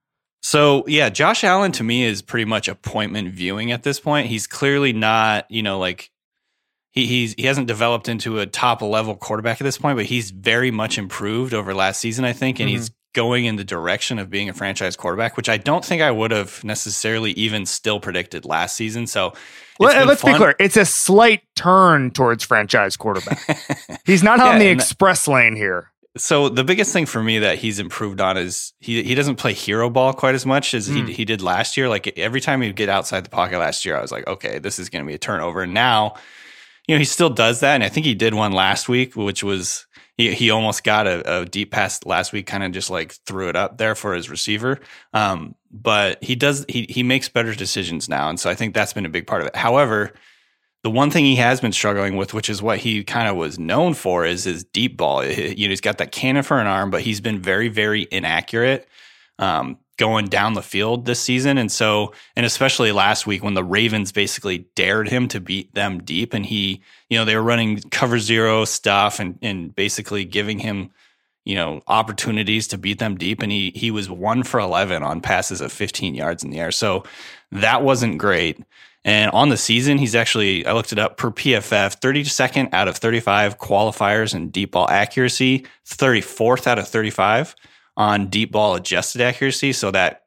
So 0.44 0.84
yeah, 0.88 1.10
Josh 1.10 1.44
Allen 1.44 1.72
to 1.74 1.84
me 1.84 2.04
is 2.04 2.22
pretty 2.22 2.46
much 2.46 2.68
appointment 2.68 3.34
viewing 3.34 3.72
at 3.72 3.82
this 3.82 4.00
point. 4.00 4.28
He's 4.28 4.46
clearly 4.46 4.94
not, 4.94 5.50
you 5.50 5.64
know, 5.64 5.80
like 5.80 6.12
he 6.94 7.08
he's 7.08 7.34
he 7.34 7.44
hasn't 7.44 7.68
developed 7.68 8.08
into 8.08 8.40
a 8.40 8.46
top 8.46 8.82
level 8.82 9.16
quarterback 9.16 9.60
at 9.60 9.64
this 9.64 9.80
point, 9.80 9.98
but 9.98 10.06
he's 10.06 10.30
very 10.30 10.70
much 10.70 10.98
improved 10.98 11.54
over 11.54 11.74
last 11.74 12.00
season, 12.00 12.24
I 12.24 12.34
think, 12.34 12.60
and 12.60 12.70
mm-hmm. 12.70 12.78
he's 12.78 12.92
going 13.14 13.46
in 13.46 13.56
the 13.56 13.64
direction 13.64 14.20
of 14.20 14.30
being 14.30 14.48
a 14.48 14.54
franchise 14.54 14.96
quarterback, 14.96 15.36
which 15.36 15.50
I 15.50 15.58
don't 15.58 15.84
think 15.84 16.02
I 16.02 16.12
would 16.12 16.32
have 16.32 16.64
necessarily 16.64 17.32
even 17.32 17.66
still 17.66 18.00
predicted 18.00 18.46
last 18.46 18.76
season. 18.76 19.08
So 19.08 19.34
let's 19.80 20.22
fun. 20.22 20.34
be 20.34 20.38
clear. 20.38 20.56
It's 20.60 20.78
a 20.78 20.86
slight 20.86 21.42
turn 21.56 22.12
towards 22.12 22.44
franchise 22.44 22.96
quarterback. 22.96 23.40
he's 24.06 24.24
not 24.24 24.40
on 24.40 24.60
the 24.60 24.68
express 24.68 25.28
lane 25.28 25.56
here. 25.56 25.90
So 26.16 26.48
the 26.48 26.64
biggest 26.64 26.94
thing 26.94 27.08
for 27.08 27.24
me 27.24 27.40
that 27.40 27.58
he's 27.58 27.80
improved 27.80 28.22
on 28.22 28.38
is 28.38 28.74
he 28.80 29.02
he 29.02 29.16
doesn't 29.16 29.38
play 29.38 29.54
hero 29.54 29.90
ball 29.90 30.14
quite 30.14 30.36
as 30.36 30.46
much 30.46 30.76
as 30.76 30.88
mm. 30.88 31.08
he 31.08 31.14
he 31.14 31.26
did 31.26 31.42
last 31.42 31.76
year. 31.76 31.90
Like 31.90 32.20
every 32.20 32.40
time 32.40 32.62
he'd 32.62 32.76
get 32.76 32.88
outside 32.88 33.26
the 33.26 33.32
pocket 33.32 33.58
last 33.58 33.84
year, 33.84 33.98
I 33.98 34.02
was 34.02 34.12
like, 34.12 34.28
okay, 34.28 34.60
this 34.60 34.78
is 34.78 34.90
going 34.90 35.04
to 35.04 35.08
be 35.08 35.16
a 35.16 35.20
turnover. 35.20 35.64
And 35.64 35.74
now 35.74 36.14
you 36.88 36.96
know, 36.96 37.00
he 37.00 37.06
still 37.06 37.30
does 37.30 37.62
that. 37.62 37.76
And 37.76 37.84
I 37.84 37.90
think 37.90 38.06
he 38.06 38.16
did 38.16 38.34
one 38.34 38.52
last 38.52 38.90
week, 38.90 39.16
which 39.16 39.44
was 39.44 39.88
he, 40.18 40.34
he 40.34 40.50
almost 40.50 40.84
got 40.84 41.08
a, 41.08 41.42
a 41.42 41.46
deep 41.46 41.72
pass 41.72 42.04
last 42.06 42.34
week, 42.34 42.46
kind 42.46 42.64
of 42.64 42.72
just 42.72 42.90
like 42.90 43.14
threw 43.26 43.50
it 43.50 43.56
up 43.56 43.78
there 43.78 43.96
for 43.96 44.14
his 44.14 44.30
receiver. 44.30 44.80
Um, 45.14 45.56
but 45.72 46.24
he 46.24 46.36
does, 46.36 46.66
he, 46.70 46.86
he 46.90 47.04
makes 47.04 47.30
better 47.30 47.56
decisions 47.56 48.08
now. 48.08 48.30
And 48.30 48.40
so 48.40 48.50
I 48.50 48.56
think 48.56 48.74
that's 48.74 48.94
been 48.94 49.06
a 49.06 49.10
big 49.10 49.28
part 49.28 49.42
of 49.42 49.48
it. 49.48 49.56
However, 49.56 50.14
the 50.84 50.92
one 50.92 51.10
thing 51.10 51.24
he 51.24 51.38
has 51.38 51.62
been 51.62 51.72
struggling 51.72 52.18
with, 52.18 52.34
which 52.34 52.50
is 52.50 52.62
what 52.62 52.78
he 52.78 53.04
kind 53.04 53.30
of 53.30 53.38
was 53.38 53.58
known 53.58 53.94
for, 53.94 54.26
is 54.26 54.44
his 54.44 54.66
deep 54.66 54.98
ball. 54.98 55.26
You 55.26 55.68
know, 55.68 55.72
he's 55.72 55.82
got 55.82 55.98
that 56.00 56.12
cannon 56.12 56.44
for 56.44 56.60
an 56.60 56.68
arm, 56.68 56.92
but 56.92 57.02
he's 57.02 57.22
been 57.22 57.42
very, 57.42 57.70
very 57.70 58.06
inaccurate. 58.12 58.88
Um, 59.40 59.78
going 59.98 60.26
down 60.26 60.54
the 60.54 60.62
field 60.62 61.06
this 61.06 61.20
season. 61.20 61.58
And 61.58 61.72
so, 61.72 62.14
and 62.36 62.46
especially 62.46 62.92
last 62.92 63.28
week 63.28 63.44
when 63.44 63.54
the 63.54 63.64
Ravens 63.64 64.12
basically 64.12 64.66
dared 64.76 65.08
him 65.10 65.28
to 65.30 65.40
beat 65.40 65.74
them 65.74 66.02
deep 66.04 66.34
and 66.34 66.46
he, 66.46 66.82
you 67.10 67.18
know, 67.18 67.26
they 67.26 67.36
were 67.36 67.44
running 67.44 67.80
cover 67.92 68.20
zero 68.20 68.66
stuff 68.66 69.20
and, 69.20 69.38
and 69.42 69.76
basically 69.76 70.26
giving 70.26 70.60
him, 70.60 70.90
you 71.46 71.56
know, 71.56 71.82
opportunities 71.88 72.68
to 72.70 72.78
beat 72.78 73.00
them 73.00 73.16
deep. 73.18 73.42
And 73.42 73.52
he 73.52 73.72
he 73.76 73.92
was 73.92 74.10
one 74.10 74.44
for 74.44 74.60
eleven 74.60 75.04
on 75.04 75.22
passes 75.22 75.62
of 75.62 75.72
15 75.72 76.16
yards 76.16 76.44
in 76.44 76.50
the 76.50 76.60
air. 76.60 76.72
So 76.72 77.04
that 77.52 77.84
wasn't 77.84 78.18
great. 78.18 78.64
And 79.06 79.30
on 79.32 79.50
the 79.50 79.58
season, 79.58 79.98
he's 79.98 80.16
actually, 80.16 80.66
I 80.66 80.72
looked 80.72 80.94
it 80.94 81.00
up 81.00 81.18
per 81.18 81.30
PFF, 81.30 82.00
32nd 82.00 82.70
out 82.72 82.88
of 82.88 82.96
35 82.96 83.60
qualifiers 83.60 84.34
in 84.34 84.50
deep 84.50 84.72
ball 84.72 84.90
accuracy, 84.90 85.66
34th 85.86 86.68
out 86.68 86.80
of 86.80 86.88
35 86.88 87.54
on 87.98 88.28
deep 88.28 88.52
ball 88.52 88.76
adjusted 88.76 89.22
accuracy. 89.22 89.74
So 89.74 89.92
that 89.92 90.24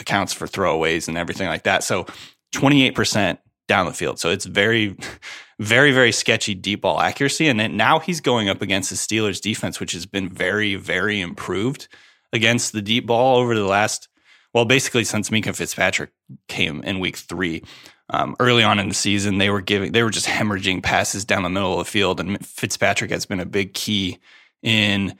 accounts 0.00 0.32
for 0.32 0.46
throwaways 0.46 1.08
and 1.08 1.16
everything 1.16 1.48
like 1.48 1.64
that. 1.64 1.82
So 1.82 2.06
28% 2.54 3.38
down 3.66 3.86
the 3.86 3.92
field. 3.92 4.18
So 4.18 4.30
it's 4.30 4.46
very, 4.46 4.96
very, 5.58 5.92
very 5.92 6.12
sketchy 6.12 6.54
deep 6.54 6.82
ball 6.82 7.00
accuracy. 7.00 7.48
And 7.48 7.76
now 7.76 7.98
he's 7.98 8.20
going 8.20 8.48
up 8.48 8.62
against 8.62 8.90
the 8.90 8.96
Steelers 8.96 9.40
defense, 9.40 9.80
which 9.80 9.92
has 9.92 10.06
been 10.06 10.28
very, 10.28 10.76
very 10.76 11.20
improved 11.20 11.88
against 12.32 12.72
the 12.72 12.82
deep 12.82 13.06
ball 13.06 13.36
over 13.36 13.54
the 13.54 13.64
last, 13.64 14.08
well, 14.54 14.64
basically 14.64 15.04
since 15.04 15.30
Minkah 15.30 15.54
Fitzpatrick 15.54 16.10
came 16.48 16.82
in 16.82 17.00
week 17.00 17.16
three. 17.16 17.62
Um, 18.10 18.36
early 18.40 18.62
on 18.62 18.78
in 18.78 18.88
the 18.88 18.94
season, 18.94 19.36
they 19.36 19.50
were 19.50 19.60
giving, 19.60 19.92
they 19.92 20.02
were 20.02 20.08
just 20.08 20.26
hemorrhaging 20.26 20.82
passes 20.82 21.26
down 21.26 21.42
the 21.42 21.50
middle 21.50 21.78
of 21.78 21.84
the 21.84 21.90
field. 21.90 22.20
And 22.20 22.44
Fitzpatrick 22.44 23.10
has 23.10 23.26
been 23.26 23.40
a 23.40 23.44
big 23.44 23.74
key 23.74 24.18
in 24.62 25.18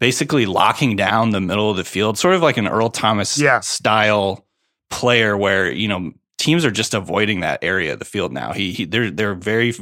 basically 0.00 0.46
locking 0.46 0.96
down 0.96 1.30
the 1.30 1.40
middle 1.40 1.70
of 1.70 1.76
the 1.76 1.84
field, 1.84 2.18
sort 2.18 2.34
of 2.34 2.42
like 2.42 2.56
an 2.56 2.66
Earl 2.66 2.88
Thomas 2.90 3.38
Yeah. 3.38 3.60
style 3.60 4.46
player 4.90 5.36
where, 5.36 5.70
you 5.70 5.86
know, 5.86 6.12
teams 6.38 6.64
are 6.64 6.70
just 6.70 6.94
avoiding 6.94 7.40
that 7.40 7.62
area 7.62 7.92
of 7.92 7.98
the 7.98 8.04
field 8.04 8.32
now. 8.32 8.52
He, 8.52 8.72
he 8.72 8.84
they're 8.86 9.10
they're 9.10 9.34
very 9.34 9.74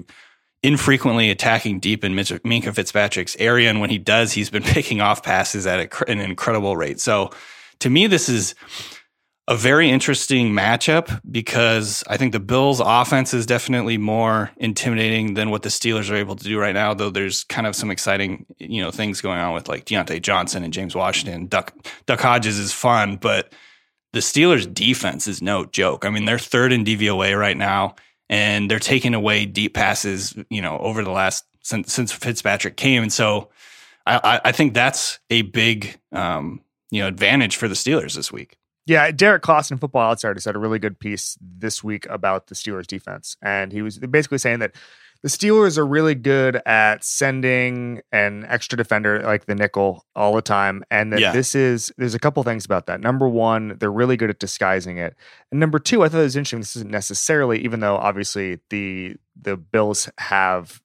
infrequently 0.63 1.31
attacking 1.31 1.79
deep 1.79 2.05
in 2.05 2.15
Mitch- 2.15 2.31
Minkah 2.43 2.75
Fitzpatrick's 2.75 3.37
area, 3.39 3.71
and 3.71 3.81
when 3.81 3.91
he 3.91 3.99
does, 3.99 4.33
he's 4.33 4.51
been 4.51 4.63
picking 4.75 5.01
off 5.01 5.23
passes 5.23 5.67
at 5.67 5.81
a, 5.81 6.11
an 6.11 6.19
incredible 6.21 6.77
rate. 6.77 7.01
So, 7.01 7.31
to 7.79 7.89
me, 7.91 8.09
this 8.09 8.29
is 8.29 8.55
a 9.49 9.57
very 9.57 9.89
interesting 9.89 10.53
matchup 10.53 11.23
because 11.31 12.05
I 12.07 12.19
think 12.19 12.33
the 12.33 12.39
Bills' 12.39 12.81
offense 12.85 13.33
is 13.33 13.47
definitely 13.47 13.97
more 13.97 14.51
intimidating 14.59 15.35
than 15.35 15.49
what 15.49 15.63
the 15.63 15.71
Steelers 15.71 16.11
are 16.11 16.17
able 16.17 16.37
to 16.37 16.45
do 16.45 16.61
right 16.61 16.75
now. 16.75 16.93
Though 16.93 17.09
there's 17.09 17.45
kind 17.45 17.67
of 17.67 17.75
some 17.75 17.91
exciting, 17.91 18.45
you 18.59 18.83
know, 18.83 18.91
things 18.91 19.23
going 19.23 19.39
on 19.39 19.55
with 19.55 19.67
like 19.67 19.87
Diontae 19.87 20.21
Johnson 20.21 20.65
and 20.65 20.73
James 20.73 20.95
Washington. 20.95 21.47
Duck 21.47 21.73
Duck 22.05 22.21
Hodges 22.21 22.59
is 22.59 22.75
fun, 22.75 23.17
but 23.17 23.55
the 24.13 24.21
Steelers' 24.21 24.73
defense 24.73 25.27
is 25.27 25.41
no 25.41 25.65
joke. 25.65 26.05
I 26.05 26.11
mean, 26.11 26.27
they're 26.27 26.39
third 26.39 26.71
in 26.71 26.85
DVOA 26.85 27.39
right 27.39 27.57
now, 27.57 27.95
and 28.29 28.71
they're 28.71 28.79
taking 28.79 29.15
away 29.15 29.47
deep 29.47 29.73
passes, 29.73 30.37
you 30.51 30.61
know, 30.61 30.77
over 30.79 31.03
the 31.03 31.11
last 31.11 31.47
since 31.63 31.91
since 31.91 32.13
Fitzpatrick 32.13 32.77
came, 32.77 33.03
and 33.03 33.13
so 33.13 33.49
I, 34.05 34.21
I, 34.23 34.41
I 34.51 34.53
think 34.53 34.75
that's 34.75 35.21
a 35.31 35.41
big, 35.41 35.99
um, 36.13 36.61
you 36.91 37.01
know, 37.01 37.09
advantage 37.09 37.57
for 37.57 37.67
the 37.67 37.75
Steelers 37.75 38.15
this 38.15 38.31
week. 38.31 38.58
Yeah, 38.89 39.11
Derrik 39.11 39.41
Klassen, 39.41 39.79
Football 39.79 40.11
Outsiders, 40.11 40.47
had 40.47 40.57
a 40.57 40.59
really 40.59 40.79
good 40.79 40.99
piece 40.99 41.37
this 41.41 41.85
week 41.85 42.07
about 42.09 42.47
the 42.47 42.55
Steelers 42.55 42.87
defense. 42.87 43.37
And 43.43 43.71
he 43.71 43.83
was 43.83 43.99
basically 43.99 44.39
saying 44.39 44.61
that 44.61 44.75
the 45.23 45.29
Steelers 45.29 45.77
are 45.77 45.87
really 45.87 46.15
good 46.15 46.63
at 46.65 47.05
sending 47.05 48.01
an 48.13 48.47
extra 48.49 48.79
defender 48.79 49.21
like 49.21 49.45
the 49.45 49.55
nickel 49.55 50.07
all 50.17 50.35
the 50.35 50.41
time. 50.41 50.85
And 50.91 51.13
that 51.13 51.21
Yeah. 51.21 51.33
this 51.33 51.55
is, 51.55 51.93
there's 51.99 52.15
a 52.15 52.19
couple 52.19 52.43
things 52.45 52.65
about 52.65 52.87
that. 52.87 53.01
Number 53.01 53.29
one, 53.29 53.77
they're 53.79 53.93
really 53.93 54.17
good 54.17 54.31
at 54.31 54.39
disguising 54.39 54.97
it. 54.97 55.15
And 55.51 55.61
number 55.61 55.79
two, 55.79 56.03
I 56.03 56.09
thought 56.09 56.21
it 56.21 56.23
was 56.23 56.37
interesting. 56.37 56.61
This 56.61 56.77
isn't 56.77 56.91
necessarily, 56.91 57.59
even 57.59 57.81
though 57.81 57.97
obviously 57.97 58.59
the 58.71 59.17
the 59.41 59.57
Bills 59.59 60.09
have 60.19 60.81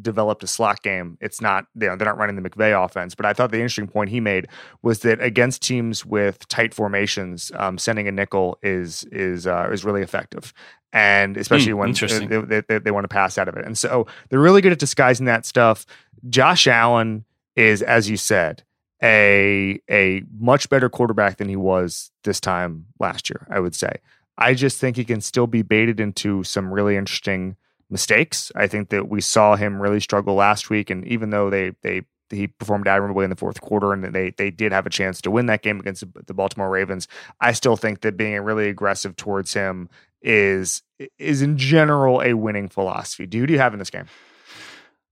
developed 0.00 0.42
a 0.42 0.46
slot 0.46 0.82
game. 0.82 1.18
It's 1.20 1.40
not, 1.40 1.66
you 1.74 1.86
know, 1.88 1.96
they're 1.96 2.06
not 2.06 2.18
running 2.18 2.36
the 2.36 2.48
McVay 2.48 2.84
offense. 2.84 3.14
But 3.14 3.26
I 3.26 3.32
thought 3.32 3.50
the 3.50 3.58
interesting 3.58 3.88
point 3.88 4.10
he 4.10 4.20
made 4.20 4.48
was 4.82 5.00
that 5.00 5.20
against 5.20 5.62
teams 5.62 6.04
with 6.04 6.46
tight 6.48 6.74
formations, 6.74 7.52
um, 7.56 7.78
sending 7.78 8.08
a 8.08 8.12
nickel 8.12 8.58
is 8.62 9.04
is 9.12 9.46
uh, 9.46 9.68
is 9.72 9.84
really 9.84 10.02
effective, 10.02 10.52
and 10.92 11.36
especially 11.36 11.72
Hmm, 11.72 11.78
when 11.78 11.92
they, 12.28 12.60
they, 12.60 12.62
they, 12.68 12.78
they 12.78 12.90
want 12.90 13.04
to 13.04 13.08
pass 13.08 13.38
out 13.38 13.48
of 13.48 13.56
it. 13.56 13.64
And 13.64 13.76
so 13.76 14.06
they're 14.28 14.40
really 14.40 14.60
good 14.60 14.72
at 14.72 14.78
disguising 14.78 15.26
that 15.26 15.46
stuff. 15.46 15.86
Josh 16.28 16.66
Allen 16.66 17.24
is, 17.56 17.82
as 17.82 18.08
you 18.08 18.16
said, 18.16 18.64
a 19.02 19.80
a 19.90 20.22
much 20.38 20.68
better 20.68 20.88
quarterback 20.88 21.36
than 21.38 21.48
he 21.48 21.56
was 21.56 22.10
this 22.24 22.40
time 22.40 22.86
last 22.98 23.30
year. 23.30 23.46
I 23.50 23.60
would 23.60 23.74
say. 23.74 23.92
I 24.40 24.54
just 24.54 24.78
think 24.78 24.96
he 24.96 25.04
can 25.04 25.20
still 25.20 25.48
be 25.48 25.62
baited 25.62 25.98
into 25.98 26.44
some 26.44 26.72
really 26.72 26.96
interesting 26.96 27.56
mistakes. 27.90 28.52
I 28.54 28.66
think 28.66 28.90
that 28.90 29.08
we 29.08 29.20
saw 29.20 29.56
him 29.56 29.80
really 29.80 30.00
struggle 30.00 30.34
last 30.34 30.70
week, 30.70 30.90
and 30.90 31.06
even 31.06 31.30
though 31.30 31.50
they 31.50 31.72
they 31.82 32.02
he 32.30 32.46
performed 32.46 32.86
admirably 32.86 33.24
in 33.24 33.30
the 33.30 33.36
fourth 33.36 33.60
quarter, 33.60 33.92
and 33.92 34.04
they 34.04 34.30
they 34.30 34.50
did 34.50 34.72
have 34.72 34.86
a 34.86 34.90
chance 34.90 35.20
to 35.22 35.30
win 35.30 35.46
that 35.46 35.62
game 35.62 35.80
against 35.80 36.04
the- 36.26 36.34
Baltimore 36.34 36.68
Ravens. 36.68 37.08
I 37.40 37.52
still 37.52 37.76
think 37.76 38.00
that 38.02 38.16
being 38.16 38.40
really 38.40 38.68
aggressive 38.68 39.16
towards 39.16 39.54
him 39.54 39.88
is 40.22 40.82
is 41.18 41.42
in 41.42 41.56
general 41.56 42.20
a 42.22 42.34
winning 42.34 42.68
philosophy. 42.68 43.26
Do 43.26 43.38
you 43.38 43.58
have 43.58 43.72
in 43.72 43.78
this 43.78 43.90
game? 43.90 44.06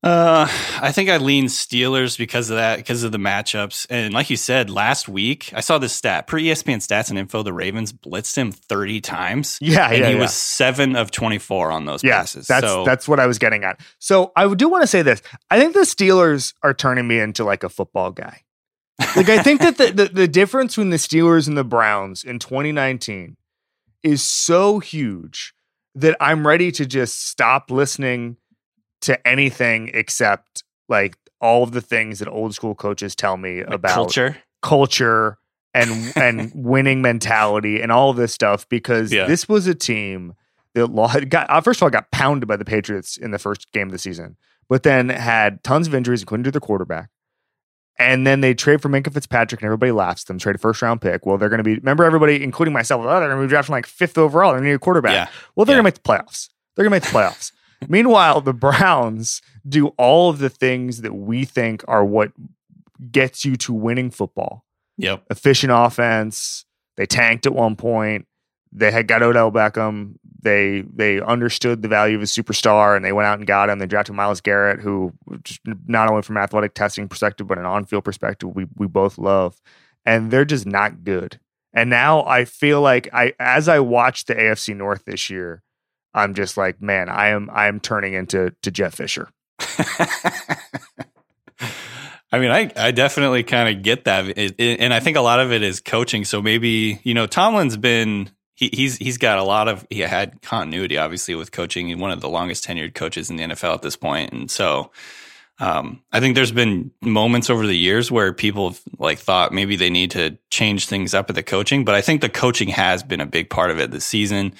Uh, 0.06 0.46
I 0.80 0.92
think 0.92 1.10
I 1.10 1.16
lean 1.16 1.46
Steelers 1.46 2.16
because 2.16 2.48
of 2.48 2.56
that, 2.58 2.76
because 2.76 3.02
of 3.02 3.10
the 3.10 3.18
matchups. 3.18 3.88
And 3.90 4.14
like 4.14 4.30
you 4.30 4.36
said, 4.36 4.70
last 4.70 5.08
week 5.08 5.50
I 5.52 5.60
saw 5.60 5.78
this 5.78 5.94
stat 5.94 6.28
per 6.28 6.38
ESPN 6.38 6.76
stats 6.76 7.10
and 7.10 7.18
info. 7.18 7.42
The 7.42 7.52
Ravens 7.52 7.92
blitzed 7.92 8.36
him 8.36 8.52
30 8.52 9.00
times. 9.00 9.58
Yeah, 9.60 9.88
and 9.88 9.98
yeah, 9.98 10.06
he 10.06 10.14
yeah. 10.14 10.20
was 10.20 10.32
seven 10.32 10.94
of 10.94 11.10
24 11.10 11.72
on 11.72 11.86
those 11.86 12.04
Yeah, 12.04 12.18
passes. 12.20 12.46
that's 12.46 12.64
so, 12.64 12.84
that's 12.84 13.08
what 13.08 13.18
I 13.18 13.26
was 13.26 13.38
getting 13.38 13.64
at. 13.64 13.80
So 13.98 14.30
I 14.36 14.54
do 14.54 14.68
want 14.68 14.82
to 14.82 14.86
say 14.86 15.02
this. 15.02 15.22
I 15.50 15.58
think 15.58 15.74
the 15.74 15.80
Steelers 15.80 16.54
are 16.62 16.72
turning 16.72 17.08
me 17.08 17.18
into 17.18 17.42
like 17.42 17.64
a 17.64 17.68
football 17.68 18.12
guy. 18.12 18.42
Like 19.16 19.28
I 19.28 19.42
think 19.42 19.60
that 19.60 19.76
the, 19.76 19.90
the 19.90 20.04
the 20.06 20.28
difference 20.28 20.74
between 20.76 20.90
the 20.90 20.98
Steelers 20.98 21.48
and 21.48 21.58
the 21.58 21.64
Browns 21.64 22.22
in 22.22 22.38
2019 22.38 23.36
is 24.04 24.22
so 24.22 24.78
huge 24.78 25.52
that 25.96 26.16
I'm 26.20 26.46
ready 26.46 26.70
to 26.72 26.86
just 26.86 27.26
stop 27.26 27.70
listening 27.72 28.36
to 29.02 29.26
anything 29.26 29.90
except 29.94 30.64
like 30.88 31.16
all 31.40 31.62
of 31.62 31.72
the 31.72 31.80
things 31.80 32.18
that 32.20 32.28
old 32.28 32.54
school 32.54 32.74
coaches 32.74 33.14
tell 33.14 33.37
me 33.37 33.62
like, 33.64 33.74
about 33.74 33.94
culture. 33.94 34.37
culture 34.62 35.38
and 35.74 36.12
and 36.16 36.50
winning 36.54 37.02
mentality 37.02 37.80
and 37.80 37.92
all 37.92 38.11
of 38.11 38.16
this 38.16 38.32
stuff 38.32 38.68
because 38.68 39.12
Yeah. 39.12 39.26
this 39.26 39.48
was 39.48 39.66
a 39.66 39.74
team 39.74 40.35
that 40.74 41.28
got 41.28 41.48
uh, 41.50 41.61
first 41.61 41.78
of 41.78 41.82
all 41.85 41.90
got 41.90 42.11
pounded 42.11 42.48
by 42.48 42.56
the 42.56 42.64
Patriots 42.64 43.16
in 43.16 43.30
the 43.30 43.38
first 43.38 43.70
game 43.72 43.88
of 43.88 43.92
the 43.92 43.98
season, 43.98 44.37
but 44.68 44.82
then 44.82 45.09
had 45.11 45.62
tons 45.62 45.87
of 45.87 45.94
injuries 45.94 46.20
and 46.22 46.26
couldn't 46.28 46.44
do 46.44 46.50
their 46.50 46.61
quarterback. 46.61 47.11
And 47.98 48.26
then 48.26 48.42
they 48.42 48.52
trade 48.52 48.82
for 48.82 48.90
Minkah 48.90 49.11
Fitzpatrick, 49.11 49.62
and 49.62 49.66
everybody 49.66 49.90
laughs 49.90 50.24
at 50.24 50.26
them. 50.26 50.38
Trade 50.38 50.56
a 50.56 50.59
first 50.59 50.82
round 50.82 51.00
pick. 51.00 51.24
Well, 51.24 51.38
they're 51.38 51.48
going 51.48 51.61
to 51.61 51.64
be. 51.64 51.76
Remember, 51.76 52.04
everybody, 52.04 52.42
including 52.44 52.74
myself, 52.74 53.00
oh, 53.02 53.09
they're 53.09 53.28
going 53.30 53.40
to 53.40 53.46
be 53.46 53.48
drafting 53.48 53.72
like 53.72 53.87
fifth 53.87 54.18
overall. 54.18 54.54
They 54.54 54.61
need 54.61 54.72
a 54.72 54.78
quarterback. 54.78 55.12
Yeah. 55.14 55.28
Well, 55.54 55.64
they're 55.64 55.72
Yeah. 55.76 55.82
going 55.82 55.92
to 55.92 55.96
make 55.96 56.02
the 56.02 56.09
playoffs. 56.24 56.50
They're 56.74 56.87
going 56.87 57.00
to 57.00 57.06
make 57.06 57.11
the 57.11 57.18
playoffs. 57.18 57.52
Meanwhile, 57.88 58.40
the 58.42 58.54
Browns 58.54 59.42
do 59.68 59.88
all 59.98 60.30
of 60.30 60.38
the 60.38 60.48
things 60.50 61.02
that 61.02 61.14
we 61.14 61.44
think 61.44 61.84
are 61.88 62.04
what 62.04 62.32
gets 63.10 63.44
you 63.44 63.56
to 63.56 63.72
winning 63.72 64.10
football 64.10 64.64
Yep. 64.98 65.24
efficient 65.30 65.72
offense. 65.74 66.64
They 66.96 67.04
tanked 67.06 67.44
at 67.46 67.54
one 67.54 67.76
point. 67.76 68.26
They 68.72 68.90
had 68.90 69.06
got 69.08 69.22
Odell 69.22 69.52
Beckham. 69.52 70.14
They 70.42 70.82
they 70.94 71.20
understood 71.20 71.82
the 71.82 71.88
value 71.88 72.16
of 72.16 72.22
a 72.22 72.26
superstar 72.26 72.96
and 72.96 73.04
they 73.04 73.12
went 73.12 73.26
out 73.26 73.38
and 73.38 73.46
got 73.46 73.68
him. 73.68 73.78
They 73.78 73.86
drafted 73.86 74.14
Myles 74.14 74.40
Garrett, 74.40 74.80
who 74.80 75.12
just 75.42 75.60
not 75.86 76.08
only 76.08 76.22
from 76.22 76.36
athletic 76.36 76.74
testing 76.74 77.08
perspective, 77.08 77.46
but 77.46 77.58
an 77.58 77.66
on-field 77.66 78.04
perspective, 78.04 78.54
we 78.54 78.66
we 78.76 78.86
both 78.86 79.18
love. 79.18 79.60
And 80.04 80.30
they're 80.30 80.44
just 80.44 80.66
not 80.66 81.04
good. 81.04 81.40
And 81.72 81.90
now 81.90 82.24
I 82.24 82.44
feel 82.44 82.80
like 82.80 83.08
I 83.12 83.34
as 83.38 83.68
I 83.68 83.80
watch 83.80 84.24
the 84.24 84.34
AFC 84.34 84.74
North 84.74 85.04
this 85.04 85.28
year, 85.28 85.62
I'm 86.16 86.35
just 86.35 86.57
like, 86.57 86.83
man, 86.83 87.09
I 87.09 87.29
am 87.29 87.48
I 87.52 87.66
am 87.68 87.79
turning 87.79 88.14
into 88.14 88.52
to 88.62 88.70
Jeff 88.72 88.94
Fisher. 88.94 89.29
I 92.33 92.38
mean, 92.40 92.50
I, 92.50 92.70
I 92.76 92.90
definitely 92.90 93.44
kind 93.44 93.74
of 93.76 93.83
get 93.85 94.05
that, 94.05 94.26
It- 94.37 94.57
it- 94.59 94.81
and 94.81 94.92
I 94.92 95.00
think 95.00 95.16
a 95.16 95.20
lot 95.20 95.38
of 95.40 95.52
it 95.52 95.62
is 95.62 95.81
coaching. 95.81 96.24
So 96.24 96.42
maybe 96.42 97.00
you 97.05 97.14
know, 97.14 97.26
Tomlin's 97.26 97.76
been 97.76 98.31
he, 98.55 98.70
he's 98.72 98.96
he's 98.96 99.18
got 99.18 99.38
a 99.38 99.42
lot 99.44 99.68
of 99.68 99.87
he 99.90 100.00
had 100.00 100.40
continuity, 100.42 100.98
obviously, 100.98 101.35
with 101.35 101.52
coaching. 101.52 101.88
He's 101.88 101.96
one 101.96 102.11
of 102.11 102.20
the 102.20 102.29
longest 102.29 102.66
tenured 102.66 102.94
coaches 102.94 103.31
in 103.31 103.37
the 103.37 103.44
NFL 103.44 103.74
at 103.74 103.83
this 103.83 103.96
point, 103.96 104.33
and 104.33 104.50
so 104.50 104.90
um, 105.59 106.02
I 106.12 106.20
think 106.20 106.35
there's 106.35 106.52
been 106.52 106.90
moments 107.00 107.48
over 107.48 107.66
the 107.66 107.76
years 107.76 108.11
where 108.11 108.33
people 108.33 108.70
have, 108.70 108.81
like 108.98 109.18
thought 109.18 109.52
maybe 109.52 109.76
they 109.76 109.90
need 109.90 110.11
to 110.12 110.37
change 110.50 110.87
things 110.87 111.14
up 111.14 111.29
at 111.31 111.37
the 111.37 111.42
coaching, 111.42 111.85
but 111.85 111.94
I 111.94 112.00
think 112.00 112.20
the 112.22 112.29
coaching 112.29 112.68
has 112.68 113.02
been 113.02 113.20
a 113.20 113.26
big 113.26 113.48
part 113.50 113.70
of 113.70 113.79
it 113.79 113.90
this 113.90 114.05
season. 114.07 114.52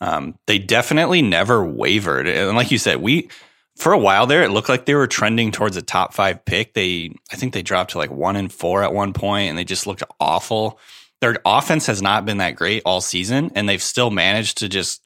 Um, 0.00 0.38
they 0.46 0.58
definitely 0.58 1.20
never 1.22 1.64
wavered, 1.64 2.26
and 2.26 2.56
like 2.56 2.70
you 2.70 2.78
said, 2.78 2.98
we 3.02 3.28
for 3.76 3.92
a 3.92 3.98
while 3.98 4.26
there, 4.26 4.42
it 4.42 4.50
looked 4.50 4.68
like 4.68 4.84
they 4.84 4.94
were 4.94 5.06
trending 5.06 5.52
towards 5.52 5.76
a 5.76 5.82
top 5.82 6.12
five 6.12 6.44
pick. 6.44 6.74
They, 6.74 7.14
I 7.32 7.36
think 7.36 7.54
they 7.54 7.62
dropped 7.62 7.92
to 7.92 7.98
like 7.98 8.10
one 8.10 8.36
and 8.36 8.52
four 8.52 8.82
at 8.82 8.92
one 8.92 9.12
point, 9.12 9.48
and 9.50 9.56
they 9.58 9.64
just 9.64 9.86
looked 9.86 10.02
awful. 10.18 10.78
Their 11.20 11.36
offense 11.44 11.86
has 11.86 12.00
not 12.02 12.24
been 12.24 12.38
that 12.38 12.56
great 12.56 12.82
all 12.84 13.00
season, 13.00 13.52
and 13.54 13.68
they've 13.68 13.82
still 13.82 14.10
managed 14.10 14.58
to 14.58 14.68
just 14.68 15.02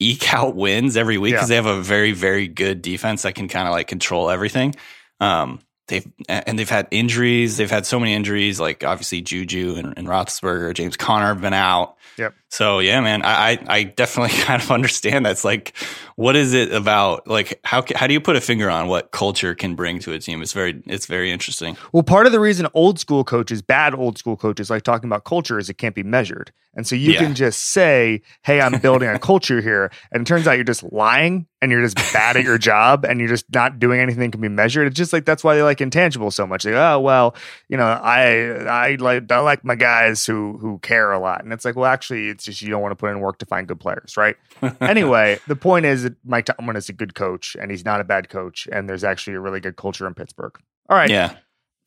eke 0.00 0.32
out 0.34 0.54
wins 0.56 0.96
every 0.96 1.18
week 1.18 1.32
because 1.34 1.48
Yeah. 1.50 1.60
they 1.60 1.68
have 1.68 1.78
a 1.78 1.82
very, 1.82 2.12
very 2.12 2.48
good 2.48 2.82
defense 2.82 3.22
that 3.22 3.34
can 3.34 3.48
kind 3.48 3.66
of 3.68 3.72
like 3.72 3.86
control 3.88 4.30
everything. 4.30 4.74
Um, 5.20 5.60
they've 5.88 6.06
and 6.28 6.58
they've 6.58 6.68
had 6.68 6.88
injuries. 6.90 7.56
They've 7.56 7.70
had 7.70 7.86
so 7.86 7.98
many 7.98 8.14
injuries, 8.14 8.58
like 8.60 8.84
obviously 8.84 9.22
Juju 9.22 9.74
and, 9.76 9.94
and 9.96 10.06
Roethlisberger, 10.08 10.74
James 10.74 10.96
Conner 10.96 11.28
have 11.28 11.40
been 11.40 11.54
out. 11.54 11.96
Yep. 12.16 12.34
So 12.50 12.78
yeah, 12.78 13.00
man, 13.00 13.22
I, 13.22 13.52
I 13.52 13.58
I 13.68 13.82
definitely 13.84 14.36
kind 14.42 14.62
of 14.62 14.70
understand. 14.70 15.26
That's 15.26 15.44
like, 15.44 15.76
what 16.16 16.34
is 16.34 16.54
it 16.54 16.72
about? 16.72 17.26
Like, 17.28 17.60
how 17.64 17.84
how 17.94 18.06
do 18.06 18.14
you 18.14 18.20
put 18.20 18.36
a 18.36 18.40
finger 18.40 18.70
on 18.70 18.88
what 18.88 19.10
culture 19.10 19.54
can 19.54 19.74
bring 19.74 19.98
to 20.00 20.12
a 20.14 20.18
team? 20.18 20.40
It's 20.42 20.52
very 20.54 20.82
it's 20.86 21.06
very 21.06 21.30
interesting. 21.30 21.76
Well, 21.92 22.02
part 22.02 22.26
of 22.26 22.32
the 22.32 22.40
reason 22.40 22.66
old 22.72 22.98
school 22.98 23.22
coaches, 23.22 23.60
bad 23.60 23.94
old 23.94 24.16
school 24.18 24.36
coaches, 24.36 24.70
like 24.70 24.82
talking 24.82 25.08
about 25.08 25.24
culture 25.24 25.58
is 25.58 25.68
it 25.68 25.74
can't 25.74 25.94
be 25.94 26.02
measured, 26.02 26.50
and 26.74 26.86
so 26.86 26.96
you 26.96 27.12
Yeah. 27.12 27.18
can 27.18 27.34
just 27.34 27.60
say, 27.66 28.22
"Hey, 28.42 28.62
I'm 28.62 28.78
building 28.80 29.10
a 29.10 29.18
culture 29.18 29.60
here," 29.60 29.90
and 30.10 30.22
it 30.22 30.26
turns 30.26 30.46
out 30.46 30.52
you're 30.52 30.64
just 30.64 30.90
lying 30.90 31.46
and 31.60 31.70
you're 31.72 31.82
just 31.82 31.96
bad 32.12 32.36
at 32.36 32.44
your 32.44 32.56
job 32.56 33.04
and 33.04 33.18
you're 33.18 33.28
just 33.28 33.44
not 33.52 33.78
doing 33.80 34.00
anything 34.00 34.20
that 34.20 34.30
can 34.32 34.40
be 34.40 34.48
measured. 34.48 34.86
It's 34.86 34.96
just 34.96 35.12
like 35.12 35.24
that's 35.26 35.42
why 35.44 35.54
they 35.56 35.62
like 35.62 35.80
intangible 35.80 36.30
so 36.30 36.46
much. 36.46 36.64
Like, 36.64 36.74
oh 36.74 37.00
well, 37.00 37.34
you 37.68 37.76
know, 37.76 37.84
I 37.86 38.50
I 38.64 38.94
like 38.94 39.30
I 39.30 39.40
like 39.40 39.64
my 39.64 39.74
guys 39.74 40.24
who 40.24 40.56
who 40.58 40.78
care 40.78 41.12
a 41.12 41.18
lot, 41.18 41.42
and 41.44 41.52
it's 41.52 41.64
like, 41.64 41.76
well, 41.76 41.86
actually, 41.86 42.28
it's 42.38 42.44
just 42.44 42.62
you 42.62 42.70
don't 42.70 42.80
want 42.80 42.92
to 42.92 42.96
put 42.96 43.10
in 43.10 43.18
work 43.18 43.38
to 43.38 43.46
find 43.46 43.66
good 43.66 43.80
players, 43.80 44.16
right? 44.16 44.36
anyway, 44.80 45.38
the 45.48 45.56
point 45.56 45.84
is 45.86 46.04
that 46.04 46.14
Mike 46.24 46.46
Tomlin 46.46 46.76
is 46.76 46.88
a 46.88 46.92
good 46.92 47.14
coach 47.16 47.56
and 47.60 47.70
he's 47.70 47.84
not 47.84 48.00
a 48.00 48.04
bad 48.04 48.28
coach, 48.28 48.68
and 48.70 48.88
there's 48.88 49.02
actually 49.04 49.34
a 49.34 49.40
really 49.40 49.60
good 49.60 49.76
culture 49.76 50.06
in 50.06 50.14
Pittsburgh. 50.14 50.56
All 50.88 50.96
right, 50.96 51.10
Yeah, 51.10 51.34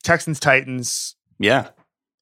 Texans 0.04 0.38
Titans. 0.38 1.16
yeah. 1.38 1.68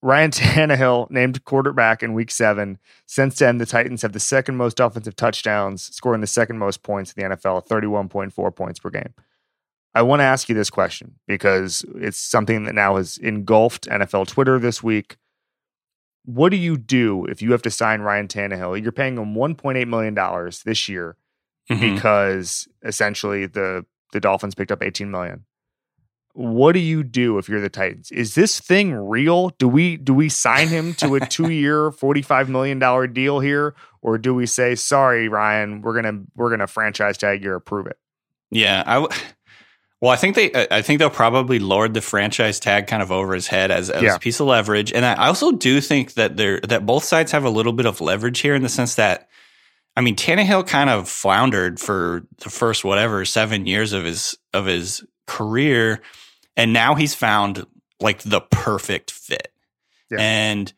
Ryan 0.03 0.31
Tannehill 0.31 1.11
named 1.11 1.45
quarterback 1.45 2.03
in 2.03 2.15
week 2.15 2.31
seven. 2.31 2.79
Since 3.05 3.39
then, 3.39 3.59
the 3.59 3.67
Titans 3.67 4.01
have 4.01 4.13
the 4.15 4.21
second 4.21 4.57
most 4.57 4.81
offensive 4.81 5.15
touchdowns, 5.15 5.83
scoring 5.83 6.23
the 6.23 6.27
second 6.27 6.57
most 6.59 6.83
points 6.83 7.13
in 7.13 7.29
the 7.29 7.37
NFL, 7.37 7.67
31.4 7.69 8.57
points 8.57 8.79
per 8.79 8.89
game. 8.89 9.13
I 9.95 10.01
want 10.01 10.21
to 10.21 10.25
ask 10.25 10.49
you 10.49 10.55
this 10.55 10.71
question 10.71 11.17
because 11.27 11.85
it's 11.97 12.17
something 12.17 12.65
that 12.65 12.75
now 12.75 12.97
has 12.97 13.19
engulfed 13.19 13.89
NFL 13.89 14.29
Twitter 14.29 14.59
this 14.59 14.83
week. 14.83 15.17
What 16.25 16.51
do 16.51 16.57
you 16.57 16.77
do 16.77 17.25
if 17.27 17.41
you 17.43 17.53
have 17.53 17.63
to 17.63 17.71
sign 17.71 18.03
Ryan 18.03 18.29
Tannehill? 18.29 18.81
You're 18.83 18.93
paying 18.93 19.17
him 19.17 19.35
$1.8 19.35 19.89
million 19.89 20.15
this 20.65 20.89
year 20.89 21.17
Mhm. 21.71 21.95
because 21.95 22.69
essentially 22.85 23.47
the 23.47 23.85
the 24.13 24.21
Dolphins 24.21 24.55
picked 24.57 24.73
up 24.73 24.83
18 24.83 25.11
million. 25.11 25.45
What 26.33 26.73
do 26.73 26.79
you 26.81 27.03
do 27.03 27.39
if 27.39 27.49
you're 27.49 27.61
the 27.61 27.69
Titans? 27.69 28.11
Is 28.13 28.35
this 28.35 28.61
thing 28.61 28.93
real? 28.93 29.51
Do 29.59 29.69
we 29.69 29.97
do 29.97 30.13
we 30.15 30.29
sign 30.29 30.69
him 30.69 30.95
to 30.95 31.17
a 31.17 31.21
2-year, 31.37 31.91
45 31.93 32.49
million 32.49 32.79
dollar 32.79 33.07
deal 33.07 33.41
here 33.41 33.75
or 34.03 34.17
do 34.19 34.35
we 34.35 34.47
say 34.47 34.75
sorry 34.75 35.29
Ryan, 35.29 35.81
we're 35.83 36.01
going 36.01 36.15
to 36.17 36.23
we're 36.37 36.49
to 36.61 36.67
franchise 36.67 37.19
tag 37.19 37.43
you 37.45 37.51
or 37.53 37.55
approve 37.57 37.87
it? 37.87 37.99
Yeah, 38.51 38.83
I. 38.87 38.95
W- 38.95 39.21
well, 40.01 40.11
I 40.11 40.17
think 40.17 40.35
they. 40.35 40.51
I 40.71 40.83
think 40.83 40.99
they'll 40.99 41.11
probably 41.11 41.59
lord 41.59 41.93
the 41.95 42.01
franchise 42.01 42.59
tag 42.61 42.87
kind 42.87 43.03
of 43.03 43.13
over 43.13 43.35
his 43.35 43.47
head 43.47 43.71
as, 43.71 43.91
as 43.91 44.03
Yeah. 44.03 44.15
a 44.17 44.19
piece 44.19 44.41
of 44.41 44.47
leverage, 44.47 44.93
and 44.93 45.05
I 45.05 45.27
also 45.27 45.53
do 45.53 45.81
think 45.81 46.15
that 46.15 46.37
they're 46.37 46.61
that 46.61 46.87
both 46.87 47.05
sides 47.05 47.33
have 47.33 47.45
a 47.45 47.51
little 47.51 47.73
bit 47.73 47.87
of 47.87 48.01
leverage 48.01 48.41
here 48.41 48.55
in 48.55 48.63
the 48.63 48.69
sense 48.69 48.95
that, 48.95 49.29
I 49.97 50.01
mean, 50.01 50.17
Tannehill 50.17 50.67
kind 50.67 50.89
of 50.91 51.09
floundered 51.09 51.79
for 51.81 52.23
the 52.39 52.51
first 52.51 52.85
whatever 52.85 53.25
seven 53.25 53.67
years 53.67 53.93
of 53.93 54.05
his 54.05 54.37
of 54.55 54.67
his 54.67 55.05
career, 55.27 56.01
and 56.57 56.73
now 56.73 56.95
he's 56.95 57.15
found 57.15 57.67
like 58.01 58.21
the 58.23 58.41
perfect 58.41 59.11
fit, 59.11 59.53
Yeah. 60.11 60.19
and. 60.21 60.73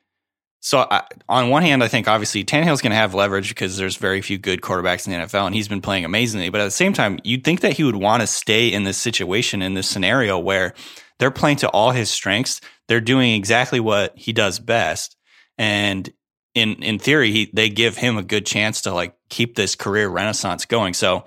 So 0.65 0.87
I, 0.89 1.03
on 1.29 1.51
one 1.51 1.63
hand, 1.63 1.83
I 1.83 1.89
think 1.89 2.07
obviously 2.07 2.45
Tannehill's 2.45 2.81
going 2.81 2.93
to 2.93 2.97
have 2.97 3.15
leverage 3.15 3.49
because 3.49 3.77
there's 3.77 3.97
very 3.97 4.23
few 4.23 4.39
good 4.39 4.61
quarterbacks 4.61 5.07
in 5.07 5.13
the 5.13 5.19
NFL, 5.27 5.47
and 5.47 5.55
he's 5.57 5.67
been 5.67 5.81
playing 5.81 6.05
amazingly. 6.05 6.51
But 6.51 6.61
at 6.61 6.65
the 6.65 6.71
same 6.71 6.93
time, 6.93 7.19
you'd 7.25 7.43
think 7.43 7.63
that 7.63 7.73
he 7.73 7.83
would 7.83 7.97
want 7.97 8.21
to 8.21 8.29
stay 8.29 8.73
in 8.73 8.85
this 8.85 8.97
situation, 8.97 9.61
in 9.61 9.75
this 9.75 9.89
scenario 9.89 10.39
where 10.39 10.73
they're 11.19 11.33
playing 11.33 11.57
to 11.59 11.69
all 11.71 11.91
his 11.91 12.11
strengths. 12.11 12.61
They're 12.87 13.01
doing 13.01 13.35
exactly 13.35 13.81
what 13.81 14.17
he 14.17 14.33
does 14.33 14.61
best, 14.61 15.17
and 15.59 16.09
in 16.55 16.75
in 16.75 17.01
theory, 17.01 17.33
he, 17.33 17.51
they 17.53 17.69
give 17.69 17.97
him 17.97 18.17
a 18.17 18.23
good 18.23 18.47
chance 18.47 18.83
to 18.83 18.95
like 18.95 19.17
keep 19.31 19.57
this 19.57 19.75
career 19.75 20.09
renaissance 20.09 20.65
going. 20.65 20.95
So. 20.95 21.25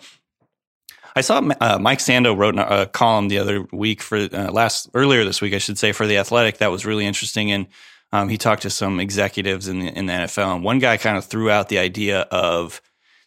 I 1.18 1.22
saw 1.22 1.38
uh, 1.62 1.80
Mike 1.80 2.00
Sando 2.00 2.38
wrote 2.38 2.60
a 2.60 2.90
column 2.92 3.30
the 3.30 3.38
other 3.38 3.66
week 3.72 4.02
for 4.02 4.18
uh, 4.18 4.52
last 4.52 4.90
earlier 4.94 5.24
this 5.24 5.40
week, 5.42 5.54
I 5.54 5.60
should 5.60 5.78
say, 5.78 5.94
for 5.94 6.06
the 6.06 6.18
Athletic. 6.18 6.58
That 6.58 6.72
was 6.72 6.86
really 6.86 7.06
interesting, 7.06 7.54
and 7.54 7.68
um, 8.16 8.30
he 8.30 8.38
talked 8.38 8.62
to 8.64 8.70
some 8.70 9.00
executives 9.00 9.68
in 9.68 9.80
the, 9.80 9.88
in 9.88 10.06
the 10.06 10.14
NFL, 10.14 10.56
and 10.56 10.64
one 10.64 10.80
guy 10.80 10.98
kind 10.98 11.18
of 11.18 11.26
threw 11.26 11.50
out 11.50 11.70
the 11.70 11.80
idea 11.80 12.22
of 12.32 12.82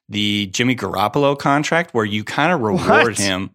the 0.09 0.47
Jimmy 0.47 0.75
Garoppolo 0.77 1.39
contract, 1.39 1.93
where 1.95 2.05
you 2.05 2.25
kind 2.25 2.53
of 2.53 2.61
reward 2.71 2.89
What? 2.89 3.19
him. 3.19 3.51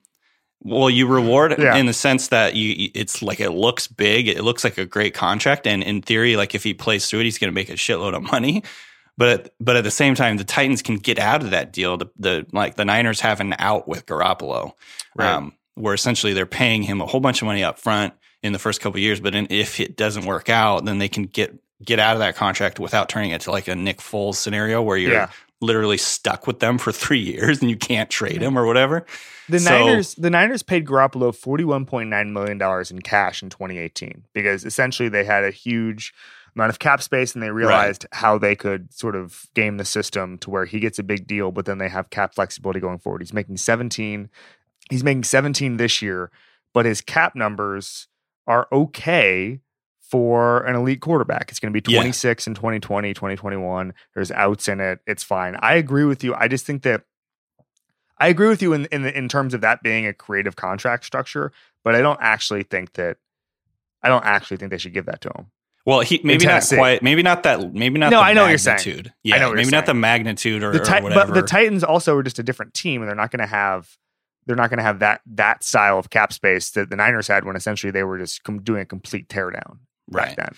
Well, 0.65 0.89
you 0.89 1.07
reward 1.07 1.55
Yeah. 1.59 1.75
in 1.75 1.87
the 1.87 1.93
sense 1.93 2.29
that 2.29 2.55
you 2.55 2.89
it's 2.95 3.21
like 3.21 3.41
it 3.41 3.51
looks 3.51 3.87
big, 3.87 4.29
it 4.29 4.43
looks 4.43 4.63
like 4.63 4.77
a 4.77 4.85
great 4.85 5.13
contract, 5.13 5.67
and 5.67 5.83
in 5.83 6.01
theory, 6.01 6.35
like 6.37 6.55
if 6.55 6.63
he 6.63 6.73
plays 6.73 7.07
through 7.09 7.19
it, 7.21 7.23
he's 7.25 7.37
going 7.37 7.51
to 7.51 7.55
make 7.55 7.69
a 7.69 7.73
shitload 7.73 8.15
of 8.15 8.23
money. 8.23 8.63
But 9.17 9.27
at, 9.29 9.49
but 9.59 9.75
at 9.75 9.83
the 9.83 9.91
same 9.91 10.15
time, 10.15 10.37
the 10.37 10.43
Titans 10.43 10.81
can 10.81 10.95
get 10.97 11.19
out 11.19 11.43
of 11.43 11.51
that 11.51 11.71
deal. 11.73 11.97
The, 11.97 12.07
the 12.17 12.45
like 12.53 12.75
the 12.75 12.85
Niners 12.85 13.19
have 13.19 13.41
an 13.41 13.55
out 13.59 13.87
with 13.87 14.05
Garoppolo, 14.05 14.71
Right. 15.15 15.29
um, 15.33 15.53
where 15.75 15.93
essentially 15.93 16.33
they're 16.33 16.45
paying 16.45 16.81
him 16.83 17.01
a 17.01 17.05
whole 17.05 17.19
bunch 17.21 17.41
of 17.41 17.45
money 17.45 17.63
up 17.63 17.77
front 17.77 18.13
in 18.43 18.53
the 18.53 18.59
first 18.59 18.81
couple 18.81 18.97
of 18.97 19.01
years. 19.01 19.19
But 19.19 19.33
in, 19.33 19.47
if 19.49 19.79
it 19.79 19.95
doesn't 19.97 20.25
work 20.25 20.49
out, 20.49 20.85
then 20.85 20.99
they 20.99 21.09
can 21.09 21.23
get 21.23 21.55
get 21.83 21.99
out 21.99 22.13
of 22.13 22.19
that 22.19 22.35
contract 22.35 22.79
without 22.79 23.09
turning 23.09 23.31
it 23.31 23.41
to 23.41 23.51
like 23.51 23.67
a 23.67 23.75
Nick 23.75 23.97
Foles 23.97 24.35
scenario 24.35 24.81
where 24.81 24.95
you're 24.97 25.11
Yeah. 25.11 25.29
literally 25.59 25.97
stuck 25.97 26.47
with 26.47 26.59
them 26.59 26.77
for 26.77 26.91
three 27.03 27.19
years 27.19 27.59
and 27.61 27.69
you 27.69 27.75
can't 27.75 28.09
trade 28.09 28.41
him 28.41 28.57
or 28.57 28.65
whatever. 28.65 29.05
The 29.49 29.59
So- 29.59 29.69
Niners 29.85 30.15
the 30.15 30.29
Niners 30.29 30.63
paid 30.63 30.85
Garoppolo 30.85 31.35
$41.9 31.35 32.31
million 32.31 32.85
in 32.89 33.01
cash 33.01 33.43
in 33.43 33.49
2018 33.49 34.23
because 34.33 34.63
essentially 34.63 35.09
they 35.09 35.25
had 35.25 35.43
a 35.43 35.51
huge 35.51 36.13
amount 36.55 36.69
of 36.69 36.79
cap 36.79 37.01
space 37.01 37.33
and 37.33 37.43
they 37.43 37.49
realized 37.51 38.05
how 38.13 38.37
they 38.37 38.55
could 38.55 38.93
sort 38.93 39.15
of 39.17 39.47
game 39.53 39.75
the 39.77 39.83
system 39.85 40.37
to 40.37 40.49
where 40.49 40.65
he 40.65 40.79
gets 40.79 40.99
a 40.99 41.03
big 41.03 41.27
deal, 41.27 41.51
but 41.51 41.65
then 41.65 41.79
they 41.79 41.89
have 41.89 42.11
cap 42.11 42.33
flexibility 42.35 42.79
going 42.79 42.99
forward. 42.99 43.21
He's 43.21 43.33
making 43.33 43.57
17. 43.57 44.29
He's 44.89 45.03
making 45.03 45.23
17 45.23 45.77
this 45.77 46.01
year, 46.01 46.29
but 46.73 46.85
his 46.85 47.01
cap 47.01 47.35
numbers 47.35 48.07
are 48.47 48.67
okay 48.71 49.59
for 50.01 50.63
an 50.65 50.75
elite 50.75 51.01
quarterback. 51.01 51.49
It's 51.49 51.59
going 51.59 51.73
to 51.73 51.81
be 51.81 51.91
Yeah. 51.91 51.99
26 51.99 52.47
in 52.47 52.53
2020, 52.53 53.13
2021. 53.13 53.93
There's 54.13 54.31
outs 54.31 54.67
in 54.67 54.79
it. 54.79 54.99
It's 55.07 55.23
fine. 55.23 55.55
I 55.59 55.75
agree 55.75 56.03
with 56.05 56.23
you. 56.23 56.35
I 56.35 56.47
just 56.47 56.65
think 56.65 56.83
that 56.83 57.03
I 58.19 58.27
agree 58.27 58.47
with 58.47 58.61
you 58.61 58.73
in 58.73 58.85
in, 58.91 59.05
in 59.05 59.27
terms 59.27 59.53
of 59.53 59.61
that 59.61 59.81
being 59.81 60.05
a 60.05 60.13
creative 60.13 60.55
contract 60.55 61.03
structure, 61.05 61.51
but 61.83 61.95
I 61.95 62.01
don't 62.01 62.19
actually 62.21 62.63
think 62.63 62.93
that 62.93 63.17
I 64.03 64.07
don't 64.09 64.23
actually 64.25 64.57
think 64.57 64.71
they 64.71 64.77
should 64.77 64.93
give 64.93 65.05
that 65.07 65.21
to 65.21 65.29
him. 65.29 65.47
Well, 65.85 65.99
he 66.01 66.21
maybe 66.23 66.45
not 66.45 66.63
quite, 66.69 67.01
maybe 67.03 67.23
not 67.23 67.43
that, 67.43 67.73
maybe 67.73 67.99
not. 67.99 68.11
No, 68.11 68.19
the 68.19 68.23
I 68.23 68.33
know 68.33 68.43
what 68.43 68.49
you're 68.49 68.57
saying. 68.57 68.75
magnitude. 68.77 69.07
I 69.09 69.11
Yeah, 69.23 69.39
know 69.39 69.53
maybe 69.53 69.71
not 69.71 69.85
the 69.85 69.93
magnitude 69.93 70.63
or, 70.63 70.71
The 70.71 70.79
or 70.79 71.01
whatever. 71.03 71.25
but 71.27 71.33
the 71.33 71.41
Titans 71.41 71.83
also 71.83 72.15
are 72.15 72.23
just 72.23 72.39
a 72.39 72.43
different 72.43 72.73
team, 72.73 73.01
and 73.01 73.09
they're 73.09 73.15
not 73.17 73.31
going 73.31 73.41
to 73.41 73.47
have 73.47 73.89
they're 74.45 74.55
not 74.55 74.69
going 74.69 74.77
to 74.77 74.83
have 74.83 74.99
that 74.99 75.21
that 75.25 75.63
style 75.63 75.97
of 75.97 76.09
cap 76.09 76.33
space 76.33 76.71
that 76.71 76.89
the 76.89 76.95
Niners 76.95 77.27
had 77.27 77.45
when 77.45 77.55
essentially 77.55 77.91
they 77.91 78.03
were 78.03 78.17
just 78.17 78.43
com- 78.43 78.61
doing 78.61 78.81
a 78.81 78.85
complete 78.85 79.27
teardown 79.27 79.77
back 80.07 80.27
right. 80.27 80.35
then. 80.37 80.55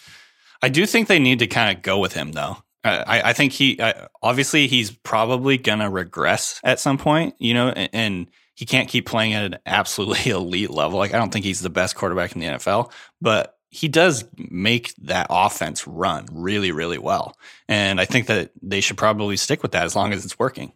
I 0.61 0.69
do 0.69 0.85
think 0.85 1.07
they 1.07 1.19
need 1.19 1.39
to 1.39 1.47
kind 1.47 1.75
of 1.75 1.83
go 1.83 1.99
with 1.99 2.13
him, 2.13 2.31
though. 2.31 2.57
Uh, 2.83 3.03
I, 3.05 3.29
I 3.29 3.33
think 3.33 3.51
he 3.51 3.79
uh, 3.79 4.07
obviously 4.21 4.67
he's 4.67 4.91
probably 4.91 5.57
gonna 5.57 5.89
regress 5.89 6.59
at 6.63 6.79
some 6.79 6.97
point, 6.97 7.35
you 7.39 7.53
know, 7.53 7.69
and, 7.69 7.89
and 7.93 8.27
he 8.55 8.65
can't 8.65 8.87
keep 8.87 9.05
playing 9.05 9.33
at 9.33 9.43
an 9.43 9.59
absolutely 9.65 10.31
elite 10.31 10.71
level. 10.71 10.99
Like 10.99 11.13
I 11.13 11.17
don't 11.17 11.31
think 11.31 11.45
he's 11.45 11.61
the 11.61 11.69
best 11.69 11.95
quarterback 11.95 12.33
in 12.33 12.41
the 12.41 12.47
NFL, 12.47 12.91
but 13.21 13.57
he 13.69 13.89
does 13.89 14.23
make 14.37 14.95
that 14.95 15.27
offense 15.29 15.85
run 15.85 16.25
really, 16.31 16.71
really 16.71 16.97
well. 16.97 17.35
And 17.67 17.99
I 17.99 18.05
think 18.05 18.27
that 18.27 18.51
they 18.61 18.79
should 18.79 18.97
probably 18.97 19.35
stick 19.35 19.61
with 19.61 19.73
that 19.73 19.83
as 19.83 19.95
long 19.95 20.13
as 20.13 20.23
it's 20.23 20.39
working. 20.39 20.71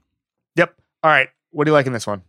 Yep. 0.55 0.75
All 1.03 1.09
right. 1.09 1.29
What 1.51 1.63
do 1.63 1.69
you 1.69 1.73
like 1.73 1.87
in 1.87 1.93
this 1.93 2.05
one? 2.05 2.23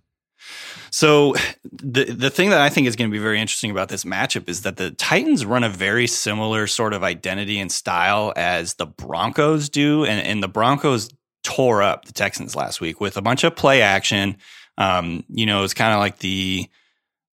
So 0.91 1.35
the 1.65 2.05
the 2.05 2.31
thing 2.31 2.51
that 2.51 2.61
I 2.61 2.69
think 2.69 2.87
is 2.87 2.97
going 2.97 3.11
to 3.11 3.13
be 3.13 3.23
very 3.23 3.41
interesting 3.41 3.71
about 3.71 3.89
this 3.89 4.05
matchup 4.05 4.49
is 4.49 4.63
that 4.63 4.77
the 4.77 4.91
Titans 4.93 5.45
run 5.45 5.65
a 5.65 5.69
very 5.69 6.07
similar 6.07 6.67
sort 6.67 6.93
of 6.93 7.03
identity 7.03 7.61
and 7.61 7.71
style 7.71 8.33
as 8.37 8.75
the 8.75 8.87
Broncos 8.87 9.69
do, 9.69 10.05
and, 10.05 10.27
and 10.27 10.43
the 10.43 10.49
Broncos 10.49 11.11
tore 11.43 11.83
up 11.83 12.05
the 12.05 12.13
Texans 12.13 12.55
last 12.55 12.81
week 12.81 13.01
with 13.01 13.17
a 13.17 13.23
bunch 13.23 13.45
of 13.45 13.57
play 13.57 13.83
action. 13.83 14.37
Um, 14.79 15.25
you 15.29 15.47
know, 15.47 15.65
it's 15.65 15.75
kind 15.75 15.93
of 15.93 16.01
like 16.01 16.19
the 16.19 16.69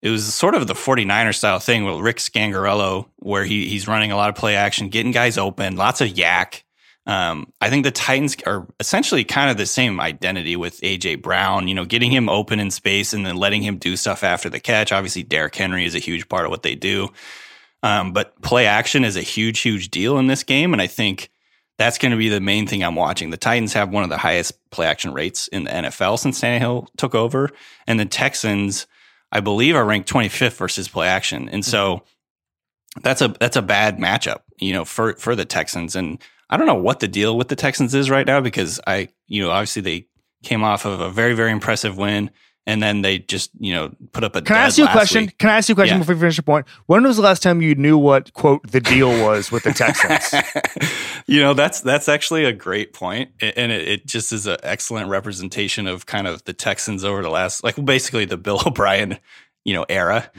it 0.03 0.11
was 0.11 0.35
sort 0.35 0.55
of 0.55 0.67
the 0.67 0.75
49er 0.75 1.35
style 1.35 1.61
thing 1.61 1.85
with 1.85 2.01
Rich 2.01 2.19
Scangarello, 2.19 3.07
where 3.17 3.45
he 3.45 3.69
he's 3.69 3.87
running 3.87 4.13
a 4.13 4.17
lot 4.17 4.29
of 4.29 4.35
play 4.35 4.57
action, 4.57 4.89
getting 4.89 5.13
guys 5.13 5.39
open, 5.39 5.77
lots 5.77 6.01
of 6.01 6.09
YAC. 6.09 6.63
Um, 7.05 7.53
I 7.61 7.69
think 7.69 7.85
the 7.85 7.91
Titans 7.91 8.37
are 8.47 8.67
essentially 8.79 9.25
kind 9.25 9.51
of 9.51 9.57
the 9.57 9.67
same 9.67 10.01
identity 10.01 10.55
with 10.55 10.81
AJ 10.83 11.21
Brown, 11.21 11.67
you 11.67 11.75
know, 11.75 11.85
getting 11.85 12.13
him 12.13 12.29
open 12.29 12.61
in 12.61 12.71
space 12.71 13.13
and 13.13 13.27
then 13.27 13.37
letting 13.37 13.63
him 13.63 13.79
do 13.79 13.97
stuff 13.97 14.23
after 14.23 14.49
the 14.49 14.61
catch. 14.61 14.93
Obviously, 14.93 15.25
Derrick 15.25 15.55
Henry 15.57 15.85
is 15.85 15.97
a 15.97 16.01
huge 16.01 16.29
part 16.29 16.45
of 16.45 16.51
what 16.51 16.63
they 16.63 16.77
do. 16.77 17.09
Um, 17.83 18.13
but 18.13 18.41
play 18.43 18.67
action 18.67 19.05
is 19.05 19.17
a 19.17 19.23
huge, 19.23 19.61
huge 19.61 19.91
deal 19.91 20.19
in 20.19 20.29
this 20.29 20.45
game. 20.45 20.73
And 20.73 20.81
I 20.81 20.87
think 20.87 21.31
that's 21.79 21.99
going 21.99 22.13
to 22.13 22.19
be 22.19 22.29
the 22.29 22.41
main 22.41 22.67
thing 22.67 22.85
I'm 22.85 22.95
watching. 22.95 23.31
The 23.31 23.37
Titans 23.37 23.73
have 23.73 23.91
one 23.91 24.05
of 24.05 24.11
the 24.11 24.19
highest 24.19 24.53
play 24.71 24.87
action 24.87 25.13
rates 25.13 25.49
in 25.49 25.65
the 25.65 25.71
NFL 25.71 26.19
since 26.19 26.41
Tannehill 26.41 26.87
took 26.97 27.15
over. 27.15 27.51
And 27.87 27.99
the 27.99 28.05
Texans, 28.05 28.87
I 29.33 29.41
believe, 29.41 29.75
are 29.75 29.85
ranked 29.85 30.09
25th 30.09 30.57
versus 30.57 30.89
play 30.89 31.09
action, 31.09 31.49
and 31.49 31.65
so 31.65 32.03
that's 33.03 33.23
a 33.23 33.29
that's 33.41 33.57
a 33.57 33.63
bad 33.63 33.99
matchup, 33.99 34.43
you 34.59 34.73
know, 34.73 34.85
for 34.85 35.15
for 35.15 35.35
the 35.35 35.45
Texans. 35.45 35.97
And 35.97 36.23
I 36.53 36.57
don't 36.59 36.67
know 36.67 36.75
what 36.75 37.01
the 37.01 37.09
deal 37.09 37.37
with 37.37 37.49
the 37.49 37.57
Texans 37.57 37.95
is 37.95 38.11
right 38.11 38.27
now 38.27 38.41
because 38.41 38.79
I, 38.87 39.09
you 39.27 39.43
know, 39.43 39.51
obviously 39.51 39.83
they 39.83 40.07
came 40.45 40.63
off 40.63 40.85
of 40.85 41.01
a 41.01 41.11
very 41.11 41.35
very 41.35 41.51
impressive 41.51 41.97
win 41.97 42.31
and 42.67 42.83
then 42.83 43.03
they 43.03 43.19
just 43.19 43.51
you 43.59 43.75
know 43.75 43.93
put 44.13 44.23
up 44.23 44.37
a. 44.37 44.43
Can 44.43 44.57
I 44.57 44.61
ask 44.61 44.79
you 44.79 44.85
a 44.85 44.93
question? 44.93 45.23
Week. 45.23 45.39
Can 45.39 45.51
I 45.51 45.57
ask 45.57 45.69
you 45.69 45.73
a 45.73 45.77
question 45.77 45.97
yeah. 45.97 46.01
before 46.01 46.15
we 46.15 46.21
finish 46.21 46.37
your 46.37 46.45
point? 46.45 46.67
When 46.87 47.03
was 47.03 47.17
the 47.17 47.23
last 47.23 47.43
time 47.43 47.61
you 47.61 47.75
knew 47.75 47.99
what 47.99 48.33
quote 48.35 48.71
the 48.71 48.81
deal 48.81 49.09
was 49.09 49.51
with 49.51 49.65
the 49.65 49.73
Texans? 49.73 50.35
you 51.27 51.41
know 51.41 51.55
that's 51.55 51.81
that's 51.81 52.09
actually 52.09 52.45
a 52.45 52.53
great 52.53 52.93
point, 52.93 53.31
and 53.41 53.73
it, 53.73 53.89
it 53.89 54.07
just 54.07 54.33
is 54.33 54.47
an 54.47 54.59
excellent 54.63 55.09
representation 55.09 55.87
of 55.87 56.07
kind 56.07 56.27
of 56.27 56.45
the 56.45 56.53
Texans 56.53 57.03
over 57.05 57.23
the 57.23 57.31
last 57.31 57.65
like 57.65 57.83
basically 57.85 58.27
the 58.27 58.37
Bill 58.37 58.61
O'Brien 58.67 59.19
you 59.65 59.75
know 59.75 59.85
era. 59.89 60.31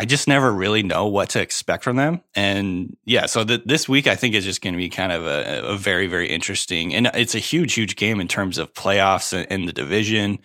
I 0.00 0.06
just 0.06 0.26
never 0.26 0.50
really 0.50 0.82
know 0.82 1.08
what 1.08 1.28
to 1.30 1.42
expect 1.42 1.84
from 1.84 1.96
them. 1.96 2.22
And 2.34 2.96
yeah, 3.04 3.26
so 3.26 3.44
the, 3.44 3.62
this 3.66 3.86
week 3.86 4.06
I 4.06 4.14
think 4.14 4.34
is 4.34 4.46
just 4.46 4.62
going 4.62 4.72
to 4.72 4.78
be 4.78 4.88
kind 4.88 5.12
of 5.12 5.26
a, 5.26 5.60
a, 5.62 5.76
very, 5.76 6.06
very 6.06 6.26
interesting, 6.26 6.94
and 6.94 7.10
it's 7.12 7.34
a 7.34 7.38
huge, 7.38 7.74
huge 7.74 7.96
game 7.96 8.18
in 8.18 8.26
terms 8.26 8.56
of 8.56 8.72
playoffs 8.72 9.34
and, 9.34 9.46
and 9.52 9.68
the 9.68 9.74
division. 9.74 10.38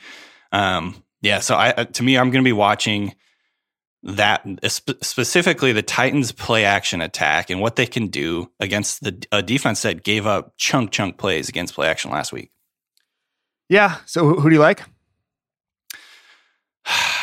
Um, 0.51 1.01
yeah, 1.21 1.39
so 1.39 1.55
I 1.55 1.71
to 1.71 2.03
me, 2.03 2.17
I'm 2.17 2.31
going 2.31 2.43
to 2.43 2.47
be 2.47 2.51
watching 2.51 3.15
that 4.03 4.45
specifically 4.65 5.71
the 5.71 5.81
Titans 5.81 6.33
play 6.33 6.65
action 6.65 6.99
attack 6.99 7.49
and 7.49 7.61
what 7.61 7.77
they 7.77 7.85
can 7.85 8.07
do 8.07 8.51
against 8.59 9.05
the 9.05 9.25
a 9.31 9.41
defense 9.41 9.83
that 9.83 10.03
gave 10.03 10.27
up 10.27 10.55
chunk 10.57 10.91
chunk 10.91 11.17
plays 11.17 11.47
against 11.47 11.75
play 11.75 11.87
action 11.87 12.11
last 12.11 12.33
week. 12.33 12.51
Yeah. 13.69 13.99
So 14.05 14.33
who 14.33 14.49
do 14.49 14.55
you 14.55 14.61
like? 14.61 14.83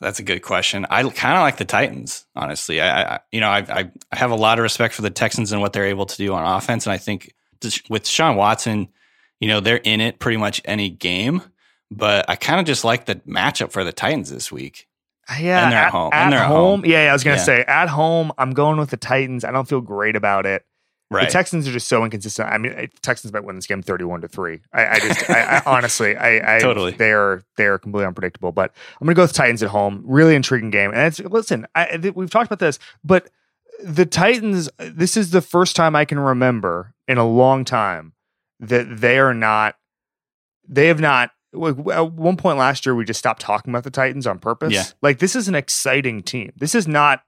That's 0.00 0.18
a 0.18 0.22
good 0.22 0.42
question. 0.42 0.86
I 0.90 1.02
kind 1.02 1.36
of 1.36 1.42
like 1.42 1.56
the 1.56 1.64
Titans, 1.64 2.26
honestly. 2.34 2.80
I, 2.80 3.14
I 3.14 3.20
you 3.32 3.40
know, 3.40 3.48
I, 3.48 3.90
I, 4.12 4.16
have 4.16 4.30
a 4.30 4.36
lot 4.36 4.58
of 4.58 4.62
respect 4.62 4.94
for 4.94 5.02
the 5.02 5.10
Texans 5.10 5.52
and 5.52 5.60
what 5.60 5.72
they're 5.72 5.86
able 5.86 6.06
to 6.06 6.16
do 6.16 6.34
on 6.34 6.44
offense, 6.44 6.86
and 6.86 6.92
I 6.92 6.98
think 6.98 7.34
with 7.88 8.06
Sean 8.06 8.36
Watson, 8.36 8.88
you 9.40 9.48
know, 9.48 9.60
they're 9.60 9.76
in 9.76 10.00
it 10.00 10.18
pretty 10.18 10.36
much 10.36 10.60
any 10.64 10.90
game. 10.90 11.42
But 11.90 12.28
I 12.28 12.36
kind 12.36 12.58
of 12.58 12.66
just 12.66 12.84
like 12.84 13.06
the 13.06 13.16
matchup 13.26 13.70
for 13.70 13.84
the 13.84 13.92
Titans 13.92 14.30
this 14.30 14.50
week. 14.50 14.88
Yeah, 15.40 15.64
and 15.64 15.72
they're 15.72 15.78
at, 15.78 15.86
at 15.86 15.92
home. 15.92 16.10
At 16.12 16.22
and 16.24 16.32
they're 16.32 16.44
home, 16.44 16.80
home. 16.80 16.84
Yeah, 16.84 17.04
yeah, 17.04 17.10
I 17.10 17.12
was 17.12 17.24
gonna 17.24 17.36
yeah. 17.36 17.42
say 17.42 17.64
at 17.66 17.88
home. 17.88 18.32
I'm 18.38 18.52
going 18.52 18.78
with 18.78 18.90
the 18.90 18.96
Titans. 18.96 19.44
I 19.44 19.52
don't 19.52 19.68
feel 19.68 19.80
great 19.80 20.16
about 20.16 20.46
it. 20.46 20.64
Right. 21.08 21.26
The 21.26 21.32
Texans 21.32 21.68
are 21.68 21.72
just 21.72 21.86
so 21.86 22.02
inconsistent. 22.02 22.48
I 22.48 22.58
mean, 22.58 22.90
Texans 23.00 23.32
might 23.32 23.44
win 23.44 23.54
this 23.54 23.66
game 23.66 23.80
31 23.80 24.22
to 24.22 24.28
three. 24.28 24.60
I, 24.72 24.86
I 24.86 24.98
just, 24.98 25.30
I, 25.30 25.40
I, 25.40 25.62
honestly, 25.66 26.16
I, 26.16 26.56
I 26.56 26.58
totally 26.58 26.92
they're 26.92 27.44
they're 27.56 27.78
completely 27.78 28.06
unpredictable. 28.06 28.50
But 28.50 28.72
I'm 29.00 29.06
gonna 29.06 29.14
go 29.14 29.22
with 29.22 29.32
Titans 29.32 29.62
at 29.62 29.70
home. 29.70 30.02
Really 30.04 30.34
intriguing 30.34 30.70
game. 30.70 30.90
And 30.90 31.00
it's 31.02 31.20
listen, 31.20 31.66
I, 31.76 32.12
we've 32.14 32.30
talked 32.30 32.46
about 32.46 32.58
this, 32.58 32.80
but 33.04 33.30
the 33.82 34.04
Titans. 34.04 34.68
This 34.78 35.16
is 35.16 35.30
the 35.30 35.40
first 35.40 35.76
time 35.76 35.94
I 35.94 36.04
can 36.04 36.18
remember 36.18 36.94
in 37.06 37.18
a 37.18 37.26
long 37.26 37.64
time 37.64 38.12
that 38.58 39.00
they 39.00 39.18
are 39.18 39.34
not. 39.34 39.76
They 40.68 40.88
have 40.88 40.98
not 40.98 41.30
at 41.54 42.12
one 42.12 42.36
point 42.36 42.58
last 42.58 42.84
year 42.84 42.94
we 42.94 43.04
just 43.04 43.20
stopped 43.20 43.40
talking 43.40 43.72
about 43.72 43.84
the 43.84 43.90
Titans 43.90 44.26
on 44.26 44.40
purpose. 44.40 44.72
Yeah. 44.72 44.84
Like 45.02 45.20
this 45.20 45.36
is 45.36 45.46
an 45.46 45.54
exciting 45.54 46.24
team. 46.24 46.52
This 46.56 46.74
is 46.74 46.88
not 46.88 47.22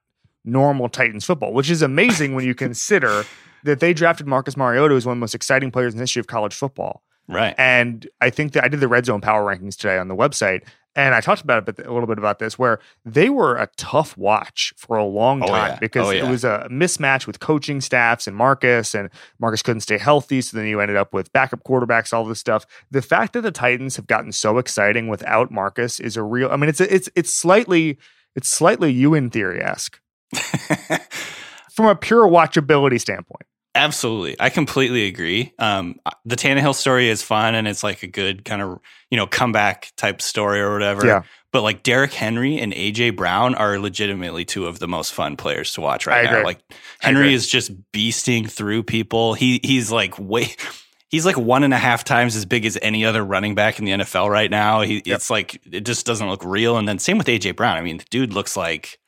normal 0.45 0.89
Titans 0.89 1.25
football, 1.25 1.53
which 1.53 1.71
is 1.71 1.81
amazing 1.81 2.35
when 2.35 2.45
you 2.45 2.57
consider 2.57 3.25
that 3.65 3.81
they 3.81 3.93
drafted 3.93 4.27
Marcus 4.27 4.57
Mariota 4.57 4.95
as 4.95 5.07
one 5.07 5.13
of 5.13 5.17
the 5.17 5.21
most 5.21 5.35
exciting 5.35 5.71
players 5.71 5.95
in 5.95 5.99
the 5.99 6.03
history 6.03 6.21
of 6.21 6.27
college 6.27 6.55
football. 6.55 7.03
Right. 7.29 7.55
And 7.59 8.09
I 8.21 8.31
think 8.31 8.53
that 8.53 8.65
I 8.65 8.69
did 8.69 8.81
the 8.81 8.89
red 8.89 9.05
zone 9.05 9.21
power 9.21 9.45
rankings 9.45 9.77
today 9.77 9.99
on 9.99 10.09
the 10.09 10.17
website. 10.17 10.63
And 10.97 11.15
I 11.15 11.21
talked 11.21 11.43
about 11.43 11.69
it 11.69 11.79
a 11.87 11.93
little 11.93 12.09
bit 12.09 12.19
about 12.19 12.41
this, 12.41 12.59
where 12.59 12.81
they 13.05 13.31
were 13.31 13.57
a 13.57 13.69
tough 13.77 14.17
watch 14.17 14.73
for 14.77 14.97
a 14.97 15.05
long 15.05 15.43
time 15.43 15.51
oh, 15.51 15.55
yeah. 15.55 15.79
because 15.79 16.09
oh, 16.09 16.11
yeah. 16.11 16.27
it 16.27 16.31
was 16.31 16.43
a 16.43 16.67
mismatch 16.73 17.25
with 17.27 17.39
coaching 17.39 17.81
staffs 17.81 18.27
and 18.27 18.35
Marcus, 18.35 18.97
and 18.97 19.11
Marcus 19.39 19.63
couldn't 19.63 19.83
stay 19.83 19.99
healthy. 19.99 20.41
So 20.41 20.57
then 20.57 20.67
you 20.67 20.81
ended 20.81 20.97
up 20.97 21.13
with 21.13 21.33
backup 21.33 21.63
quarterbacks, 21.63 22.13
all 22.13 22.25
this 22.25 22.41
stuff. 22.41 22.67
The 22.91 23.03
fact 23.03 23.35
that 23.35 23.43
the 23.43 23.53
Titans 23.53 23.95
have 23.95 24.09
gotten 24.09 24.33
so 24.33 24.59
exciting 24.59 25.07
without 25.07 25.53
Marcus 25.53 26.01
is 26.01 26.17
a 26.17 26.23
real. 26.23 26.51
I 26.51 26.57
mean, 26.57 26.69
it's 26.69 26.81
a, 26.81 26.93
it's 26.93 27.09
it's 27.15 27.33
slightly 27.33 27.99
it's 28.35 28.49
slightly 28.49 28.91
Ewing 28.91 29.31
theory 29.31 29.63
esque 29.63 30.01
from 31.71 31.87
a 31.87 31.95
pure 31.95 32.27
watchability 32.27 33.01
standpoint. 33.01 33.48
Absolutely. 33.79 34.37
I 34.41 34.51
completely 34.51 35.07
agree. 35.07 35.55
Um, 35.59 36.01
the 36.25 36.37
Tannehill 36.37 36.75
story 36.75 37.09
is 37.09 37.23
fun 37.23 37.55
and 37.55 37.69
it's 37.69 37.83
like 37.83 38.03
a 38.03 38.07
good 38.07 38.45
kind 38.45 38.61
of, 38.61 38.81
you 39.11 39.17
know, 39.17 39.27
comeback 39.27 39.93
type 39.97 40.21
story 40.21 40.61
or 40.61 40.73
whatever. 40.73 41.07
Yeah. 41.07 41.23
But 41.53 41.63
like 41.63 41.83
Derrick 41.83 42.13
Henry 42.13 42.59
and 42.59 42.73
AJ 42.75 43.17
Brown 43.17 43.55
are 43.55 43.79
legitimately 43.79 44.45
two 44.45 44.67
of 44.67 44.81
the 44.81 44.89
most 44.89 45.15
fun 45.15 45.37
players 45.37 45.73
to 45.75 45.81
watch 45.81 46.07
right 46.07 46.25
now. 46.25 46.45
Like 46.45 46.61
Henry 47.01 47.33
is 47.33 47.47
just 47.47 47.73
beasting 47.93 48.51
through 48.51 48.83
people. 48.83 49.35
He 49.35 49.61
he's 49.63 49.91
like 49.91 50.19
way 50.19 50.55
he's 51.09 51.25
like 51.25 51.39
one 51.39 51.65
and 51.65 51.73
a 51.73 51.79
half 51.79 52.05
times 52.05 52.37
as 52.37 52.45
big 52.45 52.67
as 52.67 52.79
any 52.83 53.05
other 53.05 53.25
running 53.25 53.55
back 53.55 53.79
in 53.79 53.85
the 53.85 53.93
NFL 53.93 54.29
right 54.29 54.51
now. 54.51 54.83
He 54.83 54.97
yep. 55.07 55.17
it's 55.17 55.31
like 55.31 55.61
it 55.71 55.87
just 55.87 56.05
doesn't 56.05 56.29
look 56.29 56.45
real. 56.45 56.77
And 56.77 56.87
then 56.87 56.99
same 56.99 57.17
with 57.17 57.27
AJ 57.29 57.57
Brown. 57.57 57.77
I 57.77 57.81
mean, 57.81 57.99
the 57.99 58.07
dude 58.11 58.35
looks 58.35 58.57
like 58.57 58.99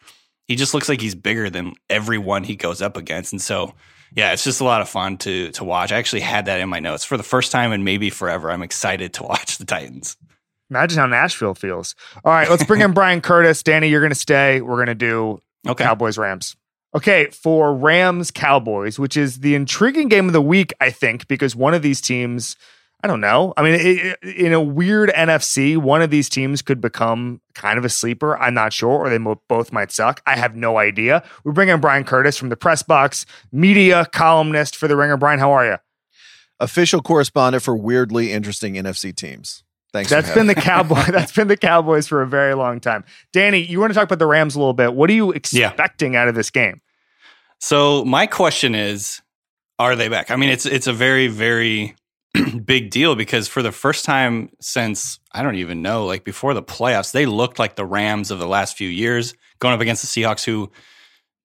he 0.47 0.57
just 0.57 0.73
looks 0.73 0.89
like 0.89 1.01
he's 1.01 1.14
bigger 1.14 1.51
than 1.51 1.75
everyone 1.89 2.45
he 2.45 2.57
goes 2.57 2.81
up 2.81 2.97
against. 2.97 3.33
And 3.33 3.43
so 3.43 3.75
yeah, 4.15 4.33
it's 4.33 4.45
just 4.45 4.61
a 4.61 4.65
lot 4.65 4.81
of 4.81 4.89
fun 4.89 5.17
to 5.19 5.51
to 5.53 5.65
watch. 5.65 5.93
I 5.93 5.99
actually 5.99 6.21
had 6.21 6.47
that 6.47 6.61
in 6.61 6.69
my 6.69 6.81
notes 6.81 7.05
for 7.05 7.17
the 7.17 7.23
first 7.23 7.53
time 7.53 7.73
and 7.73 7.85
maybe 7.85 8.11
forever. 8.11 8.51
I'm 8.51 8.63
excited 8.63 9.13
to 9.15 9.23
watch 9.25 9.59
the 9.59 9.65
Titans. 9.65 10.17
Imagine 10.71 10.99
how 10.99 11.07
Nashville 11.07 11.55
feels. 11.55 11.95
All 12.25 12.33
right, 12.33 12.49
let's 12.49 12.65
bring 12.65 12.81
in 12.81 12.93
Bryan 12.95 13.21
Curtis. 13.21 13.63
Danny, 13.63 13.89
you're 13.89 14.01
going 14.01 14.11
to 14.11 14.15
stay. 14.15 14.61
We're 14.61 14.77
going 14.77 14.87
to 14.87 14.95
do 14.95 15.41
okay. 15.67 15.85
Cowboys 15.85 16.17
Rams. 16.17 16.57
Okay, 16.95 17.27
for 17.27 17.75
Rams 17.75 18.31
Cowboys, 18.31 18.99
which 18.99 19.17
is 19.17 19.41
the 19.41 19.55
intriguing 19.55 20.09
game 20.09 20.27
of 20.27 20.33
the 20.33 20.43
week, 20.43 20.73
I 20.81 20.91
think, 20.91 21.29
because 21.29 21.55
one 21.55 21.73
of 21.73 21.83
these 21.83 22.01
teams 22.01 22.57
I 23.03 23.09
don't 23.09 23.21
know. 23.21 23.55
I 23.57 23.63
mean, 23.63 23.75
it, 23.75 24.19
in 24.23 24.53
a 24.53 24.61
weird 24.61 25.11
NFC, 25.11 25.77
one 25.77 26.03
of 26.03 26.11
these 26.11 26.29
teams 26.29 26.61
could 26.61 26.81
become 26.81 27.41
kind 27.55 27.79
of 27.79 27.85
a 27.85 27.89
sleeper. 27.89 28.39
I'm 28.39 28.53
not 28.53 28.73
sure, 28.73 28.91
or 28.91 29.09
they 29.09 29.19
both 29.49 29.73
might 29.73 29.91
suck. 29.91 30.21
I 30.27 30.37
have 30.37 30.55
no 30.55 30.77
idea. 30.77 31.23
We 31.45 31.53
bring 31.53 31.71
in 31.71 31.81
Bryan 31.81 32.05
Curtis 32.05 32.37
from 32.37 32.51
the 32.51 32.57
press 32.57 32.83
box, 32.83 33.25
media 33.53 34.07
columnist 34.13 34.77
for 34.77 34.87
the 34.87 34.97
Ringer. 34.97 35.17
Bryan, 35.17 35.39
how 35.39 35.53
are 35.53 35.67
you? 35.67 35.77
Official 36.59 37.01
correspondent 37.01 37.63
for 37.63 37.75
weirdly 37.75 38.33
interesting 38.33 38.75
NFC 38.75 39.17
teams. 39.17 39.65
Thanks. 39.93 40.11
That's 40.11 40.33
been 40.33 40.47
the 40.47 40.55
Cowboy. 40.57 41.11
that's 41.11 41.33
been 41.33 41.49
the 41.49 41.57
Cowboys 41.57 42.07
for 42.07 42.21
a 42.21 42.27
very 42.27 42.55
long 42.55 42.81
time. 42.81 43.05
Danny, 43.33 43.61
you 43.61 43.81
want 43.81 43.91
to 43.91 43.95
talk 43.95 44.05
about 44.05 44.19
the 44.19 44.27
Rams 44.27 44.55
a 44.55 44.59
little 44.59 44.75
bit? 44.75 44.95
What 44.95 45.09
are 45.09 45.15
you 45.15 45.33
expecting 45.33 46.13
yeah. 46.13 46.23
out 46.23 46.29
of 46.29 46.35
this 46.35 46.51
game? 46.51 46.83
So 47.61 48.05
my 48.05 48.27
question 48.27 48.75
is, 48.75 49.21
are 49.79 49.97
they 49.97 50.09
back? 50.09 50.31
I 50.31 50.37
mean, 50.37 50.51
it's 50.51 50.67
it's 50.67 50.87
a 50.87 50.93
very 50.93 51.27
very 51.27 51.97
big 52.64 52.91
deal 52.91 53.14
because 53.14 53.49
for 53.49 53.62
the 53.62 53.72
first 53.72 54.05
time 54.05 54.51
since 54.61 55.18
I 55.33 55.43
don't 55.43 55.57
even 55.57 55.83
know, 55.83 56.07
like 56.07 56.24
before 56.24 56.55
the 56.55 56.62
playoffs, 56.62 57.12
they 57.12 57.26
looked 57.26 57.59
like 57.59 57.76
the 57.76 57.87
Rams 57.87 58.31
of 58.31 58.39
the 58.39 58.47
last 58.47 58.76
few 58.76 58.89
years 58.89 59.35
going 59.59 59.74
up 59.74 59.81
against 59.81 60.03
the 60.03 60.22
Seahawks, 60.22 60.45
who 60.45 60.70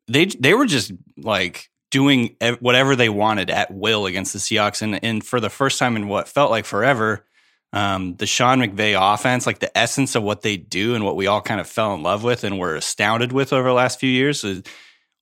they 0.07 0.25
they 0.25 0.53
were 0.53 0.65
just 0.65 0.91
like 1.17 1.69
doing 1.91 2.35
whatever 2.59 2.95
they 2.95 3.09
wanted 3.09 3.49
at 3.49 3.73
will 3.73 4.05
against 4.05 4.33
the 4.33 4.39
Seahawks, 4.39 4.81
and 4.81 5.03
and 5.03 5.25
for 5.25 5.39
the 5.39 5.49
first 5.49 5.79
time 5.79 5.95
in 5.95 6.07
what 6.07 6.27
felt 6.27 6.51
like 6.51 6.65
forever, 6.65 7.25
um, 7.73 8.15
the 8.15 8.25
Sean 8.25 8.59
McVay 8.59 8.95
offense, 8.97 9.45
like 9.45 9.59
the 9.59 9.75
essence 9.77 10.15
of 10.15 10.23
what 10.23 10.41
they 10.41 10.55
do 10.55 10.95
and 10.95 11.03
what 11.03 11.15
we 11.15 11.27
all 11.27 11.41
kind 11.41 11.59
of 11.59 11.67
fell 11.67 11.93
in 11.93 12.03
love 12.03 12.23
with 12.23 12.43
and 12.43 12.59
were 12.59 12.75
astounded 12.75 13.31
with 13.31 13.51
over 13.51 13.67
the 13.67 13.73
last 13.73 13.99
few 13.99 14.09
years. 14.09 14.45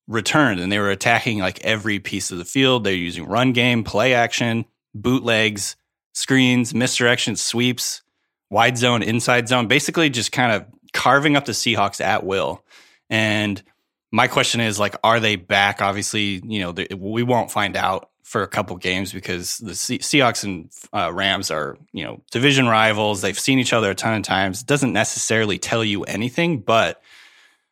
Returned 0.06 0.60
and 0.60 0.70
they 0.70 0.80
were 0.80 0.92
attacking 0.92 1.40
like 1.40 1.62
every 1.62 2.00
piece 2.00 2.32
of 2.32 2.38
the 2.38 2.46
field. 2.46 2.84
They're 2.84 2.94
using 2.94 3.26
run 3.26 3.54
game, 3.54 3.86
play 3.86 4.14
action, 4.14 4.66
bootlegs, 4.94 5.76
screens, 6.14 6.74
misdirection, 6.74 7.36
sweeps, 7.36 8.02
wide 8.50 8.78
zone, 8.78 9.02
inside 9.02 9.48
zone, 9.48 9.68
basically 9.68 10.10
just 10.10 10.32
kind 10.32 10.52
of 10.52 10.66
carving 10.94 11.36
up 11.36 11.46
the 11.46 11.52
Seahawks 11.52 12.00
at 12.02 12.24
will. 12.24 12.64
And 13.10 13.62
my 14.12 14.28
question 14.28 14.62
is 14.62 14.80
like, 14.80 14.96
are 15.04 15.20
they 15.20 15.36
back? 15.36 15.82
Obviously, 15.82 16.42
you 16.46 16.60
know, 16.60 16.76
we 16.96 17.24
won't 17.24 17.52
find 17.52 17.76
out 17.76 18.10
for 18.22 18.44
a 18.44 18.48
couple 18.48 18.76
games 18.78 19.12
because 19.12 19.58
the 19.58 19.72
Seahawks 19.72 20.44
and 20.44 20.72
uh, 20.94 21.12
Rams 21.12 21.52
are, 21.52 21.78
you 21.92 22.04
know, 22.04 22.22
division 22.32 22.68
rivals. 22.68 23.22
They've 23.22 23.38
seen 23.38 23.60
each 23.60 23.74
other 23.74 23.92
a 23.92 23.96
ton 23.96 24.16
of 24.16 24.24
times. 24.24 24.62
It 24.62 24.68
doesn't 24.68 24.94
necessarily 24.94 25.58
tell 25.58 25.84
you 25.84 26.04
anything, 26.04 26.60
but 26.60 27.02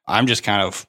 I'm 0.08 0.28
just 0.28 0.44
kind 0.44 0.62
of, 0.62 0.86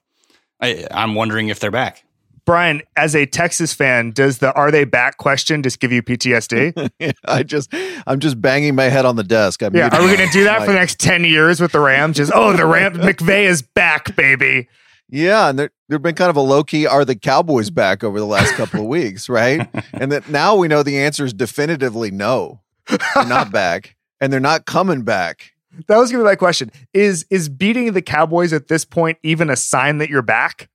I, 0.59 0.87
I'm 0.91 1.15
wondering 1.15 1.49
if 1.49 1.59
they're 1.59 1.71
back. 1.71 2.02
Bryan, 2.45 2.81
as 2.97 3.15
a 3.15 3.25
Texas 3.25 3.73
fan, 3.73 4.11
does 4.11 4.39
the 4.39 4.53
"Are 4.53 4.71
they 4.71 4.83
back?" 4.83 5.17
question 5.17 5.63
just 5.63 5.79
give 5.79 5.91
you 5.91 6.03
PTSD? 6.03 7.13
I 7.25 7.43
just, 7.43 7.73
I'm 8.05 8.19
just 8.19 8.41
banging 8.41 8.75
my 8.75 8.85
head 8.85 9.05
on 9.05 9.15
the 9.15 9.23
desk. 9.23 9.61
I'm 9.63 9.75
yeah, 9.75 9.89
are 9.95 10.01
we 10.01 10.15
going 10.15 10.27
to 10.27 10.33
do 10.33 10.43
that 10.43 10.59
like, 10.59 10.65
for 10.65 10.73
the 10.73 10.79
next 10.79 10.99
ten 10.99 11.23
years 11.23 11.61
with 11.61 11.71
the 11.71 11.79
Rams? 11.79 12.17
Just 12.17 12.31
oh, 12.35 12.53
the 12.53 12.65
Rams, 12.65 12.97
McVay 12.99 13.45
is 13.45 13.61
back, 13.61 14.15
baby. 14.15 14.67
Yeah, 15.09 15.49
and 15.49 15.59
there 15.59 15.69
there've 15.87 16.01
been 16.01 16.15
kind 16.15 16.29
of 16.29 16.35
a 16.35 16.41
low 16.41 16.63
key 16.63 16.85
"Are 16.85 17.05
the 17.05 17.15
Cowboys 17.15 17.69
back?" 17.69 18.03
over 18.03 18.19
the 18.19 18.25
last 18.25 18.55
couple 18.55 18.81
of 18.81 18.87
weeks, 18.87 19.29
right? 19.29 19.69
and 19.93 20.11
that 20.11 20.27
now 20.29 20.55
we 20.55 20.67
know 20.67 20.83
the 20.83 20.99
answer 20.99 21.23
is 21.23 21.33
definitively 21.33 22.11
no, 22.11 22.61
they're 22.87 23.25
not 23.25 23.51
back, 23.51 23.95
and 24.19 24.33
they're 24.33 24.39
not 24.39 24.65
coming 24.65 25.03
back 25.03 25.53
That 25.87 25.97
was 25.97 26.11
gonna 26.11 26.23
be 26.23 26.27
my 26.27 26.35
question. 26.35 26.71
Is 26.93 27.25
is 27.29 27.47
beating 27.47 27.93
the 27.93 28.01
Cowboys 28.01 28.51
at 28.51 28.67
this 28.67 28.83
point 28.85 29.17
even 29.23 29.49
a 29.49 29.55
sign 29.55 29.99
that 29.99 30.09
you're 30.09 30.21
back? 30.21 30.69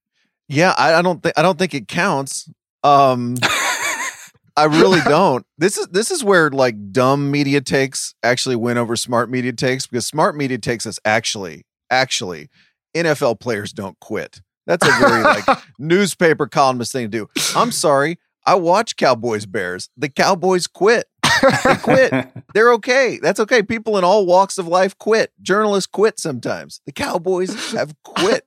Yeah, 0.49 0.75
I, 0.77 0.95
I 0.95 1.03
don't 1.03 1.23
think 1.23 1.39
I 1.39 1.43
don't 1.43 1.59
think 1.59 1.75
it 1.75 1.89
counts. 1.89 2.51
Um, 2.83 3.37
I 4.57 4.65
really 4.65 5.01
don't. 5.03 5.47
This 5.59 5.79
is 5.79 5.87
this 5.89 6.11
is 6.11 6.25
where 6.25 6.51
like 6.51 6.91
dumb 6.91 7.31
media 7.31 7.61
takes 7.61 8.15
actually 8.23 8.57
win 8.57 8.77
over 8.77 8.97
smart 8.97 9.31
media 9.31 9.53
takes 9.53 9.87
because 9.87 10.07
smart 10.07 10.37
media 10.37 10.59
takes 10.59 10.87
us 10.87 10.99
actually 11.05 11.65
actually 11.91 12.49
NFL 12.97 13.41
players 13.41 13.73
don't 13.73 13.99
quit. 14.01 14.41
That's 14.67 14.87
a 14.87 14.91
very 14.99 15.23
like 15.23 15.45
newspaper 15.79 16.47
columnist 16.47 16.93
thing 16.93 17.11
to 17.11 17.19
do. 17.27 17.29
I'm 17.55 17.71
sorry. 17.71 18.19
I 18.45 18.55
watch 18.55 18.97
Cowboys 18.97 19.47
Bears. 19.47 19.91
The 19.97 20.09
Cowboys 20.09 20.67
quit. 20.67 21.07
They 21.65 21.75
quit. 21.77 22.13
They're 22.55 22.73
okay. 22.73 23.19
That's 23.23 23.41
okay. 23.41 23.63
People 23.63 23.97
in 23.99 24.05
all 24.05 24.27
walks 24.27 24.59
of 24.59 24.67
life 24.67 24.97
quit. 24.99 25.33
Journalists 25.41 25.87
quit 25.87 26.19
sometimes. 26.19 26.81
The 26.87 26.93
Cowboys 26.93 27.73
have 27.73 27.95
quit. 28.03 28.45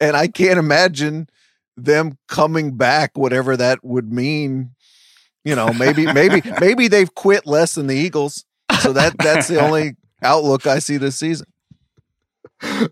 and 0.00 0.16
I 0.16 0.28
can't 0.28 0.58
imagine 0.58 1.28
them 1.84 2.18
coming 2.28 2.76
back, 2.76 3.12
whatever 3.14 3.56
that 3.56 3.84
would 3.84 4.12
mean. 4.12 4.70
You 5.44 5.54
know, 5.54 5.72
maybe, 5.72 6.10
maybe, 6.12 6.42
maybe 6.60 6.88
they've 6.88 7.14
quit 7.14 7.46
less 7.46 7.74
than 7.74 7.86
the 7.86 7.96
Eagles. 7.96 8.44
So 8.80 8.92
that 8.92 9.16
that's 9.18 9.48
the 9.48 9.60
only 9.64 9.96
outlook 10.22 10.66
I 10.66 10.78
see 10.78 10.96
this 10.96 11.16
season. 11.16 11.46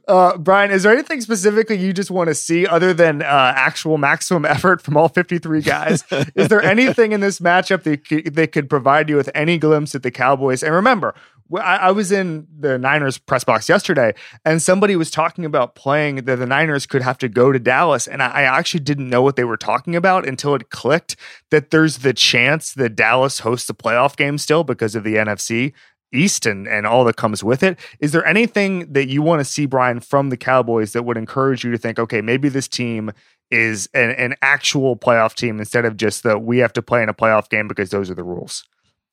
Uh, 0.06 0.36
Bryan, 0.38 0.70
is 0.70 0.84
there 0.84 0.92
anything 0.92 1.20
specifically 1.20 1.76
you 1.76 1.92
just 1.92 2.10
want 2.10 2.28
to 2.28 2.34
see 2.34 2.66
other 2.66 2.94
than 2.94 3.22
uh, 3.22 3.52
actual 3.56 3.98
maximum 3.98 4.44
effort 4.44 4.80
from 4.80 4.96
all 4.96 5.08
53 5.08 5.60
guys? 5.62 6.04
is 6.34 6.48
there 6.48 6.62
anything 6.62 7.12
in 7.12 7.20
this 7.20 7.40
matchup 7.40 7.82
that, 7.82 8.34
that 8.34 8.52
could 8.52 8.70
provide 8.70 9.08
you 9.08 9.16
with 9.16 9.30
any 9.34 9.58
glimpse 9.58 9.94
at 9.94 10.02
the 10.02 10.10
Cowboys? 10.10 10.62
And 10.62 10.72
remember, 10.72 11.14
I, 11.54 11.76
I 11.76 11.90
was 11.92 12.12
in 12.12 12.46
the 12.58 12.78
Niners 12.78 13.18
press 13.18 13.44
box 13.44 13.68
yesterday, 13.68 14.14
and 14.44 14.60
somebody 14.60 14.96
was 14.96 15.10
talking 15.10 15.44
about 15.44 15.74
playing 15.74 16.24
that 16.24 16.36
the 16.36 16.46
Niners 16.46 16.86
could 16.86 17.02
have 17.02 17.18
to 17.18 17.28
go 17.28 17.52
to 17.52 17.58
Dallas, 17.58 18.06
and 18.06 18.22
I, 18.22 18.28
I 18.28 18.42
actually 18.42 18.80
didn't 18.80 19.08
know 19.08 19.22
what 19.22 19.36
they 19.36 19.44
were 19.44 19.56
talking 19.56 19.94
about 19.94 20.26
until 20.26 20.54
it 20.54 20.70
clicked 20.70 21.16
that 21.50 21.70
there's 21.70 21.98
the 21.98 22.12
chance 22.12 22.72
that 22.74 22.96
Dallas 22.96 23.40
hosts 23.40 23.70
a 23.70 23.74
playoff 23.74 24.16
game 24.16 24.38
still 24.38 24.64
because 24.64 24.94
of 24.94 25.04
the 25.04 25.14
NFC. 25.16 25.72
East 26.12 26.46
and, 26.46 26.66
and 26.68 26.86
all 26.86 27.04
that 27.04 27.16
comes 27.16 27.42
with 27.42 27.62
it. 27.62 27.78
Is 28.00 28.12
there 28.12 28.24
anything 28.24 28.92
that 28.92 29.08
you 29.08 29.22
want 29.22 29.40
to 29.40 29.44
see, 29.44 29.66
Bryan, 29.66 30.00
from 30.00 30.30
the 30.30 30.36
Cowboys 30.36 30.92
that 30.92 31.02
would 31.04 31.16
encourage 31.16 31.64
you 31.64 31.70
to 31.72 31.78
think, 31.78 31.98
okay, 31.98 32.20
maybe 32.20 32.48
this 32.48 32.68
team 32.68 33.10
is 33.50 33.88
an, 33.94 34.10
an 34.12 34.34
actual 34.42 34.96
playoff 34.96 35.34
team 35.34 35.58
instead 35.58 35.84
of 35.84 35.96
just 35.96 36.22
the 36.22 36.38
we 36.38 36.58
have 36.58 36.72
to 36.72 36.82
play 36.82 37.02
in 37.02 37.08
a 37.08 37.14
playoff 37.14 37.48
game 37.48 37.68
because 37.68 37.90
those 37.90 38.10
are 38.10 38.14
the 38.14 38.22
rules? 38.24 38.64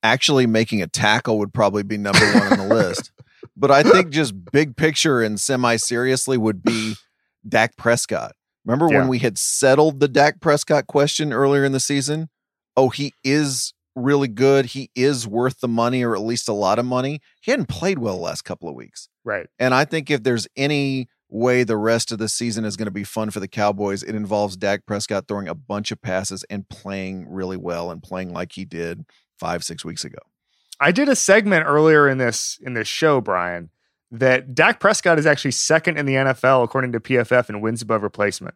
Actually, 0.01 0.45
making 0.47 0.81
a 0.81 0.87
tackle 0.87 1.37
would 1.39 1.53
probably 1.53 1.83
be 1.83 1.97
number 1.97 2.25
one 2.33 2.53
on 2.59 2.67
the 2.67 2.75
list. 2.75 3.11
But 3.55 3.71
I 3.71 3.83
think 3.83 4.09
just 4.09 4.51
big 4.51 4.75
picture 4.75 5.21
and 5.21 5.39
semi 5.39 5.75
seriously 5.77 6.37
would 6.37 6.63
be 6.63 6.95
Dak 7.47 7.75
Prescott. 7.77 8.33
Remember 8.65 8.87
Yeah. 8.91 8.99
when 8.99 9.07
we 9.07 9.19
had 9.19 9.37
settled 9.37 9.99
the 9.99 10.07
Dak 10.07 10.39
Prescott 10.41 10.87
question 10.87 11.33
earlier 11.33 11.63
in 11.65 11.71
the 11.71 11.79
season? 11.79 12.29
Oh, 12.75 12.89
he 12.89 13.13
is 13.23 13.73
really 13.95 14.27
good. 14.27 14.67
He 14.67 14.89
is 14.95 15.27
worth 15.27 15.59
the 15.59 15.67
money, 15.67 16.03
or 16.03 16.15
at 16.15 16.21
least 16.21 16.49
a 16.49 16.53
lot 16.53 16.79
of 16.79 16.85
money. 16.85 17.21
He 17.41 17.51
hadn't 17.51 17.67
played 17.67 17.99
well 17.99 18.15
the 18.15 18.21
last 18.21 18.43
couple 18.43 18.69
of 18.69 18.75
weeks. 18.75 19.09
Right. 19.23 19.47
And 19.59 19.73
I 19.73 19.85
think 19.85 20.09
if 20.09 20.23
there's 20.23 20.47
any 20.55 21.07
way 21.29 21.63
the 21.63 21.77
rest 21.77 22.11
of 22.11 22.19
the 22.19 22.29
season 22.29 22.63
is 22.63 22.77
going 22.77 22.85
to 22.85 22.91
be 22.91 23.03
fun 23.03 23.31
for 23.31 23.39
the 23.39 23.47
Cowboys, 23.47 24.03
it 24.03 24.15
involves 24.15 24.55
Dak 24.55 24.85
Prescott 24.85 25.27
throwing 25.27 25.47
a 25.47 25.55
bunch 25.55 25.91
of 25.91 26.01
passes 26.01 26.43
and 26.49 26.67
playing 26.69 27.27
really 27.29 27.57
well 27.57 27.91
and 27.91 28.03
playing 28.03 28.33
like 28.33 28.53
he 28.53 28.65
did 28.65 29.05
five, 29.39 29.63
six 29.63 29.83
weeks 29.83 30.05
ago. 30.05 30.19
I 30.79 30.91
did 30.91 31.09
a 31.09 31.15
segment 31.15 31.65
earlier 31.65 32.09
in 32.09 32.17
this 32.17 32.59
in 32.61 32.73
this 32.73 32.87
show, 32.87 33.21
Bryan, 33.21 33.69
that 34.11 34.53
Dak 34.53 34.79
Prescott 34.79 35.17
is 35.17 35.25
actually 35.25 35.51
second 35.51 35.97
in 35.97 36.05
the 36.05 36.15
NFL 36.15 36.63
according 36.63 36.91
to 36.93 36.99
PFF 36.99 37.49
in 37.49 37.61
wins 37.61 37.81
above 37.81 38.03
replacement. 38.03 38.55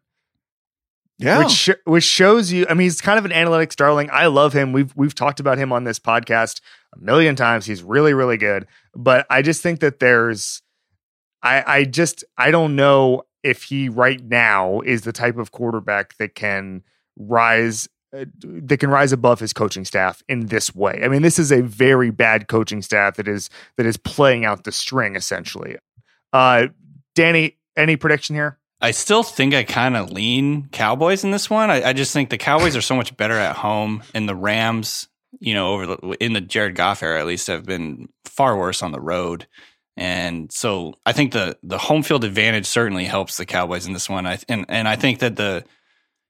Yeah. 1.19 1.39
which 1.39 1.51
sh- 1.51 1.69
which 1.85 2.03
shows 2.03 2.51
you. 2.51 2.65
I 2.69 2.73
mean, 2.73 2.85
he's 2.85 3.01
kind 3.01 3.17
of 3.17 3.25
an 3.25 3.31
analytics 3.31 3.75
darling. 3.75 4.09
I 4.11 4.27
love 4.27 4.53
him. 4.53 4.71
We've 4.73 4.93
we've 4.95 5.15
talked 5.15 5.39
about 5.39 5.57
him 5.57 5.71
on 5.73 5.83
this 5.83 5.99
podcast 5.99 6.61
a 6.95 6.99
million 6.99 7.35
times. 7.35 7.65
He's 7.65 7.81
really 7.83 8.13
really 8.13 8.37
good. 8.37 8.67
But 8.95 9.25
I 9.29 9.41
just 9.41 9.61
think 9.63 9.79
that 9.79 9.99
there's, 9.99 10.61
I 11.41 11.63
I 11.79 11.83
just 11.85 12.23
I 12.37 12.51
don't 12.51 12.75
know 12.75 13.23
if 13.43 13.63
he 13.63 13.89
right 13.89 14.23
now 14.23 14.81
is 14.81 15.01
the 15.01 15.11
type 15.13 15.37
of 15.37 15.51
quarterback 15.51 16.17
that 16.17 16.35
can 16.35 16.83
rise. 17.17 17.87
uh, 18.15 18.25
That 18.41 18.79
can 18.79 18.89
rise 18.91 19.11
above 19.11 19.39
his 19.39 19.53
coaching 19.53 19.85
staff 19.85 20.21
in 20.29 20.47
this 20.47 20.75
way. 20.75 21.01
I 21.03 21.07
mean, 21.07 21.23
this 21.23 21.39
is 21.39 21.51
a 21.51 21.61
very 21.61 22.11
bad 22.11 22.47
coaching 22.47 22.81
staff 22.83 23.15
that 23.17 23.27
is 23.27 23.49
that 23.77 23.85
is 23.87 23.97
playing 23.97 24.45
out 24.45 24.65
the 24.65 24.71
string 24.71 25.15
essentially. 25.15 25.77
Uh, 26.31 26.67
Danny, 27.15 27.57
any 27.75 27.95
prediction 27.95 28.35
here? 28.35 28.59
I 28.79 28.91
still 28.91 29.23
think 29.23 29.53
I 29.53 29.63
kind 29.63 29.97
of 29.97 30.11
lean 30.11 30.69
Cowboys 30.69 31.23
in 31.23 31.31
this 31.31 31.49
one. 31.49 31.71
I, 31.71 31.89
I 31.89 31.93
just 31.93 32.13
think 32.13 32.29
the 32.29 32.37
Cowboys 32.37 32.75
are 32.75 32.81
so 32.81 32.95
much 32.95 33.15
better 33.17 33.33
at 33.33 33.55
home, 33.55 34.03
and 34.13 34.29
the 34.29 34.35
Rams, 34.35 35.07
you 35.39 35.53
know, 35.53 35.73
over 35.73 35.87
the, 35.87 36.17
in 36.19 36.33
the 36.33 36.41
Jared 36.41 36.75
Goff 36.75 37.01
era 37.01 37.19
at 37.19 37.25
least, 37.25 37.47
have 37.47 37.65
been 37.65 38.09
far 38.25 38.57
worse 38.57 38.83
on 38.83 38.91
the 38.91 39.01
road. 39.01 39.47
And 39.95 40.51
so 40.51 40.93
I 41.07 41.11
think 41.11 41.33
the 41.33 41.57
the 41.63 41.79
home 41.79 42.03
field 42.03 42.23
advantage 42.23 42.67
certainly 42.67 43.05
helps 43.05 43.37
the 43.37 43.47
Cowboys 43.47 43.87
in 43.87 43.93
this 43.93 44.07
one. 44.07 44.27
I 44.27 44.37
and 44.47 44.65
and 44.69 44.87
I 44.87 44.95
think 44.95 45.19
that 45.19 45.35
the 45.35 45.65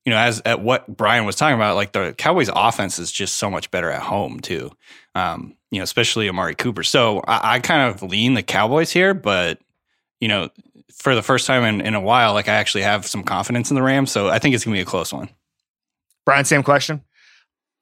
you 0.06 0.12
know 0.12 0.18
as 0.18 0.42
at 0.46 0.62
what 0.62 0.88
Bryan 0.88 1.26
was 1.26 1.36
talking 1.36 1.56
about, 1.56 1.76
like 1.76 1.92
the 1.92 2.16
Cowboys 2.18 2.50
offense 2.54 2.98
is 2.98 3.12
just 3.12 3.36
so 3.36 3.52
much 3.52 3.70
better 3.70 3.92
at 3.92 4.02
home 4.02 4.40
too. 4.40 4.72
Um, 5.16 5.58
you 5.70 5.80
know, 5.80 5.84
especially 5.84 6.30
Amari 6.30 6.56
Cooper. 6.56 6.84
So 6.84 7.20
I, 7.28 7.56
I 7.56 7.60
kind 7.60 7.94
of 7.94 8.02
lean 8.02 8.36
the 8.36 8.44
Cowboys 8.44 8.90
here, 8.90 9.14
but 9.14 9.60
you 10.22 10.30
know, 10.30 10.50
for 10.96 11.16
the 11.16 11.22
first 11.24 11.46
time 11.48 11.64
in, 11.64 11.86
in 11.86 11.94
a 11.96 12.02
while, 12.02 12.34
like 12.34 12.48
I 12.48 12.56
actually 12.56 12.84
have 12.84 13.06
some 13.06 13.24
confidence 13.24 13.70
in 13.72 13.76
the 13.76 13.84
Rams. 13.84 14.12
So 14.12 14.28
I 14.30 14.40
think 14.40 14.56
it's 14.56 14.64
gonna 14.66 14.76
be 14.76 14.82
a 14.82 14.86
close 14.86 15.14
one. 15.14 15.30
Bryan, 16.26 16.46
same 16.46 16.64
question. 16.64 17.04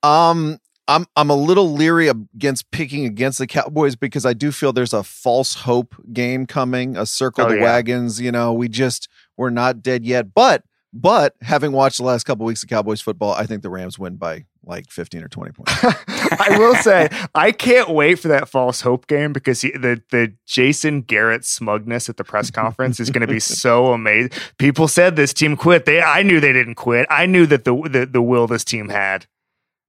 Um, 0.04 0.60
I'm 0.88 1.06
I'm 1.16 1.30
a 1.32 1.36
little 1.36 1.72
leery 1.74 2.10
against 2.10 2.70
picking 2.72 3.06
against 3.06 3.40
the 3.40 3.48
Cowboys 3.48 3.96
because 3.96 4.26
I 4.26 4.34
do 4.34 4.52
feel 4.52 4.72
there's 4.72 4.94
a 4.94 5.04
false 5.04 5.56
hope 5.56 5.96
game 6.14 6.46
coming, 6.46 6.96
a 6.96 7.06
circle 7.06 7.46
Oh, 7.46 7.50
the 7.50 7.56
yeah. 7.58 7.64
wagons. 7.64 8.22
You 8.22 8.32
know, 8.32 8.54
we 8.54 8.70
just 8.70 9.10
we're 9.38 9.50
not 9.50 9.82
dead 9.82 10.06
yet. 10.06 10.34
But 10.36 10.64
but 10.94 11.34
having 11.42 11.72
watched 11.72 11.98
the 11.98 12.04
last 12.04 12.26
couple 12.26 12.46
weeks 12.46 12.62
of 12.62 12.70
Cowboys 12.70 13.02
football, 13.02 13.34
I 13.34 13.46
think 13.48 13.64
the 13.64 13.70
Rams 13.70 13.98
win 13.98 14.18
by 14.18 14.46
like 14.68 14.90
15 14.90 15.24
or 15.24 15.28
20 15.28 15.52
points. 15.52 15.72
I 15.84 16.58
will 16.58 16.76
say 16.76 17.10
I 17.34 17.52
can't 17.52 17.90
wait 17.90 18.16
for 18.20 18.28
that 18.30 18.50
false 18.50 18.82
hope 18.82 19.08
game 19.08 19.34
because 19.34 19.62
he, 19.62 19.72
the 19.72 20.02
the 20.12 20.34
Jason 20.46 21.02
Garrett 21.02 21.46
smugness 21.46 22.10
at 22.10 22.18
the 22.18 22.24
press 22.24 22.52
conference 22.52 23.00
is 23.00 23.10
going 23.10 23.22
to 23.22 23.32
be 23.32 23.40
so 23.40 23.94
amazing. 23.94 24.32
People 24.58 24.88
said 24.88 25.16
this 25.16 25.34
team 25.34 25.56
quit. 25.56 25.86
They 25.86 26.02
I 26.02 26.24
knew 26.24 26.40
they 26.40 26.54
didn't 26.54 26.76
quit. 26.76 27.08
I 27.10 27.26
knew 27.26 27.46
that 27.48 27.64
the 27.64 27.76
the, 27.90 28.06
the 28.06 28.22
will 28.22 28.48
this 28.48 28.64
team 28.64 28.90
had. 28.90 29.28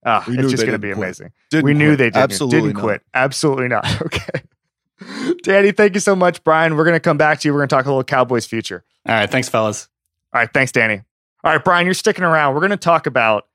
Uh, 0.05 0.23
it's 0.29 0.51
just 0.53 0.63
going 0.63 0.73
to 0.73 0.79
be 0.79 0.89
quit. 0.93 0.99
amazing. 0.99 1.33
Didn't 1.51 1.65
we 1.65 1.75
knew 1.75 1.91
quit. 1.91 1.99
they 1.99 2.05
didn't, 2.07 2.23
Absolutely 2.23 2.61
didn't 2.61 2.75
not. 2.77 2.83
quit. 2.83 3.03
Absolutely 3.15 3.69
not. 3.69 3.87
Okay. 4.03 4.43
Danny, 5.43 5.73
thank 5.73 5.95
you 5.95 6.01
so 6.01 6.17
much, 6.17 6.43
Bryan. 6.43 6.75
We're 6.75 6.85
going 6.85 6.95
to 6.97 7.01
come 7.01 7.19
back 7.19 7.41
to 7.41 7.49
you. 7.49 7.53
We're 7.53 7.61
going 7.61 7.69
to 7.69 7.75
talk 7.75 7.85
a 7.85 7.89
little 7.89 8.03
Cowboys 8.05 8.47
future. 8.47 8.83
All 9.07 9.15
right, 9.15 9.31
thanks, 9.31 9.49
fellas. 9.49 9.89
All 10.33 10.41
right, 10.41 10.51
thanks, 10.53 10.73
Danny. 10.73 11.03
All 11.45 11.53
right, 11.53 11.63
Bryan, 11.63 11.85
you're 11.87 11.93
sticking 11.95 12.25
around. 12.25 12.55
We're 12.55 12.61
going 12.61 12.71
to 12.71 12.77
talk 12.79 13.07
about 13.07 13.47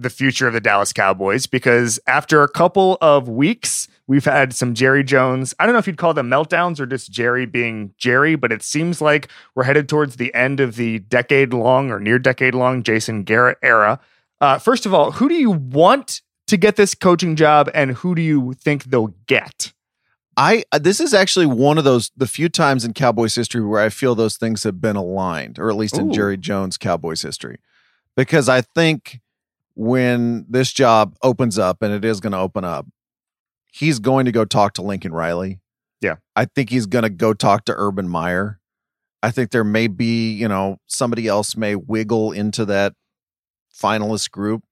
the 0.00 0.10
future 0.10 0.46
of 0.46 0.54
the 0.54 0.60
Dallas 0.60 0.92
Cowboys 0.92 1.46
because 1.46 2.00
after 2.06 2.42
a 2.42 2.48
couple 2.48 2.96
of 3.00 3.28
weeks, 3.28 3.88
we've 4.06 4.24
had 4.24 4.54
some 4.54 4.74
Jerry 4.74 5.04
Jones. 5.04 5.54
I 5.58 5.66
don't 5.66 5.74
know 5.74 5.78
if 5.78 5.86
you'd 5.86 5.96
call 5.96 6.14
them 6.14 6.30
meltdowns 6.30 6.80
or 6.80 6.86
just 6.86 7.10
Jerry 7.10 7.46
being 7.46 7.92
Jerry, 7.98 8.34
but 8.34 8.52
it 8.52 8.62
seems 8.62 9.00
like 9.00 9.28
we're 9.54 9.64
headed 9.64 9.88
towards 9.88 10.16
the 10.16 10.34
end 10.34 10.60
of 10.60 10.76
the 10.76 11.00
decade 11.00 11.52
long 11.52 11.90
or 11.90 12.00
near 12.00 12.18
decade 12.18 12.54
long 12.54 12.82
Jason 12.82 13.24
Garrett 13.24 13.58
era. 13.62 14.00
Uh, 14.40 14.58
first 14.58 14.86
of 14.86 14.94
all, 14.94 15.12
who 15.12 15.28
do 15.28 15.34
you 15.34 15.50
want 15.50 16.22
to 16.46 16.56
get 16.56 16.76
this 16.76 16.94
coaching 16.94 17.36
job 17.36 17.70
and 17.74 17.92
who 17.92 18.14
do 18.14 18.22
you 18.22 18.54
think 18.54 18.84
they'll 18.84 19.14
get? 19.26 19.72
I 20.36 20.64
uh, 20.72 20.78
this 20.78 21.00
is 21.00 21.12
actually 21.12 21.46
one 21.46 21.76
of 21.76 21.84
those 21.84 22.10
the 22.16 22.26
few 22.26 22.48
times 22.48 22.84
in 22.84 22.94
Cowboys 22.94 23.34
history 23.34 23.64
where 23.64 23.82
I 23.82 23.90
feel 23.90 24.14
those 24.14 24.36
things 24.36 24.62
have 24.62 24.80
been 24.80 24.96
aligned, 24.96 25.58
or 25.58 25.68
at 25.68 25.76
least 25.76 25.98
in 25.98 26.08
Ooh. 26.08 26.12
Jerry 26.12 26.36
Jones 26.36 26.78
Cowboys 26.78 27.22
history, 27.22 27.58
because 28.16 28.48
I 28.48 28.62
think 28.62 29.20
when 29.80 30.44
this 30.46 30.74
job 30.74 31.16
opens 31.22 31.58
up, 31.58 31.80
and 31.80 31.94
it 31.94 32.04
is 32.04 32.20
going 32.20 32.32
to 32.32 32.38
open 32.38 32.64
up, 32.64 32.86
he's 33.72 33.98
going 33.98 34.26
to 34.26 34.32
go 34.32 34.44
talk 34.44 34.74
to 34.74 34.82
Lincoln 34.82 35.14
Riley. 35.14 35.62
Yeah. 36.02 36.16
I 36.36 36.44
think 36.44 36.68
he's 36.68 36.84
going 36.84 37.04
to 37.04 37.08
go 37.08 37.32
talk 37.32 37.64
to 37.64 37.74
Urban 37.74 38.06
Meyer. 38.06 38.60
I 39.22 39.30
think 39.30 39.52
there 39.52 39.64
may 39.64 39.86
be, 39.86 40.32
you 40.32 40.48
know, 40.48 40.76
somebody 40.86 41.26
else 41.26 41.56
may 41.56 41.76
wiggle 41.76 42.30
into 42.32 42.66
that 42.66 42.92
finalist 43.74 44.30
group, 44.30 44.64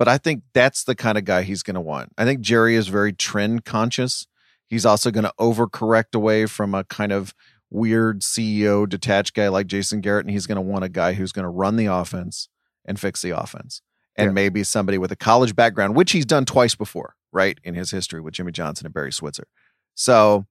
but 0.00 0.08
I 0.08 0.18
think 0.18 0.42
that's 0.52 0.82
the 0.82 0.96
kind 0.96 1.16
of 1.16 1.24
guy 1.24 1.42
he's 1.42 1.62
going 1.62 1.76
to 1.76 1.80
want. 1.80 2.10
I 2.18 2.24
think 2.24 2.40
Jerry 2.40 2.74
is 2.74 2.88
very 2.88 3.12
trend 3.12 3.64
conscious. 3.64 4.26
He's 4.66 4.84
also 4.84 5.12
going 5.12 5.22
to 5.22 5.34
overcorrect 5.38 6.16
away 6.16 6.46
from 6.46 6.74
a 6.74 6.82
kind 6.82 7.12
of 7.12 7.34
weird 7.70 8.22
CEO 8.22 8.88
detached 8.88 9.34
guy 9.34 9.46
like 9.46 9.68
Jason 9.68 10.00
Garrett, 10.00 10.26
and 10.26 10.32
he's 10.32 10.48
going 10.48 10.56
to 10.56 10.60
want 10.60 10.84
a 10.84 10.88
guy 10.88 11.12
who's 11.12 11.30
going 11.30 11.44
to 11.44 11.48
run 11.48 11.76
the 11.76 11.86
offense 11.86 12.48
and 12.84 12.98
fix 12.98 13.22
the 13.22 13.30
offense, 13.30 13.80
and 14.16 14.28
Yeah. 14.28 14.32
maybe 14.32 14.62
somebody 14.64 14.98
with 14.98 15.12
a 15.12 15.16
college 15.16 15.54
background, 15.56 15.94
which 15.96 16.12
he's 16.12 16.26
done 16.26 16.44
twice 16.44 16.74
before, 16.74 17.14
right, 17.32 17.58
in 17.64 17.74
his 17.74 17.90
history 17.90 18.20
with 18.20 18.34
Jimmy 18.34 18.52
Johnson 18.52 18.86
and 18.86 18.94
Barry 18.94 19.12
Switzer. 19.12 19.46
So 19.94 20.46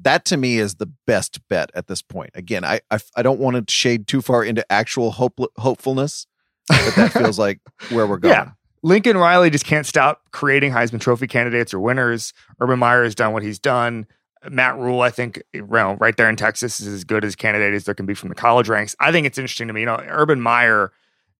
that 0.00 0.24
to 0.26 0.36
me 0.36 0.58
is 0.58 0.76
the 0.76 0.90
best 1.06 1.40
bet 1.48 1.70
at 1.74 1.86
this 1.86 2.02
point. 2.02 2.30
Again, 2.34 2.64
I 2.64 2.80
I, 2.90 2.98
I 3.16 3.22
don't 3.22 3.40
want 3.40 3.66
to 3.66 3.72
shade 3.72 4.06
too 4.06 4.20
far 4.22 4.44
into 4.44 4.64
actual 4.72 5.12
hope, 5.12 5.38
hopefulness, 5.56 6.26
but 6.68 6.94
that 6.96 7.12
feels 7.12 7.38
like 7.38 7.60
where 7.90 8.06
we're 8.06 8.18
going. 8.18 8.34
Yeah. 8.34 8.50
Lincoln 8.82 9.16
Riley 9.16 9.48
just 9.48 9.64
can't 9.64 9.86
stop 9.86 10.20
creating 10.30 10.70
Heisman 10.72 11.00
Trophy 11.00 11.26
candidates 11.26 11.72
or 11.72 11.80
winners. 11.80 12.34
Urban 12.60 12.78
Meyer 12.78 13.04
has 13.04 13.14
done 13.14 13.32
what 13.32 13.42
he's 13.42 13.58
done. 13.58 14.06
Matt 14.50 14.76
Rhule, 14.76 15.00
I 15.00 15.08
think, 15.08 15.42
well, 15.68 15.96
right 15.96 16.14
there 16.18 16.28
in 16.28 16.36
Texas, 16.36 16.78
is 16.80 16.88
as 16.88 17.02
good 17.02 17.24
as 17.24 17.34
candidate 17.34 17.72
as 17.72 17.84
there 17.84 17.94
can 17.94 18.04
be 18.04 18.12
from 18.12 18.28
the 18.28 18.34
college 18.34 18.68
ranks. 18.68 18.94
I 19.00 19.10
think 19.10 19.26
it's 19.26 19.38
interesting 19.38 19.68
to 19.68 19.72
me. 19.72 19.80
You 19.80 19.86
know, 19.86 19.96
Urban 20.06 20.38
Meyer 20.38 20.92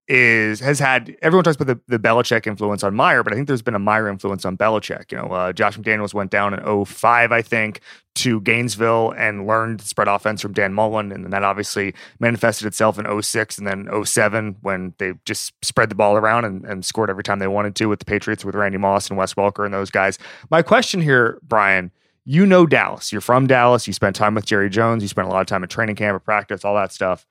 is 0.06 0.60
has 0.60 0.78
had 0.78 1.16
everyone 1.22 1.44
talks 1.44 1.56
about 1.56 1.66
the, 1.66 1.80
the 1.96 1.98
Belichick 1.98 2.46
influence 2.46 2.84
on 2.84 2.94
Meyer, 2.94 3.22
but 3.22 3.32
I 3.32 3.36
think 3.36 3.48
there's 3.48 3.62
been 3.62 3.74
a 3.74 3.78
Meyer 3.78 4.08
influence 4.08 4.44
on 4.44 4.56
Belichick. 4.56 5.10
You 5.10 5.18
know, 5.18 5.28
uh, 5.28 5.52
Josh 5.52 5.78
McDaniels 5.78 6.12
went 6.12 6.30
down 6.30 6.52
in 6.52 6.84
05, 6.84 7.32
I 7.32 7.40
think, 7.40 7.80
to 8.16 8.40
Gainesville 8.42 9.12
and 9.16 9.46
learned 9.46 9.80
spread 9.80 10.08
offense 10.08 10.42
from 10.42 10.52
Dan 10.52 10.74
Mullen, 10.74 11.10
and 11.10 11.24
then 11.24 11.30
that 11.30 11.42
obviously 11.42 11.94
manifested 12.20 12.66
itself 12.66 12.98
in 12.98 13.22
06 13.22 13.56
and 13.56 13.66
then 13.66 14.04
07 14.04 14.56
when 14.60 14.92
they 14.98 15.14
just 15.24 15.54
spread 15.62 15.88
the 15.88 15.94
ball 15.94 16.16
around 16.16 16.44
and, 16.44 16.64
and 16.66 16.84
scored 16.84 17.08
every 17.08 17.24
time 17.24 17.38
they 17.38 17.48
wanted 17.48 17.74
to 17.76 17.86
with 17.86 17.98
the 17.98 18.04
Patriots 18.04 18.44
with 18.44 18.54
Randy 18.54 18.78
Moss 18.78 19.08
and 19.08 19.16
Wes 19.16 19.34
Welker 19.34 19.64
and 19.64 19.72
those 19.72 19.90
guys. 19.90 20.18
My 20.50 20.60
question 20.60 21.00
here, 21.00 21.38
Bryan. 21.42 21.90
You 22.26 22.46
know 22.46 22.66
Dallas. 22.66 23.12
You're 23.12 23.20
from 23.20 23.46
Dallas. 23.46 23.86
You 23.86 23.92
spent 23.92 24.16
time 24.16 24.34
with 24.34 24.46
Jerry 24.46 24.70
Jones. 24.70 25.02
You 25.02 25.08
spent 25.08 25.28
a 25.28 25.30
lot 25.30 25.42
of 25.42 25.46
time 25.46 25.62
at 25.62 25.68
training 25.68 25.96
camp, 25.96 26.14
at 26.16 26.24
practice, 26.24 26.64
all 26.64 26.74
that 26.74 26.92
stuff 26.92 27.26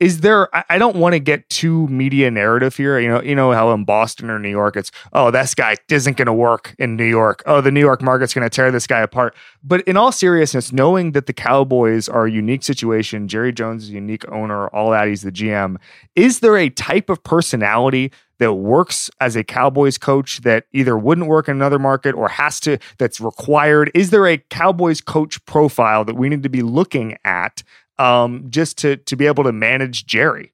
is 0.00 0.20
there 0.20 0.48
i 0.70 0.78
don't 0.78 0.96
want 0.96 1.12
to 1.12 1.18
get 1.18 1.48
too 1.48 1.86
media 1.88 2.30
narrative 2.30 2.76
here 2.76 2.98
you 2.98 3.08
know 3.08 3.20
you 3.22 3.34
know 3.34 3.52
how 3.52 3.72
in 3.72 3.84
boston 3.84 4.30
or 4.30 4.38
new 4.38 4.50
york 4.50 4.76
it's 4.76 4.90
oh 5.12 5.30
this 5.30 5.54
guy 5.54 5.76
isn't 5.90 6.16
going 6.16 6.26
to 6.26 6.32
work 6.32 6.74
in 6.78 6.96
new 6.96 7.04
york 7.04 7.42
oh 7.46 7.60
the 7.60 7.70
new 7.70 7.80
york 7.80 8.02
market's 8.02 8.34
going 8.34 8.44
to 8.44 8.50
tear 8.50 8.70
this 8.70 8.86
guy 8.86 9.00
apart 9.00 9.34
but 9.62 9.80
in 9.82 9.96
all 9.96 10.12
seriousness 10.12 10.72
knowing 10.72 11.12
that 11.12 11.26
the 11.26 11.32
cowboys 11.32 12.08
are 12.08 12.26
a 12.26 12.30
unique 12.30 12.62
situation 12.62 13.28
jerry 13.28 13.52
jones 13.52 13.84
is 13.84 13.90
a 13.90 13.94
unique 13.94 14.28
owner 14.30 14.68
all 14.68 14.90
that 14.90 15.08
he's 15.08 15.22
the 15.22 15.32
gm 15.32 15.76
is 16.14 16.40
there 16.40 16.56
a 16.56 16.68
type 16.70 17.10
of 17.10 17.22
personality 17.22 18.12
that 18.38 18.54
works 18.54 19.10
as 19.20 19.34
a 19.34 19.42
Cowboys 19.44 19.98
coach 19.98 20.42
that 20.42 20.64
either 20.72 20.96
wouldn't 20.96 21.26
work 21.26 21.48
in 21.48 21.56
another 21.56 21.78
market 21.78 22.14
or 22.14 22.28
has 22.28 22.60
to, 22.60 22.78
that's 22.96 23.20
required? 23.20 23.90
Is 23.94 24.10
there 24.10 24.28
a 24.28 24.38
Cowboys 24.38 25.00
coach 25.00 25.44
profile 25.44 26.04
that 26.04 26.14
we 26.14 26.28
need 26.28 26.44
to 26.44 26.48
be 26.48 26.62
looking 26.62 27.16
at 27.24 27.64
um, 27.98 28.46
just 28.48 28.78
to 28.78 28.96
to 28.96 29.16
be 29.16 29.26
able 29.26 29.44
to 29.44 29.52
manage 29.52 30.06
Jerry? 30.06 30.52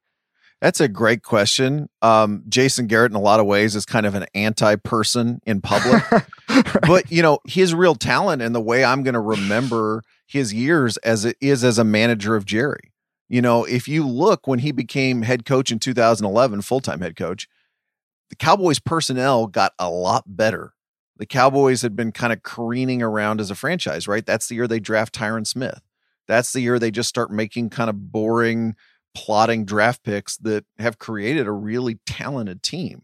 That's 0.65 0.81
a 0.81 0.89
great 0.89 1.23
question. 1.23 1.91
Um, 2.01 2.43
Jason 2.49 2.87
Garrett, 2.87 3.13
in 3.13 3.17
a 3.17 3.21
lot 3.21 3.39
of 3.39 3.45
ways, 3.45 3.77
is 3.77 3.85
kind 3.85 4.07
of 4.07 4.15
an 4.15 4.25
anti 4.35 4.77
person 4.77 5.43
in 5.47 5.61
public. 5.61 6.11
right. 6.49 6.75
But, 6.87 7.13
you 7.13 7.23
know, 7.23 7.41
his 7.47 7.75
real 7.75 7.95
talent 7.95 8.41
and 8.41 8.55
the 8.55 8.63
way 8.63 8.83
I'm 8.83 9.03
going 9.03 9.13
to 9.13 9.21
remember 9.21 10.03
his 10.27 10.55
years 10.55 10.97
as 10.99 11.27
it 11.27 11.37
is 11.39 11.65
as 11.65 11.79
a 11.79 11.85
manager 11.85 12.35
of 12.35 12.47
Jerry. 12.47 12.93
You 13.29 13.43
know, 13.43 13.65
if 13.65 13.89
you 13.89 14.07
look 14.07 14.47
when 14.47 14.61
he 14.61 14.73
became 14.73 15.21
head 15.21 15.45
coach 15.45 15.71
in 15.71 15.79
2011, 15.81 16.63
full 16.63 16.81
time 16.81 17.03
head 17.03 17.15
coach, 17.15 17.47
the 18.31 18.37
Cowboys 18.37 18.79
personnel 18.79 19.47
got 19.47 19.73
a 19.79 19.91
lot 19.91 20.25
better. 20.27 20.73
The 21.19 21.27
Cowboys 21.27 21.83
had 21.83 21.95
been 21.95 22.11
kind 22.11 22.33
of 22.33 22.43
careening 22.43 23.03
around 23.03 23.39
as 23.39 23.51
a 23.51 23.55
franchise, 23.55 24.09
right? 24.09 24.25
That's 24.25 24.49
the 24.49 24.55
year 24.55 24.67
they 24.67 24.81
draft 24.81 25.15
Tyron 25.15 25.47
Smith. 25.47 25.83
That's 26.27 26.53
the 26.53 26.61
year 26.61 26.79
they 26.79 26.91
just 26.91 27.09
start 27.09 27.31
making 27.31 27.71
kind 27.71 27.91
of 27.91 28.13
boring, 28.13 28.77
plotting 29.15 29.65
draft 29.65 30.03
picks 30.03 30.37
that 30.39 30.65
have 30.79 30.99
created 30.99 31.47
a 31.47 31.53
really 31.53 31.99
talented 32.07 32.63
team. 32.63 33.03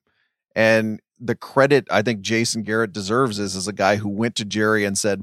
And 0.54 1.00
the 1.18 1.34
credit 1.34 1.86
I 1.90 2.02
think 2.02 2.20
Jason 2.20 2.62
Garrett 2.62 2.92
deserves 2.92 3.38
is 3.38 3.54
as 3.54 3.68
a 3.68 3.72
guy 3.72 3.96
who 3.96 4.08
went 4.08 4.34
to 4.36 4.44
Jerry 4.44 4.84
and 4.84 4.96
said, 4.96 5.22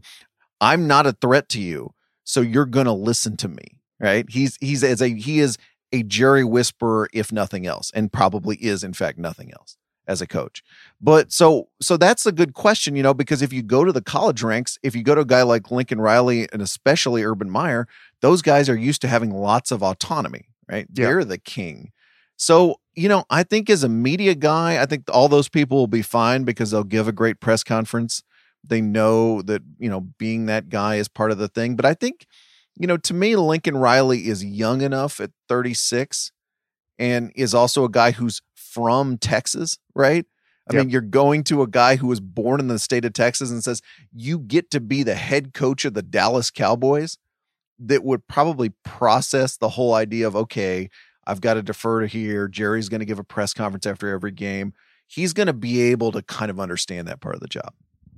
"I'm 0.62 0.88
not 0.88 1.08
a 1.08 1.14
threat 1.14 1.50
to 1.50 1.62
you, 1.62 1.92
so 2.24 2.42
you're 2.42 2.66
going 2.66 2.86
to 2.86 2.94
listen 2.94 3.36
to 3.38 3.48
me." 3.48 3.80
Right? 4.00 4.26
He's 4.30 4.58
he's 4.62 4.84
as 4.84 5.02
a 5.02 5.10
he 5.10 5.40
is 5.40 5.58
a 5.92 6.04
Jerry 6.04 6.44
whisperer 6.44 7.10
if 7.14 7.32
nothing 7.32 7.66
else 7.66 7.92
and 7.96 8.12
probably 8.12 8.58
is 8.58 8.84
in 8.84 8.94
fact 8.94 9.18
nothing 9.18 9.52
else 9.52 9.78
as 10.08 10.22
a 10.22 10.28
coach. 10.28 10.64
But 11.02 11.32
so 11.32 11.68
so 11.82 11.98
that's 11.98 12.26
a 12.26 12.32
good 12.32 12.54
question, 12.54 12.96
you 12.96 13.04
know, 13.04 13.14
because 13.14 13.42
if 13.42 13.52
you 13.52 13.62
go 13.62 13.84
to 13.84 13.92
the 13.92 14.02
college 14.02 14.42
ranks, 14.42 14.80
if 14.84 14.96
you 14.96 15.04
go 15.04 15.16
to 15.16 15.22
a 15.22 15.26
guy 15.26 15.44
like 15.44 15.70
Lincoln 15.70 16.02
Riley 16.02 16.48
and 16.52 16.62
especially 16.62 17.24
Urban 17.24 17.50
Meyer, 17.50 17.88
those 18.22 18.42
guys 18.42 18.70
are 18.70 18.78
used 18.78 19.02
to 19.02 19.08
having 19.08 19.32
lots 19.32 19.72
of 19.72 19.84
autonomy, 19.84 20.48
right? 20.70 20.88
Yeah. 20.94 21.08
They're 21.08 21.26
the 21.26 21.38
king. 21.38 21.92
So, 22.38 22.80
you 22.96 23.10
know, 23.10 23.26
I 23.30 23.44
think 23.44 23.70
as 23.70 23.84
a 23.84 23.90
media 23.90 24.36
guy, 24.36 24.82
I 24.82 24.86
think 24.86 25.06
all 25.12 25.28
those 25.28 25.50
people 25.50 25.78
will 25.78 25.88
be 25.88 26.04
fine 26.04 26.44
because 26.44 26.72
they'll 26.72 26.84
give 26.84 27.08
a 27.08 27.12
great 27.12 27.40
press 27.40 27.64
conference. 27.64 28.24
They 28.64 28.80
know 28.80 29.42
that, 29.44 29.64
you 29.80 29.90
know, 29.90 30.02
being 30.02 30.46
that 30.46 30.70
guy 30.70 30.96
is 30.96 31.08
part 31.08 31.32
of 31.32 31.40
the 31.40 31.48
thing. 31.48 31.76
But 31.76 31.86
I 31.86 31.96
think, 31.96 32.28
you 32.76 32.86
know, 32.86 32.98
to 32.98 33.14
me, 33.14 33.36
Lincoln 33.36 33.78
Riley 33.78 34.28
is 34.28 34.46
young 34.46 34.82
enough 34.82 35.20
at 35.20 35.32
36 35.50 36.32
and 37.00 37.32
is 37.36 37.54
also 37.54 37.84
a 37.84 37.90
guy 37.90 38.12
who's 38.12 38.42
from 38.78 39.18
Texas, 39.18 39.80
right? 39.96 40.24
I 40.70 40.76
yep. 40.76 40.84
mean, 40.84 40.90
you're 40.92 41.02
going 41.02 41.44
to 41.46 41.64
a 41.64 41.68
guy 41.68 41.96
who 41.96 42.06
was 42.06 42.20
born 42.20 42.60
in 42.60 42.68
the 42.68 42.78
state 42.78 43.06
of 43.06 43.14
Texas 43.14 43.50
and 43.50 43.64
says, 43.64 43.82
you 44.14 44.38
get 44.38 44.70
to 44.70 44.80
be 44.80 45.02
the 45.02 45.16
head 45.16 45.56
coach 45.56 45.84
of 45.84 45.96
the 45.96 46.04
Dallas 46.04 46.52
Cowboys 46.52 47.18
that 47.80 48.04
would 48.04 48.28
probably 48.28 48.70
process 48.84 49.58
the 49.58 49.70
whole 49.70 49.96
idea 49.96 50.28
of, 50.28 50.36
okay, 50.36 50.92
I've 51.26 51.42
got 51.42 51.56
to 51.56 51.64
defer 51.64 52.02
to 52.02 52.08
here. 52.08 52.48
Jerry's 52.48 52.88
going 52.88 53.00
to 53.00 53.06
give 53.06 53.18
a 53.18 53.24
press 53.24 53.52
conference 53.52 53.88
after 53.88 54.10
every 54.10 54.32
game. 54.32 54.74
He's 55.08 55.34
going 55.34 55.48
to 55.48 55.54
be 55.54 55.82
able 55.82 56.12
to 56.12 56.22
kind 56.22 56.52
of 56.52 56.60
understand 56.60 57.08
that 57.08 57.20
part 57.20 57.34
of 57.34 57.42
the 57.42 57.48
job. 57.48 57.74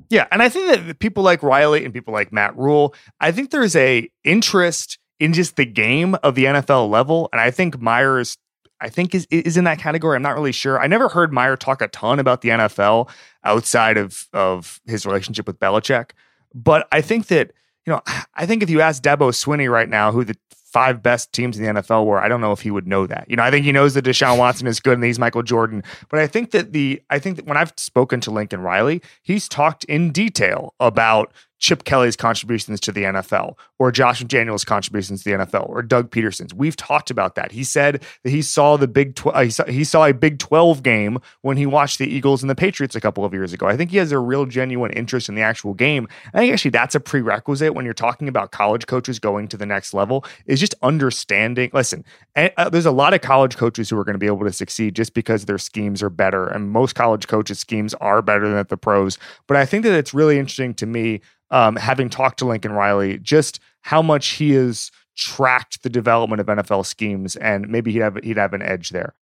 Yeah, 0.09 0.27
and 0.29 0.41
I 0.41 0.49
think 0.49 0.87
that 0.87 0.99
people 0.99 1.23
like 1.23 1.41
Riley 1.41 1.85
and 1.85 1.93
people 1.93 2.13
like 2.13 2.33
Matt 2.33 2.57
Rhule, 2.57 2.93
I 3.21 3.31
think 3.31 3.51
there's 3.51 3.77
a 3.77 4.09
interest 4.25 4.97
in 5.21 5.31
just 5.31 5.55
the 5.55 5.65
game 5.65 6.15
of 6.23 6.35
the 6.35 6.45
NFL 6.45 6.89
level, 6.89 7.29
and 7.31 7.39
I 7.39 7.51
think 7.51 7.79
Myers 7.79 8.37
I 8.81 8.89
think 8.89 9.13
is 9.13 9.27
is 9.29 9.57
in 9.57 9.63
that 9.65 9.79
category. 9.79 10.15
I'm 10.15 10.21
not 10.21 10.35
really 10.35 10.51
sure. 10.51 10.79
I 10.79 10.87
never 10.87 11.09
heard 11.09 11.33
Meyer 11.33 11.55
talk 11.55 11.81
a 11.81 11.87
ton 11.87 12.19
about 12.19 12.41
the 12.41 12.49
NFL 12.49 13.09
outside 13.43 13.97
of 13.97 14.27
of 14.33 14.81
his 14.85 15.05
relationship 15.05 15.47
with 15.47 15.59
Belichick, 15.59 16.11
but 16.53 16.87
I 16.91 17.01
think 17.01 17.27
that 17.27 17.51
you 17.85 17.93
know, 17.93 18.01
I 18.35 18.45
think 18.45 18.63
if 18.63 18.69
you 18.69 18.81
ask 18.81 19.01
Dabo 19.01 19.31
Swinney 19.31 19.69
right 19.71 19.89
now 19.89 20.11
who 20.11 20.23
the 20.23 20.35
five 20.51 21.01
best 21.01 21.33
teams 21.33 21.57
in 21.57 21.63
the 21.63 21.81
NFL 21.81 22.05
were, 22.05 22.19
I 22.19 22.27
don't 22.27 22.41
know 22.41 22.51
if 22.51 22.61
he 22.61 22.69
would 22.69 22.87
know 22.87 23.07
that. 23.07 23.25
You 23.27 23.35
know, 23.35 23.43
I 23.43 23.49
think 23.49 23.65
he 23.65 23.71
knows 23.71 23.95
that 23.95 24.05
Deshaun 24.05 24.37
Watson 24.37 24.67
is 24.67 24.79
good 24.79 24.93
and 24.93 25.03
he's 25.03 25.17
Michael 25.17 25.41
Jordan. 25.41 25.83
But 26.09 26.19
I 26.19 26.27
think 26.27 26.51
that 26.51 26.71
the 26.73 27.01
I 27.09 27.17
think 27.19 27.37
that 27.37 27.45
when 27.45 27.57
I've 27.57 27.73
spoken 27.77 28.21
to 28.21 28.31
Lincoln 28.31 28.61
Riley, 28.61 29.01
he's 29.23 29.49
talked 29.49 29.83
in 29.85 30.11
detail 30.11 30.75
about 30.79 31.33
Chip 31.59 31.83
Kelly's 31.83 32.15
contributions 32.15 32.79
to 32.79 32.91
the 32.91 33.03
NFL 33.03 33.55
or 33.77 33.91
Josh 33.91 34.23
McDaniels' 34.23 34.65
contributions 34.65 35.23
to 35.23 35.29
the 35.29 35.45
NFL 35.45 35.69
or 35.69 35.81
Doug 35.81 36.09
Pederson's. 36.09 36.53
We've 36.53 36.75
talked 36.75 37.11
about 37.11 37.35
that. 37.35 37.51
He 37.51 37.63
said 37.63 38.03
that 38.23 38.29
he 38.29 38.41
saw 38.41 38.77
the 38.77 38.87
Big 38.87 39.15
tw- 39.15 39.27
uh, 39.27 39.41
he, 39.41 39.49
saw, 39.49 39.65
he 39.65 39.83
saw 39.83 40.05
a 40.05 40.13
Big 40.13 40.39
12 40.39 40.81
game 40.83 41.19
when 41.41 41.57
he 41.57 41.65
watched 41.65 41.99
the 41.99 42.07
Eagles 42.07 42.41
and 42.41 42.49
the 42.49 42.55
Patriots 42.55 42.95
a 42.95 43.01
couple 43.01 43.25
of 43.25 43.33
years 43.33 43.53
ago. 43.53 43.67
I 43.67 43.75
think 43.75 43.91
he 43.91 43.97
has 43.97 44.11
a 44.11 44.19
real 44.19 44.45
genuine 44.45 44.91
interest 44.91 45.29
in 45.29 45.35
the 45.35 45.41
actual 45.41 45.73
game. 45.73 46.07
I 46.33 46.39
think 46.39 46.53
actually 46.53 46.71
that's 46.71 46.95
a 46.95 46.99
prerequisite 46.99 47.75
when 47.75 47.85
you're 47.85 47.93
talking 47.93 48.27
about 48.27 48.51
college 48.51 48.87
coaches 48.87 49.19
going 49.19 49.47
to 49.49 49.57
the 49.57 49.65
next 49.65 49.93
level 49.93 50.25
is 50.45 50.59
just 50.59 50.75
understanding. 50.81 51.69
Listen, 51.73 52.05
uh, 52.35 52.69
there's 52.69 52.85
a 52.85 52.91
lot 52.91 53.13
of 53.13 53.21
college 53.21 53.57
coaches 53.57 53.89
who 53.89 53.97
are 53.97 54.05
going 54.05 54.13
to 54.13 54.19
be 54.19 54.27
able 54.27 54.45
to 54.45 54.53
succeed 54.53 54.95
just 54.95 55.13
because 55.13 55.45
their 55.45 55.57
schemes 55.57 56.01
are 56.01 56.09
better 56.09 56.47
and 56.47 56.71
most 56.71 56.95
college 56.95 57.27
coaches 57.27 57.59
schemes 57.59 57.93
are 57.95 58.21
better 58.21 58.47
than 58.47 58.57
at 58.57 58.69
the 58.69 58.77
pros. 58.77 59.17
But 59.47 59.57
I 59.57 59.65
think 59.65 59.83
that 59.83 59.93
it's 59.93 60.13
really 60.13 60.39
interesting 60.39 60.73
to 60.75 60.85
me 60.85 61.21
um, 61.51 61.75
having 61.75 62.09
talked 62.09 62.39
to 62.39 62.45
Lincoln 62.45 62.71
Riley, 62.71 63.17
just 63.19 63.59
how 63.81 64.01
much 64.01 64.29
he 64.29 64.51
has 64.51 64.91
tracked 65.15 65.83
the 65.83 65.89
development 65.89 66.39
of 66.39 66.47
NFL 66.47 66.85
schemes, 66.85 67.35
and 67.35 67.67
maybe 67.69 67.91
he'd 67.91 67.99
have 67.99 68.17
he'd 68.23 68.37
have 68.37 68.53
an 68.53 68.61
edge 68.61 68.89
there. 68.89 69.15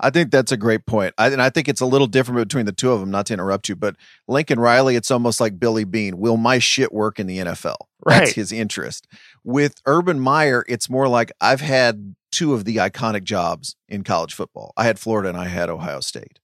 I 0.00 0.10
think 0.10 0.30
that's 0.30 0.52
a 0.52 0.56
great 0.56 0.86
point. 0.86 1.14
I, 1.18 1.28
and 1.28 1.40
I 1.40 1.50
think 1.50 1.68
it's 1.68 1.80
a 1.80 1.86
little 1.86 2.06
different 2.06 2.38
between 2.48 2.66
the 2.66 2.72
two 2.72 2.90
of 2.90 3.00
them, 3.00 3.10
not 3.10 3.26
to 3.26 3.34
interrupt 3.34 3.68
you, 3.68 3.76
but 3.76 3.94
Lincoln 4.26 4.58
Riley, 4.58 4.96
it's 4.96 5.10
almost 5.10 5.40
like 5.40 5.60
Billy 5.60 5.84
Beane. 5.84 6.18
Will 6.18 6.36
my 6.36 6.58
shit 6.58 6.92
work 6.92 7.20
in 7.20 7.26
the 7.26 7.38
NFL? 7.38 7.76
That's 8.04 8.20
right. 8.20 8.34
his 8.34 8.50
interest. 8.50 9.06
With 9.44 9.74
Urban 9.86 10.18
Meyer, 10.18 10.64
it's 10.66 10.90
more 10.90 11.08
like 11.08 11.30
I've 11.40 11.60
had 11.60 12.16
two 12.32 12.54
of 12.54 12.64
the 12.64 12.76
iconic 12.76 13.22
jobs 13.22 13.76
in 13.88 14.02
college 14.02 14.34
football. 14.34 14.72
I 14.76 14.84
had 14.84 14.98
Florida 14.98 15.28
and 15.28 15.38
I 15.38 15.46
had 15.46 15.70
Ohio 15.70 16.00
State. 16.00 16.40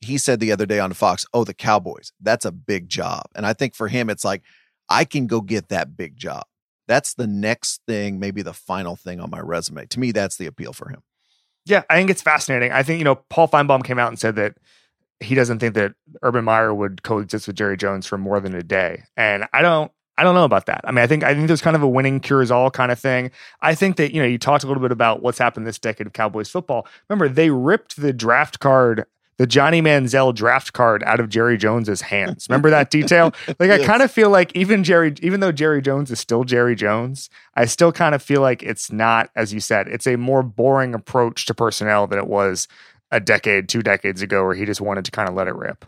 He 0.00 0.18
said 0.18 0.38
the 0.38 0.52
other 0.52 0.66
day 0.66 0.78
on 0.78 0.92
Fox, 0.92 1.24
Oh, 1.32 1.44
the 1.44 1.54
Cowboys, 1.54 2.12
that's 2.20 2.44
a 2.44 2.52
big 2.52 2.88
job. 2.88 3.26
And 3.34 3.46
I 3.46 3.52
think 3.52 3.74
for 3.74 3.88
him, 3.88 4.10
it's 4.10 4.24
like, 4.24 4.42
I 4.88 5.04
can 5.04 5.26
go 5.26 5.40
get 5.40 5.68
that 5.68 5.96
big 5.96 6.16
job. 6.16 6.44
That's 6.86 7.14
the 7.14 7.26
next 7.26 7.82
thing, 7.86 8.18
maybe 8.18 8.42
the 8.42 8.54
final 8.54 8.96
thing 8.96 9.20
on 9.20 9.30
my 9.30 9.40
resume. 9.40 9.86
To 9.86 10.00
me, 10.00 10.12
that's 10.12 10.36
the 10.36 10.46
appeal 10.46 10.72
for 10.72 10.88
him. 10.88 11.02
Yeah, 11.66 11.82
I 11.90 11.96
think 11.96 12.08
it's 12.08 12.22
fascinating. 12.22 12.72
I 12.72 12.82
think, 12.82 12.98
you 12.98 13.04
know, 13.04 13.16
Paul 13.28 13.46
Finebaum 13.46 13.84
came 13.84 13.98
out 13.98 14.08
and 14.08 14.18
said 14.18 14.36
that 14.36 14.56
he 15.20 15.34
doesn't 15.34 15.58
think 15.58 15.74
that 15.74 15.94
Urban 16.22 16.44
Meyer 16.44 16.72
would 16.72 17.02
coexist 17.02 17.46
with 17.46 17.56
Jerry 17.56 17.76
Jones 17.76 18.06
for 18.06 18.16
more 18.16 18.40
than 18.40 18.54
a 18.54 18.62
day. 18.62 19.02
And 19.16 19.46
I 19.52 19.62
don't 19.62 19.92
I 20.18 20.24
don't 20.24 20.34
know 20.34 20.44
about 20.44 20.66
that. 20.66 20.80
I 20.82 20.90
mean, 20.90 21.04
I 21.04 21.06
think 21.06 21.22
I 21.22 21.32
think 21.32 21.46
there's 21.46 21.60
kind 21.60 21.76
of 21.76 21.82
a 21.82 21.88
winning 21.88 22.18
cures 22.18 22.50
all 22.50 22.72
kind 22.72 22.90
of 22.90 22.98
thing. 22.98 23.30
I 23.60 23.74
think 23.76 23.96
that, 23.96 24.12
you 24.12 24.20
know, 24.20 24.26
you 24.26 24.36
talked 24.36 24.64
a 24.64 24.66
little 24.66 24.82
bit 24.82 24.90
about 24.90 25.22
what's 25.22 25.38
happened 25.38 25.66
this 25.66 25.78
decade 25.78 26.08
of 26.08 26.12
Cowboys 26.12 26.50
football. 26.50 26.88
Remember, 27.08 27.28
they 27.28 27.50
ripped 27.50 27.96
the 27.96 28.12
draft 28.12 28.58
card 28.58 29.04
the 29.38 29.46
Johnny 29.46 29.80
Manziel 29.80 30.34
draft 30.34 30.72
card 30.72 31.02
out 31.04 31.20
of 31.20 31.28
Jerry 31.28 31.56
Jones's 31.56 32.00
hands. 32.02 32.46
Remember 32.48 32.70
that 32.70 32.90
detail? 32.90 33.32
Like 33.58 33.70
I 33.70 33.84
kind 33.84 34.02
of 34.02 34.10
feel 34.10 34.30
like 34.30 34.54
even 34.54 34.84
Jerry, 34.84 35.14
even 35.22 35.40
though 35.40 35.52
Jerry 35.52 35.80
Jones 35.80 36.10
is 36.10 36.20
still 36.20 36.44
Jerry 36.44 36.74
Jones, 36.76 37.30
I 37.54 37.64
still 37.64 37.92
kind 37.92 38.14
of 38.14 38.22
feel 38.22 38.40
like 38.40 38.62
it's 38.62 38.92
not, 38.92 39.30
as 39.34 39.52
you 39.54 39.60
said, 39.60 39.88
it's 39.88 40.06
a 40.06 40.16
more 40.16 40.42
boring 40.42 40.94
approach 40.94 41.46
to 41.46 41.54
personnel 41.54 42.06
than 42.06 42.18
it 42.18 42.26
was 42.26 42.68
a 43.10 43.20
decade, 43.20 43.68
two 43.68 43.82
decades 43.82 44.20
ago, 44.22 44.44
where 44.44 44.54
he 44.54 44.64
just 44.66 44.80
wanted 44.80 45.04
to 45.06 45.10
kind 45.10 45.28
of 45.28 45.34
let 45.34 45.48
it 45.48 45.54
rip. 45.54 45.84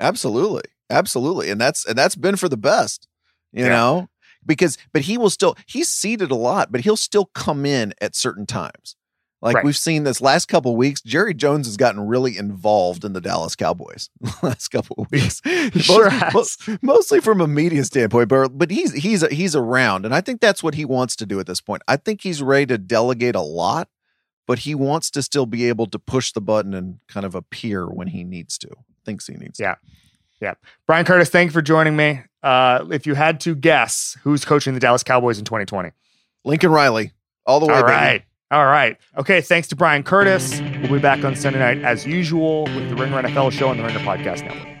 Absolutely. 0.00 0.62
Absolutely. 0.90 1.50
And 1.50 1.60
that's 1.60 1.86
and 1.86 1.96
that's 1.96 2.16
been 2.16 2.36
for 2.36 2.48
the 2.48 2.56
best. 2.56 3.06
You 3.52 3.64
Yeah. 3.64 3.70
know? 3.70 4.08
Because 4.46 4.76
but 4.92 5.02
he 5.02 5.16
will 5.16 5.30
still 5.30 5.56
he's 5.66 5.88
ceded 5.88 6.30
a 6.30 6.34
lot, 6.36 6.70
but 6.72 6.82
he'll 6.82 6.96
still 6.96 7.26
come 7.34 7.64
in 7.64 7.94
at 8.00 8.14
certain 8.14 8.44
times. 8.44 8.96
Like 9.44 9.56
Right. 9.56 9.64
we've 9.64 9.76
seen 9.76 10.04
this 10.04 10.20
last 10.22 10.46
couple 10.48 10.74
weeks, 10.74 11.02
Jerry 11.02 11.34
Jones 11.34 11.66
has 11.66 11.76
gotten 11.76 12.00
really 12.08 12.36
involved 12.38 13.04
in 13.04 13.12
the 13.12 13.20
Dallas 13.20 13.54
Cowboys 13.54 14.08
last 14.42 14.68
couple 14.68 14.96
of 14.98 15.10
weeks. 15.12 15.40
Sure 15.76 16.10
Most- 16.32 16.64
has. 16.64 16.78
mostly 16.82 17.20
from 17.20 17.40
a 17.42 17.46
media 17.46 17.84
standpoint, 17.84 18.28
but 18.28 18.48
but 18.58 18.70
he's 18.70 18.92
he's 18.94 19.20
he's 19.28 19.54
around, 19.54 20.04
and 20.06 20.14
I 20.14 20.20
think 20.22 20.40
that's 20.40 20.62
what 20.62 20.74
he 20.74 20.84
wants 20.86 21.14
to 21.16 21.26
do 21.26 21.38
at 21.40 21.46
this 21.46 21.60
point. 21.60 21.82
I 21.86 21.96
think 21.96 22.22
he's 22.22 22.42
ready 22.42 22.66
to 22.66 22.78
delegate 22.78 23.34
a 23.34 23.40
lot, 23.42 23.88
but 24.46 24.60
he 24.60 24.74
wants 24.74 25.10
to 25.12 25.22
still 25.22 25.46
be 25.46 25.68
able 25.68 25.86
to 25.88 25.98
push 25.98 26.32
the 26.32 26.40
button 26.40 26.72
and 26.72 26.98
kind 27.08 27.26
of 27.26 27.34
appear 27.34 27.86
when 27.86 28.08
he 28.08 28.24
needs 28.24 28.56
to. 28.58 28.70
Thinks 29.04 29.26
he 29.26 29.34
needs. 29.34 29.60
Yeah. 29.60 29.74
Yeah. 30.40 30.54
Bryan 30.86 31.04
Curtis, 31.04 31.28
thank 31.28 31.48
you 31.48 31.52
for 31.52 31.62
joining 31.62 31.96
me. 31.96 32.22
Uh, 32.42 32.86
if 32.90 33.06
you 33.06 33.14
had 33.14 33.40
to 33.40 33.54
guess 33.54 34.16
who's 34.22 34.44
coaching 34.44 34.72
the 34.74 34.80
Dallas 34.80 35.02
Cowboys 35.02 35.38
in 35.38 35.44
2020. 35.44 35.90
Lincoln 36.44 36.70
Riley, 36.70 37.12
all 37.46 37.60
the 37.60 37.66
way. 37.66 37.74
All 37.74 37.82
baby. 37.84 38.24
All 38.50 38.66
right. 38.66 38.96
Okay. 39.16 39.40
Thanks 39.40 39.68
to 39.68 39.76
Bryan 39.76 40.02
Curtis. 40.02 40.60
We'll 40.60 40.92
be 40.92 40.98
back 40.98 41.24
on 41.24 41.34
Sunday 41.34 41.58
night 41.58 41.82
as 41.82 42.06
usual 42.06 42.64
with 42.64 42.88
the 42.88 42.94
Ringer 42.96 43.22
NFL 43.22 43.52
show 43.52 43.70
and 43.70 43.80
the 43.80 43.84
Ringer 43.84 44.00
Podcast 44.00 44.44
Network. 44.46 44.73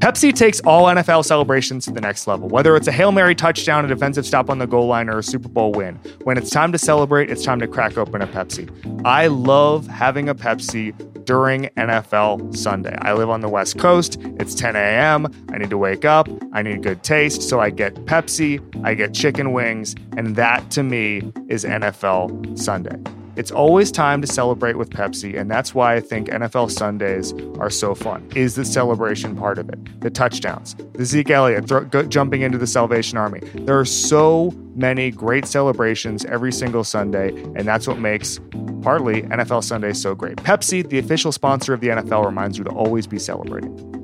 Pepsi 0.00 0.34
takes 0.34 0.60
all 0.60 0.86
NFL 0.86 1.26
celebrations 1.26 1.84
to 1.84 1.90
the 1.90 2.00
next 2.00 2.26
level, 2.26 2.48
whether 2.48 2.74
it's 2.74 2.88
a 2.88 2.92
Hail 2.92 3.12
Mary 3.12 3.34
touchdown, 3.34 3.84
a 3.84 3.88
defensive 3.88 4.24
stop 4.24 4.48
on 4.48 4.56
the 4.56 4.66
goal 4.66 4.86
line, 4.86 5.10
or 5.10 5.18
a 5.18 5.22
Super 5.22 5.50
Bowl 5.50 5.72
win. 5.72 5.96
When 6.24 6.38
it's 6.38 6.48
time 6.48 6.72
to 6.72 6.78
celebrate, 6.78 7.30
it's 7.30 7.44
time 7.44 7.60
to 7.60 7.68
crack 7.68 7.98
open 7.98 8.22
a 8.22 8.26
Pepsi. 8.26 8.70
I 9.04 9.26
love 9.26 9.86
having 9.86 10.30
a 10.30 10.34
Pepsi 10.34 10.94
during 11.26 11.64
NFL 11.76 12.56
Sunday. 12.56 12.96
I 13.02 13.12
live 13.12 13.28
on 13.28 13.42
the 13.42 13.50
West 13.50 13.78
Coast. 13.78 14.16
It's 14.40 14.54
10 14.54 14.74
a.m. 14.74 15.26
I 15.52 15.58
need 15.58 15.68
to 15.68 15.78
wake 15.78 16.06
up. 16.06 16.30
I 16.54 16.62
need 16.62 16.82
good 16.82 17.02
taste. 17.02 17.42
So 17.42 17.60
I 17.60 17.68
get 17.68 17.94
Pepsi, 18.06 18.58
I 18.82 18.94
get 18.94 19.12
chicken 19.12 19.52
wings, 19.52 19.94
and 20.16 20.34
that 20.36 20.70
to 20.70 20.82
me 20.82 21.30
is 21.48 21.66
NFL 21.66 22.58
Sunday. 22.58 22.96
It's 23.36 23.50
always 23.50 23.92
time 23.92 24.20
to 24.22 24.26
celebrate 24.26 24.76
with 24.76 24.90
Pepsi, 24.90 25.38
and 25.38 25.50
that's 25.50 25.74
why 25.74 25.94
I 25.94 26.00
think 26.00 26.28
NFL 26.28 26.70
Sundays 26.70 27.32
are 27.58 27.70
so 27.70 27.94
fun. 27.94 28.28
Is 28.34 28.56
the 28.56 28.64
celebration 28.64 29.36
part 29.36 29.58
of 29.58 29.68
it? 29.68 30.00
The 30.00 30.10
touchdowns, 30.10 30.74
the 30.94 31.04
Zeke 31.04 31.30
Elliott 31.30 31.70
jumping 32.08 32.42
into 32.42 32.58
the 32.58 32.66
Salvation 32.66 33.18
Army. 33.18 33.40
There 33.54 33.78
are 33.78 33.84
so 33.84 34.52
many 34.74 35.10
great 35.10 35.46
celebrations 35.46 36.24
every 36.24 36.52
single 36.52 36.84
Sunday, 36.84 37.28
and 37.28 37.60
that's 37.60 37.86
what 37.86 37.98
makes 37.98 38.40
partly 38.82 39.22
NFL 39.22 39.62
Sundays 39.62 40.00
so 40.00 40.14
great. 40.14 40.36
Pepsi, 40.36 40.88
the 40.88 40.98
official 40.98 41.32
sponsor 41.32 41.72
of 41.72 41.80
the 41.80 41.88
NFL, 41.88 42.24
reminds 42.24 42.58
you 42.58 42.64
to 42.64 42.70
always 42.70 43.06
be 43.06 43.18
celebrating. 43.18 43.99